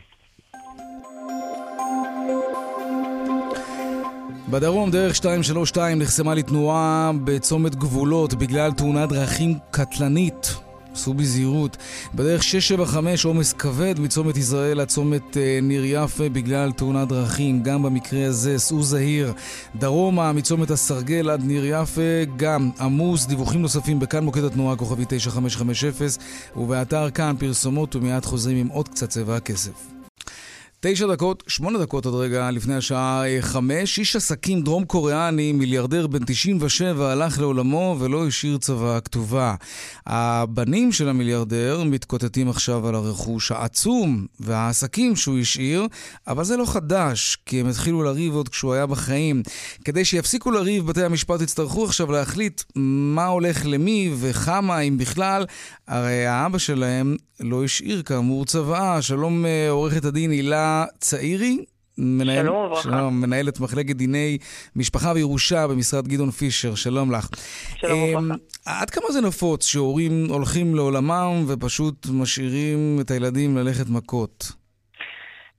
בדרום, 4.50 4.92
דרך 4.92 5.16
232 5.16 6.00
נחסמה 6.00 6.36
לתנועה 6.36 7.12
בצומת 7.24 7.76
גבולות 7.76 8.34
בגלל 8.34 8.72
תאונת 8.72 9.10
דרכים 9.10 9.58
קטלנית. 9.72 10.56
עשו 10.94 11.14
בזהירות. 11.14 11.78
בדרך 12.16 12.44
675 12.44 13.26
עומס 13.26 13.54
כבד 13.54 14.00
מצומת 14.00 14.38
ישראל 14.38 14.80
עד 14.80 14.88
צומת 14.88 15.38
אה, 15.38 15.60
ניר 15.62 15.84
יפה 15.86 16.30
בגלל 16.30 16.72
תאונת 16.72 17.08
דרכים. 17.08 17.64
גם 17.64 17.84
במקרה 17.84 18.26
הזה, 18.26 18.60
סעו 18.60 18.84
זהיר. 18.84 19.34
דרומה 19.76 20.34
מצומת 20.34 20.72
הסרגל 20.72 21.30
עד 21.30 21.44
ניר 21.44 21.66
יפה, 21.66 22.24
גם 22.38 22.72
עמוס. 22.80 23.26
דיווחים 23.26 23.62
נוספים 23.62 24.00
בכאן 24.00 24.24
מוקד 24.24 24.44
התנועה 24.44 24.76
כוכבי 24.76 25.04
9550 25.08 25.92
ובאתר 26.56 27.10
כאן 27.10 27.36
פרסומות 27.40 27.96
ומיד 27.96 28.26
חוזרים 28.26 28.58
עם 28.58 28.68
עוד 28.68 28.88
קצת 28.90 29.10
צבע 29.10 29.36
הכסף. 29.36 29.95
תשע 30.88 31.08
דקות, 31.08 31.44
שמונה 31.48 31.80
דקות 31.80 32.06
עוד 32.06 32.16
רגע 32.16 32.52
לפני 32.52 32.76
השעה 32.76 33.24
חמש. 33.42 34.00
איש 34.00 34.16
עסקים 34.16 34.62
דרום 34.62 34.86
קוריאני, 34.86 35.52
מיליארדר 35.52 36.08
בן 36.08 36.26
97, 36.26 37.12
הלך 37.12 37.40
לעולמו 37.40 37.96
ולא 38.00 38.28
השאיר 38.28 38.58
צוואה 38.58 39.02
כתובה. 39.02 39.56
הבנים 40.06 40.92
של 40.92 41.10
המיליארדר 41.10 41.84
מתקוטטים 41.84 42.50
עכשיו 42.50 42.88
על 42.88 42.96
הרכוש 42.96 43.52
העצום 43.52 44.26
והעסקים 44.40 45.16
שהוא 45.16 45.40
השאיר, 45.40 45.88
אבל 46.28 46.44
זה 46.44 46.58
לא 46.58 46.66
חדש, 46.66 47.38
כי 47.46 47.60
הם 47.60 47.68
התחילו 47.68 48.04
לריב 48.04 48.34
עוד 48.34 48.50
כשהוא 48.50 48.74
היה 48.74 48.86
בחיים. 48.86 49.44
כדי 49.86 50.06
שיפסיקו 50.06 50.52
לריב, 50.52 50.88
בתי 50.88 51.04
המשפט 51.04 51.42
יצטרכו 51.42 51.86
עכשיו 51.86 52.12
להחליט 52.12 52.62
מה 52.76 53.26
הולך 53.26 53.62
למי 53.66 54.12
וכמה, 54.20 54.80
אם 54.80 54.98
בכלל. 54.98 55.46
הרי 55.88 56.26
האבא 56.26 56.58
שלהם 56.58 57.16
לא 57.40 57.64
השאיר 57.64 58.02
כאמור 58.04 58.46
צוואה. 58.46 59.02
שלום 59.02 59.46
אה, 59.46 59.70
עורכת 59.70 60.06
הדין 60.06 60.32
הילה 60.32 60.86
צעירי. 61.00 61.66
מנהל, 61.98 62.46
שלום 62.46 62.66
וברכה. 62.66 62.82
שלום, 62.82 63.22
מנהלת 63.22 63.60
מחלקת 63.60 63.96
דיני 63.96 64.38
משפחה 64.76 65.12
וירושה 65.16 65.68
במשרד 65.68 66.08
גדעון 66.08 66.32
פישר, 66.32 66.76
שלום 66.76 67.12
לך. 67.12 67.30
שלום 67.76 68.00
וברכה. 68.00 68.36
עד 68.66 68.90
כמה 68.90 69.12
זה 69.12 69.22
נפוץ 69.22 69.66
שהורים 69.66 70.26
הולכים 70.30 70.76
לעולמם 70.76 71.46
ופשוט 71.48 72.08
משאירים 72.14 72.98
את 73.02 73.12
הילדים 73.12 73.58
ללכת 73.58 73.90
מכות? 73.90 74.52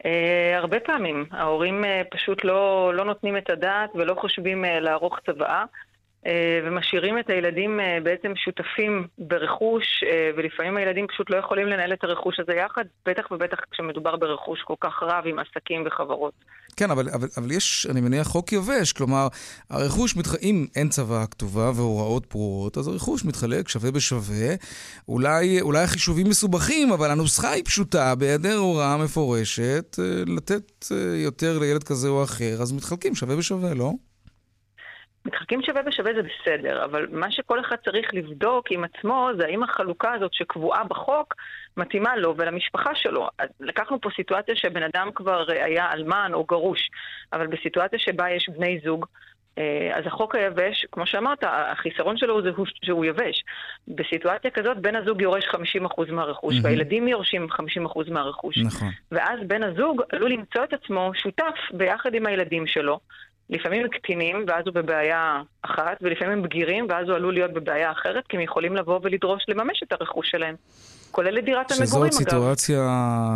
Uh, 0.03 0.09
הרבה 0.57 0.81
פעמים. 0.81 1.25
ההורים 1.31 1.85
uh, 1.85 2.17
פשוט 2.17 2.45
לא, 2.45 2.93
לא 2.95 3.05
נותנים 3.05 3.37
את 3.37 3.51
הדעת 3.51 3.91
ולא 3.95 4.15
חושבים 4.21 4.65
uh, 4.65 4.69
לערוך 4.69 5.19
צוואה. 5.27 5.65
אה, 6.27 6.61
ומשאירים 6.65 7.19
את 7.19 7.31
הילדים 7.31 7.81
אה, 7.81 7.99
בעצם 8.03 8.33
שותפים 8.37 9.07
ברכוש, 9.19 9.85
אה, 10.07 10.31
ולפעמים 10.37 10.77
הילדים 10.77 11.07
פשוט 11.07 11.31
לא 11.31 11.37
יכולים 11.37 11.67
לנהל 11.67 11.93
את 11.93 12.05
הרכוש 12.05 12.41
הזה 12.41 12.53
יחד, 12.53 12.85
בטח 13.07 13.31
ובטח 13.31 13.59
כשמדובר 13.71 14.17
ברכוש 14.17 14.63
כל 14.63 14.75
כך 14.81 15.03
רב 15.03 15.25
עם 15.27 15.39
עסקים 15.39 15.85
וחברות. 15.87 16.33
כן, 16.77 16.91
אבל, 16.91 17.09
אבל, 17.09 17.29
אבל 17.37 17.51
יש, 17.51 17.87
אני 17.91 18.01
מניח, 18.01 18.27
חוק 18.27 18.53
יבש, 18.53 18.93
כלומר, 18.93 19.29
הרכוש, 19.71 20.17
מתח... 20.17 20.35
אם 20.43 20.67
אין 20.77 20.89
צוואה 20.89 21.27
כתובה 21.27 21.71
והוראות 21.77 22.27
ברורות, 22.31 22.79
אז 22.79 22.89
הרכוש 22.89 23.25
מתחלק 23.25 23.69
שווה 23.69 23.91
בשווה. 23.91 24.55
אולי, 25.09 25.61
אולי 25.61 25.83
החישובים 25.83 26.27
מסובכים, 26.29 26.93
אבל 26.93 27.11
הנוסחה 27.11 27.51
היא 27.51 27.65
פשוטה, 27.65 28.15
בהיעדר 28.15 28.57
הוראה 28.57 28.97
מפורשת, 28.97 29.97
לתת 30.27 30.87
יותר 31.25 31.59
לילד 31.59 31.85
כזה 31.85 32.09
או 32.09 32.25
אחר, 32.25 32.63
אז 32.63 32.73
מתחלקים 32.73 33.15
שווה 33.15 33.37
בשווה, 33.37 33.75
לא? 33.75 33.93
מתחלקים 35.27 35.63
שווה 35.63 35.83
בשווה 35.83 36.13
זה 36.15 36.21
בסדר, 36.23 36.85
אבל 36.85 37.07
מה 37.11 37.31
שכל 37.31 37.61
אחד 37.61 37.77
צריך 37.85 38.15
לבדוק 38.15 38.67
עם 38.71 38.85
עצמו 38.85 39.29
זה 39.39 39.45
האם 39.47 39.63
החלוקה 39.63 40.13
הזאת 40.13 40.35
שקבועה 40.35 40.85
בחוק 40.85 41.35
מתאימה 41.77 42.17
לו 42.17 42.35
ולמשפחה 42.37 42.95
שלו. 42.95 43.29
לקחנו 43.61 44.01
פה 44.01 44.09
סיטואציה 44.17 44.57
שבן 44.57 44.83
אדם 44.83 45.11
כבר 45.15 45.45
היה 45.49 45.93
אלמן 45.93 46.31
או 46.35 46.45
גרוש, 46.45 46.91
אבל 47.33 47.47
בסיטואציה 47.47 47.99
שבה 47.99 48.31
יש 48.31 48.49
בני 48.49 48.81
זוג, 48.85 49.07
אה, 49.59 49.99
אז 49.99 50.07
החוק 50.07 50.35
היבש, 50.35 50.87
כמו 50.93 51.07
שאמרת, 51.07 51.39
החיסרון 51.43 52.17
שלו 52.17 52.43
זה 52.43 52.51
שהוא 52.85 53.05
יבש. 53.05 53.45
בסיטואציה 53.89 54.51
כזאת 54.51 54.79
בן 54.79 54.97
הזוג 54.97 55.21
יורש 55.21 55.45
50% 55.45 56.13
מהרכוש, 56.13 56.55
mm-hmm. 56.55 56.61
והילדים 56.63 57.09
יורשים 57.09 57.47
50% 57.87 58.11
מהרכוש. 58.11 58.59
נכון. 58.59 58.89
ואז 59.13 59.39
בן 59.47 59.63
הזוג 59.63 60.03
עלול 60.13 60.31
למצוא 60.31 60.65
את 60.65 60.73
עצמו 60.73 61.11
שותף 61.15 61.55
ביחד 61.73 62.15
עם 62.15 62.27
הילדים 62.27 62.67
שלו 62.67 63.01
לפעמים 63.51 63.83
הם 63.83 63.89
קטינים, 63.89 64.45
ואז 64.49 64.63
הוא 64.67 64.75
בבעיה 64.75 65.43
אחת, 65.63 65.99
ולפעמים 66.03 66.33
הם 66.33 66.43
בגירים, 66.43 66.87
ואז 66.89 67.09
הוא 67.09 67.17
עלול 67.17 67.35
להיות 67.35 67.53
בבעיה 67.53 67.93
אחרת, 67.93 68.27
כי 68.29 68.37
הם 68.37 68.43
יכולים 68.43 68.77
לבוא 68.77 69.01
ולדרוש 69.03 69.45
לממש 69.49 69.83
את 69.83 69.93
הרכוש 69.93 70.31
שלהם. 70.31 70.55
כולל 71.11 71.39
את 71.39 71.45
דירת 71.45 71.71
המגורים, 71.71 72.03
אגב. 72.03 72.13
שזאת 72.13 72.29
סיטואציה 72.29 72.81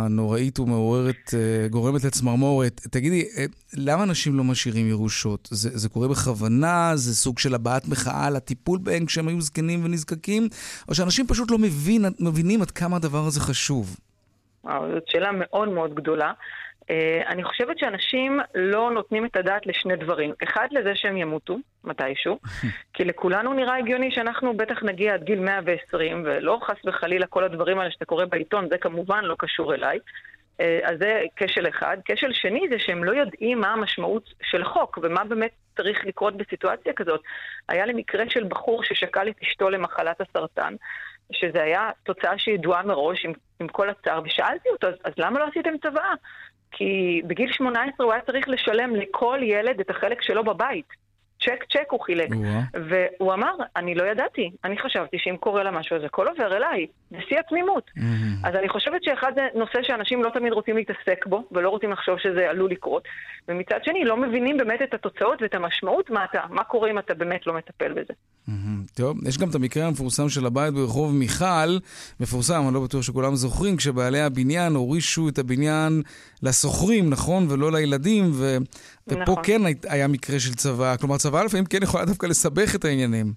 נוראית 0.09 0.59
ומעוררת, 0.59 1.33
אה, 1.33 1.67
גורמת 1.67 2.03
לצמרמורת. 2.03 2.81
תגידי, 2.91 3.21
אה, 3.37 3.45
למה 3.77 4.03
אנשים 4.03 4.37
לא 4.37 4.43
משאירים 4.43 4.89
ירושות? 4.89 5.47
זה, 5.51 5.69
זה 5.77 5.89
קורה 5.89 6.07
בכוונה? 6.07 6.91
זה 6.95 7.15
סוג 7.15 7.39
של 7.39 7.55
הבעת 7.55 7.87
מחאה 7.87 8.27
על 8.27 8.35
הטיפול 8.35 8.79
בהם 8.83 9.05
כשהם 9.05 9.27
היו 9.27 9.41
זקנים 9.41 9.85
ונזקקים? 9.85 10.47
או 10.87 10.95
שאנשים 10.95 11.27
פשוט 11.27 11.51
לא 11.51 11.57
מבין, 11.57 12.05
מבינים 12.19 12.61
עד 12.61 12.71
כמה 12.71 12.95
הדבר 12.95 13.25
הזה 13.27 13.39
חשוב? 13.39 13.97
זאת 14.63 15.07
שאלה 15.07 15.29
מאוד 15.33 15.69
מאוד 15.69 15.95
גדולה. 15.95 16.31
Uh, 16.91 17.27
אני 17.27 17.43
חושבת 17.43 17.79
שאנשים 17.79 18.39
לא 18.55 18.91
נותנים 18.91 19.25
את 19.25 19.35
הדעת 19.35 19.65
לשני 19.65 19.95
דברים. 19.95 20.33
אחד, 20.43 20.67
לזה 20.71 20.95
שהם 20.95 21.17
ימותו, 21.17 21.57
מתישהו, 21.83 22.39
כי 22.93 23.03
לכולנו 23.05 23.53
נראה 23.53 23.77
הגיוני 23.77 24.11
שאנחנו 24.11 24.57
בטח 24.57 24.83
נגיע 24.83 25.13
עד 25.13 25.23
גיל 25.23 25.39
120, 25.39 26.23
ולא 26.25 26.59
חס 26.63 26.85
וחלילה 26.85 27.27
כל 27.27 27.43
הדברים 27.43 27.79
האלה 27.79 27.91
שאתה 27.91 28.05
קורא 28.05 28.25
בעיתון, 28.25 28.67
זה 28.69 28.77
כמובן 28.77 29.23
לא 29.23 29.35
קשור 29.39 29.73
אליי. 29.73 29.99
Uh, 30.57 30.63
אז 30.83 30.99
זה 30.99 31.23
כשל 31.35 31.69
אחד. 31.69 31.97
כשל 32.05 32.33
שני 32.33 32.67
זה 32.69 32.79
שהם 32.79 33.03
לא 33.03 33.11
יודעים 33.11 33.59
מה 33.59 33.73
המשמעות 33.73 34.33
של 34.43 34.61
החוק, 34.61 34.99
ומה 35.03 35.23
באמת 35.23 35.51
צריך 35.77 36.05
לקרות 36.05 36.37
בסיטואציה 36.37 36.93
כזאת. 36.93 37.21
היה 37.69 37.85
לי 37.85 37.93
מקרה 37.93 38.23
של 38.29 38.43
בחור 38.43 38.83
ששקל 38.83 39.29
את 39.29 39.35
אשתו 39.43 39.69
למחלת 39.69 40.21
הסרטן, 40.21 40.75
שזה 41.31 41.63
היה 41.63 41.89
תוצאה 42.03 42.37
שידועה 42.37 42.83
מראש 42.83 43.25
עם, 43.25 43.33
עם 43.59 43.67
כל 43.67 43.89
הצער, 43.89 44.21
ושאלתי 44.25 44.69
אותו, 44.69 44.87
אז, 44.87 44.93
אז 45.03 45.13
למה 45.17 45.39
לא 45.39 45.45
עשיתם 45.47 45.77
צוואה? 45.81 46.13
כי 46.71 47.21
בגיל 47.27 47.51
18 47.51 48.05
הוא 48.05 48.13
היה 48.13 48.21
צריך 48.21 48.49
לשלם 48.49 48.95
לכל 48.95 49.39
ילד 49.43 49.79
את 49.79 49.89
החלק 49.89 50.21
שלו 50.21 50.43
בבית. 50.43 51.10
צ'ק 51.45 51.63
צ'ק 51.73 51.87
הוא 51.89 51.99
חילק. 51.99 52.29
והוא 52.87 53.33
אמר, 53.33 53.51
אני 53.75 53.95
לא 53.95 54.03
ידעתי, 54.03 54.51
אני 54.63 54.77
חשבתי 54.77 55.17
שאם 55.19 55.37
קורה 55.37 55.63
לה 55.63 55.71
משהו 55.71 55.95
אז 55.95 56.03
הכל 56.03 56.27
עובר 56.27 56.57
אליי, 56.57 56.87
בשיא 57.11 57.39
התמימות. 57.39 57.91
אז 58.43 58.55
אני 58.55 58.69
חושבת 58.69 59.03
שאחד 59.03 59.31
זה 59.35 59.47
נושא 59.55 59.79
שאנשים 59.83 60.23
לא 60.23 60.29
תמיד 60.29 60.53
רוצים 60.53 60.75
להתעסק 60.75 61.25
בו, 61.25 61.43
ולא 61.51 61.69
רוצים 61.69 61.91
לחשוב 61.91 62.19
שזה 62.19 62.49
עלול 62.49 62.71
לקרות. 62.71 63.03
ומצד 63.47 63.79
שני, 63.83 64.05
לא 64.05 64.17
מבינים 64.17 64.57
באמת 64.57 64.81
את 64.81 64.93
התוצאות 64.93 65.41
ואת 65.41 65.55
המשמעות, 65.55 66.09
מה, 66.09 66.25
אתה, 66.25 66.39
מה 66.49 66.63
קורה 66.63 66.91
אם 66.91 66.99
אתה 66.99 67.13
באמת 67.13 67.47
לא 67.47 67.53
מטפל 67.53 67.93
בזה. 67.93 68.13
טוב, 68.95 69.27
יש 69.27 69.37
גם 69.37 69.49
את 69.49 69.55
המקרה 69.55 69.87
המפורסם 69.87 70.29
של 70.29 70.45
הבית 70.45 70.73
ברחוב 70.73 71.15
מיכל, 71.15 71.77
מפורסם, 72.19 72.61
אני 72.65 72.73
לא 72.73 72.79
בטוח 72.79 73.01
שכולם 73.01 73.35
זוכרים, 73.35 73.77
כשבעלי 73.77 74.21
הבניין 74.21 74.73
הורישו 74.73 75.29
את 75.29 75.39
הבניין 75.39 76.01
לשוכרים, 76.43 77.09
נכון? 77.09 77.47
ולא 77.49 77.71
לילדים, 77.71 78.31
ו... 78.33 78.57
ופה 79.07 79.21
נכון. 79.21 79.43
כן 79.43 79.61
היה 79.89 80.07
מקרה 80.07 80.39
של 80.39 80.53
צבא. 80.53 80.95
כלומר, 80.97 81.17
צבא 81.17 81.30
לפעמים 81.45 81.65
כן 81.65 81.79
יכולה 81.83 82.05
דווקא 82.05 82.25
לסבך 82.25 82.75
את 82.75 82.85
העניינים. 82.85 83.33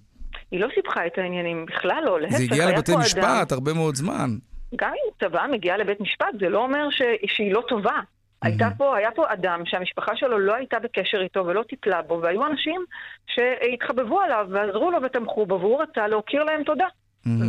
היא 0.51 0.59
לא 0.59 0.67
סיבכה 0.75 1.05
את 1.07 1.17
העניינים, 1.17 1.65
בכלל 1.65 2.03
לא, 2.05 2.21
להפך, 2.21 2.37
זה 2.37 2.43
הגיע 2.43 2.69
לבתי 2.69 2.95
משפט 2.95 3.23
אדם... 3.23 3.45
הרבה 3.51 3.73
מאוד 3.73 3.95
זמן. 3.95 4.29
גם 4.75 4.89
אם 4.89 5.27
צבא 5.27 5.45
מגיעה 5.51 5.77
לבית 5.77 5.99
משפט, 5.99 6.27
זה 6.39 6.49
לא 6.49 6.63
אומר 6.63 6.89
ש... 6.91 7.01
שהיא 7.27 7.53
לא 7.53 7.63
טובה. 7.67 7.99
הייתה 8.41 8.67
פה, 8.77 8.97
היה 8.97 9.11
פה 9.11 9.33
אדם 9.33 9.61
שהמשפחה 9.65 10.15
שלו 10.15 10.39
לא 10.39 10.55
הייתה 10.55 10.79
בקשר 10.79 11.21
איתו 11.21 11.45
ולא 11.45 11.63
טיפלה 11.63 12.01
בו, 12.01 12.19
והיו 12.21 12.45
אנשים 12.45 12.85
שהתחבבו 13.27 14.19
עליו 14.19 14.47
ועזרו 14.49 14.91
לו 14.91 14.97
ותמכו 15.03 15.45
בו, 15.45 15.59
והוא 15.59 15.81
רצה 15.81 16.07
להכיר 16.07 16.43
להם 16.43 16.63
תודה. 16.63 16.87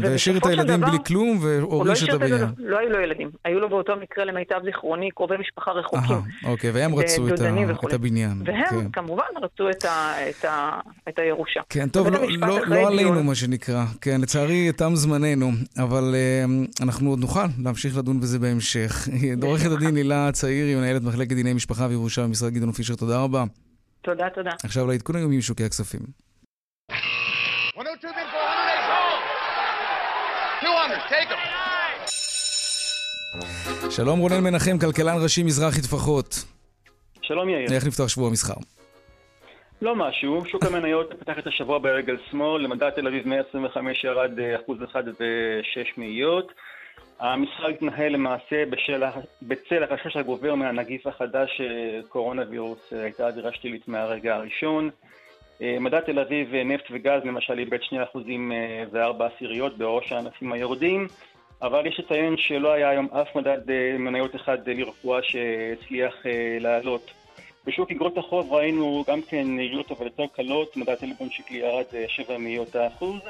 והשאיר 0.03 0.37
את 0.37 0.47
הילדים 0.47 0.81
בלי 0.81 0.99
כלום 1.07 1.39
והוריש 1.43 2.03
לא 2.03 2.09
את 2.09 2.15
הבניין. 2.15 2.49
לא 2.59 2.79
היו 2.79 2.91
לו 2.91 3.01
ילדים. 3.01 3.31
היו 3.45 3.61
לו 3.61 3.69
באותו 3.69 3.97
מקרה, 3.97 4.25
למיטב 4.25 4.61
זיכרוני, 4.65 5.11
קרובי 5.11 5.35
משפחה 5.41 5.71
רחוקים. 5.71 6.17
אוקיי, 6.45 6.71
והם 6.71 6.95
רצו 6.95 7.29
את 7.87 7.93
הבניין. 7.93 8.43
והם 8.45 8.65
כן. 8.71 8.91
כמובן 8.91 9.25
רצו 9.43 9.71
את 11.09 11.19
הירושה. 11.19 11.61
כן, 11.69 11.89
טוב, 11.89 12.09
לא, 12.09 12.19
לא-, 12.39 12.67
לא 12.67 12.89
עלינו 12.89 13.23
מה 13.23 13.35
שנקרא. 13.35 13.85
כן, 14.01 14.21
לצערי 14.21 14.73
תם 14.73 14.91
זמננו, 14.95 15.51
אבל 15.79 16.15
אמ, 16.45 16.67
אנחנו 16.83 17.11
עוד 17.11 17.19
נוכל 17.19 17.47
להמשיך 17.65 17.97
לדון 17.97 18.21
בזה 18.21 18.39
בהמשך. 18.39 19.09
עורכת 19.43 19.71
הדין 19.71 19.97
הילה 19.97 20.33
צעירי, 20.33 20.75
מנהלת 20.75 21.03
מחלקת 21.03 21.33
דיני 21.33 21.53
משפחה 21.53 21.87
וירושה 21.91 22.23
במשרד 22.23 22.53
גדעון 22.53 22.73
פישר, 22.73 22.95
תודה 22.95 23.19
רבה. 23.19 23.45
תודה, 24.03 24.31
תודה. 24.35 24.51
עכשיו 24.65 24.87
לעדכון 24.87 25.17
היומי 25.17 25.39
משוקי 25.39 25.65
הכספים. 25.65 26.01
102 27.77 28.15
bid 28.15 28.27
for 28.33 28.37
108 28.37 29.46
200, 30.63 31.01
take 31.09 31.29
them. 31.29 31.67
שלום 33.91 34.19
רונן 34.19 34.41
מנחם, 34.45 34.79
כלכלן 34.79 35.23
ראשי 35.23 35.43
מזרחי 35.43 35.81
טפחות. 35.81 36.45
שלום 37.23 37.49
יאיר. 37.49 37.73
איך 37.73 37.87
נפתח 37.87 38.09
שבוע 38.09 38.31
מסחר? 38.31 38.55
לא 39.83 39.97
משהו, 39.97 40.45
שוק 40.47 40.65
המניות 40.65 41.15
פתח 41.21 41.39
את 41.39 41.47
השבוע 41.47 41.79
ברגל 41.79 42.17
שמאל, 42.31 42.63
למדד 42.63 42.91
תל 42.91 43.07
אביב 43.07 43.29
125 43.29 44.05
ירד 44.05 44.39
אה, 44.39 44.57
אחוז 44.57 44.79
אחד 44.85 45.03
ושש 45.09 45.93
מאיות. 45.97 46.53
המשחק 47.21 47.71
התנהל 47.71 48.13
למעשה 48.13 48.67
בשל, 48.71 49.03
בצל 49.43 49.83
החשש 49.83 50.17
הגובר 50.17 50.55
מהנגיף 50.55 51.07
החדש, 51.07 51.61
אה, 51.61 52.01
קורונה 52.09 52.43
וירוס, 52.51 52.93
אה, 52.93 53.03
הייתה 53.03 53.29
אווירה 53.29 53.51
שלילית 53.53 53.89
מהרגע 53.89 54.35
הראשון. 54.35 54.91
מדד 55.61 56.01
תל 56.01 56.19
אביב 56.19 56.55
נפט 56.55 56.85
וגז 56.91 57.21
למשל 57.25 57.59
איבד 57.59 57.79
2% 58.15 58.19
וארבע 58.93 59.27
עשיריות 59.27 59.79
בראש 59.79 60.13
הענפים 60.13 60.53
היורדים. 60.53 61.07
אבל 61.63 61.87
יש 61.87 62.01
לציין 62.01 62.37
שלא 62.37 62.73
היה 62.73 62.89
היום 62.89 63.09
אף 63.13 63.37
מדד 63.37 63.71
אה, 63.71 63.99
מניות 63.99 64.37
אחד 64.37 64.69
אה, 64.69 64.75
לרפואה 64.75 65.23
שהצליח 65.23 66.27
אה, 66.27 66.57
לעלות. 66.61 67.11
בשוק 67.67 67.91
אגרות 67.91 68.19
החוב 68.19 68.53
ראינו 68.53 69.05
גם 69.09 69.23
כן 69.23 69.59
יעילות 69.59 69.91
אבל 69.91 70.07
יותר 70.07 70.27
קלות, 70.27 70.77
מדד 70.77 70.95
טלפון 70.95 71.31
שקלי 71.31 71.59
ירד 71.59 71.85
7 72.09 72.39
מאיות 72.39 72.77
האחוז. 72.77 73.21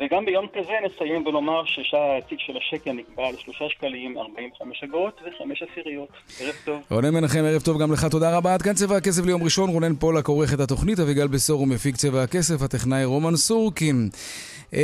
וגם 0.00 0.24
ביום 0.24 0.46
כזה 0.54 0.72
נסיים 0.84 1.26
ולומר 1.26 1.62
ששער 1.64 2.00
העתיק 2.00 2.38
של 2.40 2.52
השקל 2.56 2.92
נקבע 2.92 3.26
על 3.26 3.34
3 3.38 3.62
שקלים 3.72 4.18
45 4.18 4.84
אגורות 4.84 5.20
ו-5 5.24 5.66
עשיריות. 5.70 6.08
ערב 6.40 6.54
טוב. 6.64 6.80
רונן 6.90 7.14
מנחם, 7.14 7.44
ערב 7.44 7.62
טוב 7.62 7.82
גם 7.82 7.92
לך, 7.92 8.04
תודה 8.04 8.36
רבה. 8.36 8.54
עד 8.54 8.62
כאן 8.62 8.74
צבע 8.74 8.96
הכסף 8.96 9.24
ליום 9.26 9.42
ראשון, 9.42 9.70
רונן 9.70 9.94
פולק 9.94 10.28
עורך 10.28 10.54
את 10.54 10.60
התוכנית, 10.60 11.00
אביגל 11.00 11.26
בשור 11.26 11.60
ומפיק 11.60 11.96
צבע 11.96 12.22
הכסף, 12.22 12.62
הטכנאי 12.62 13.04
רומן 13.04 13.36
סורקין. 13.36 14.08
אמ, 14.72 14.78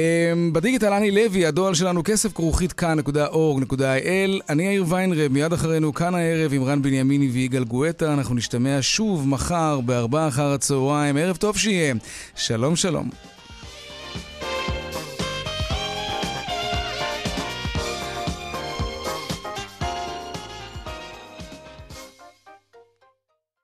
בדיגיטל 0.52 0.92
אני 0.92 1.10
לוי, 1.10 1.46
הדואל 1.46 1.74
שלנו 1.74 2.02
כסף 2.04 2.32
כרוכית 2.32 2.72
כאן.org.il. 2.72 4.42
אני 4.48 4.62
יאיר 4.62 4.84
ויינרב, 4.88 5.32
מיד 5.32 5.52
אחרינו 5.52 5.94
כאן 5.94 6.14
הערב 6.14 6.52
עם 6.54 6.64
רן 6.64 6.82
בנימיני 6.82 7.28
ויגאל 7.28 7.64
גואטה. 7.64 8.14
אנחנו 8.14 8.34
נשתמע 8.34 8.78
שוב 8.80 9.28
מחר 9.28 9.80
בארבעה 9.80 10.28
אחר 10.28 10.52
הצהריים. 10.52 11.16
ערב 11.16 11.36
טוב 11.36 11.56
שיהיה. 11.56 11.94
שלום 12.36 12.76
שלום. 12.76 13.33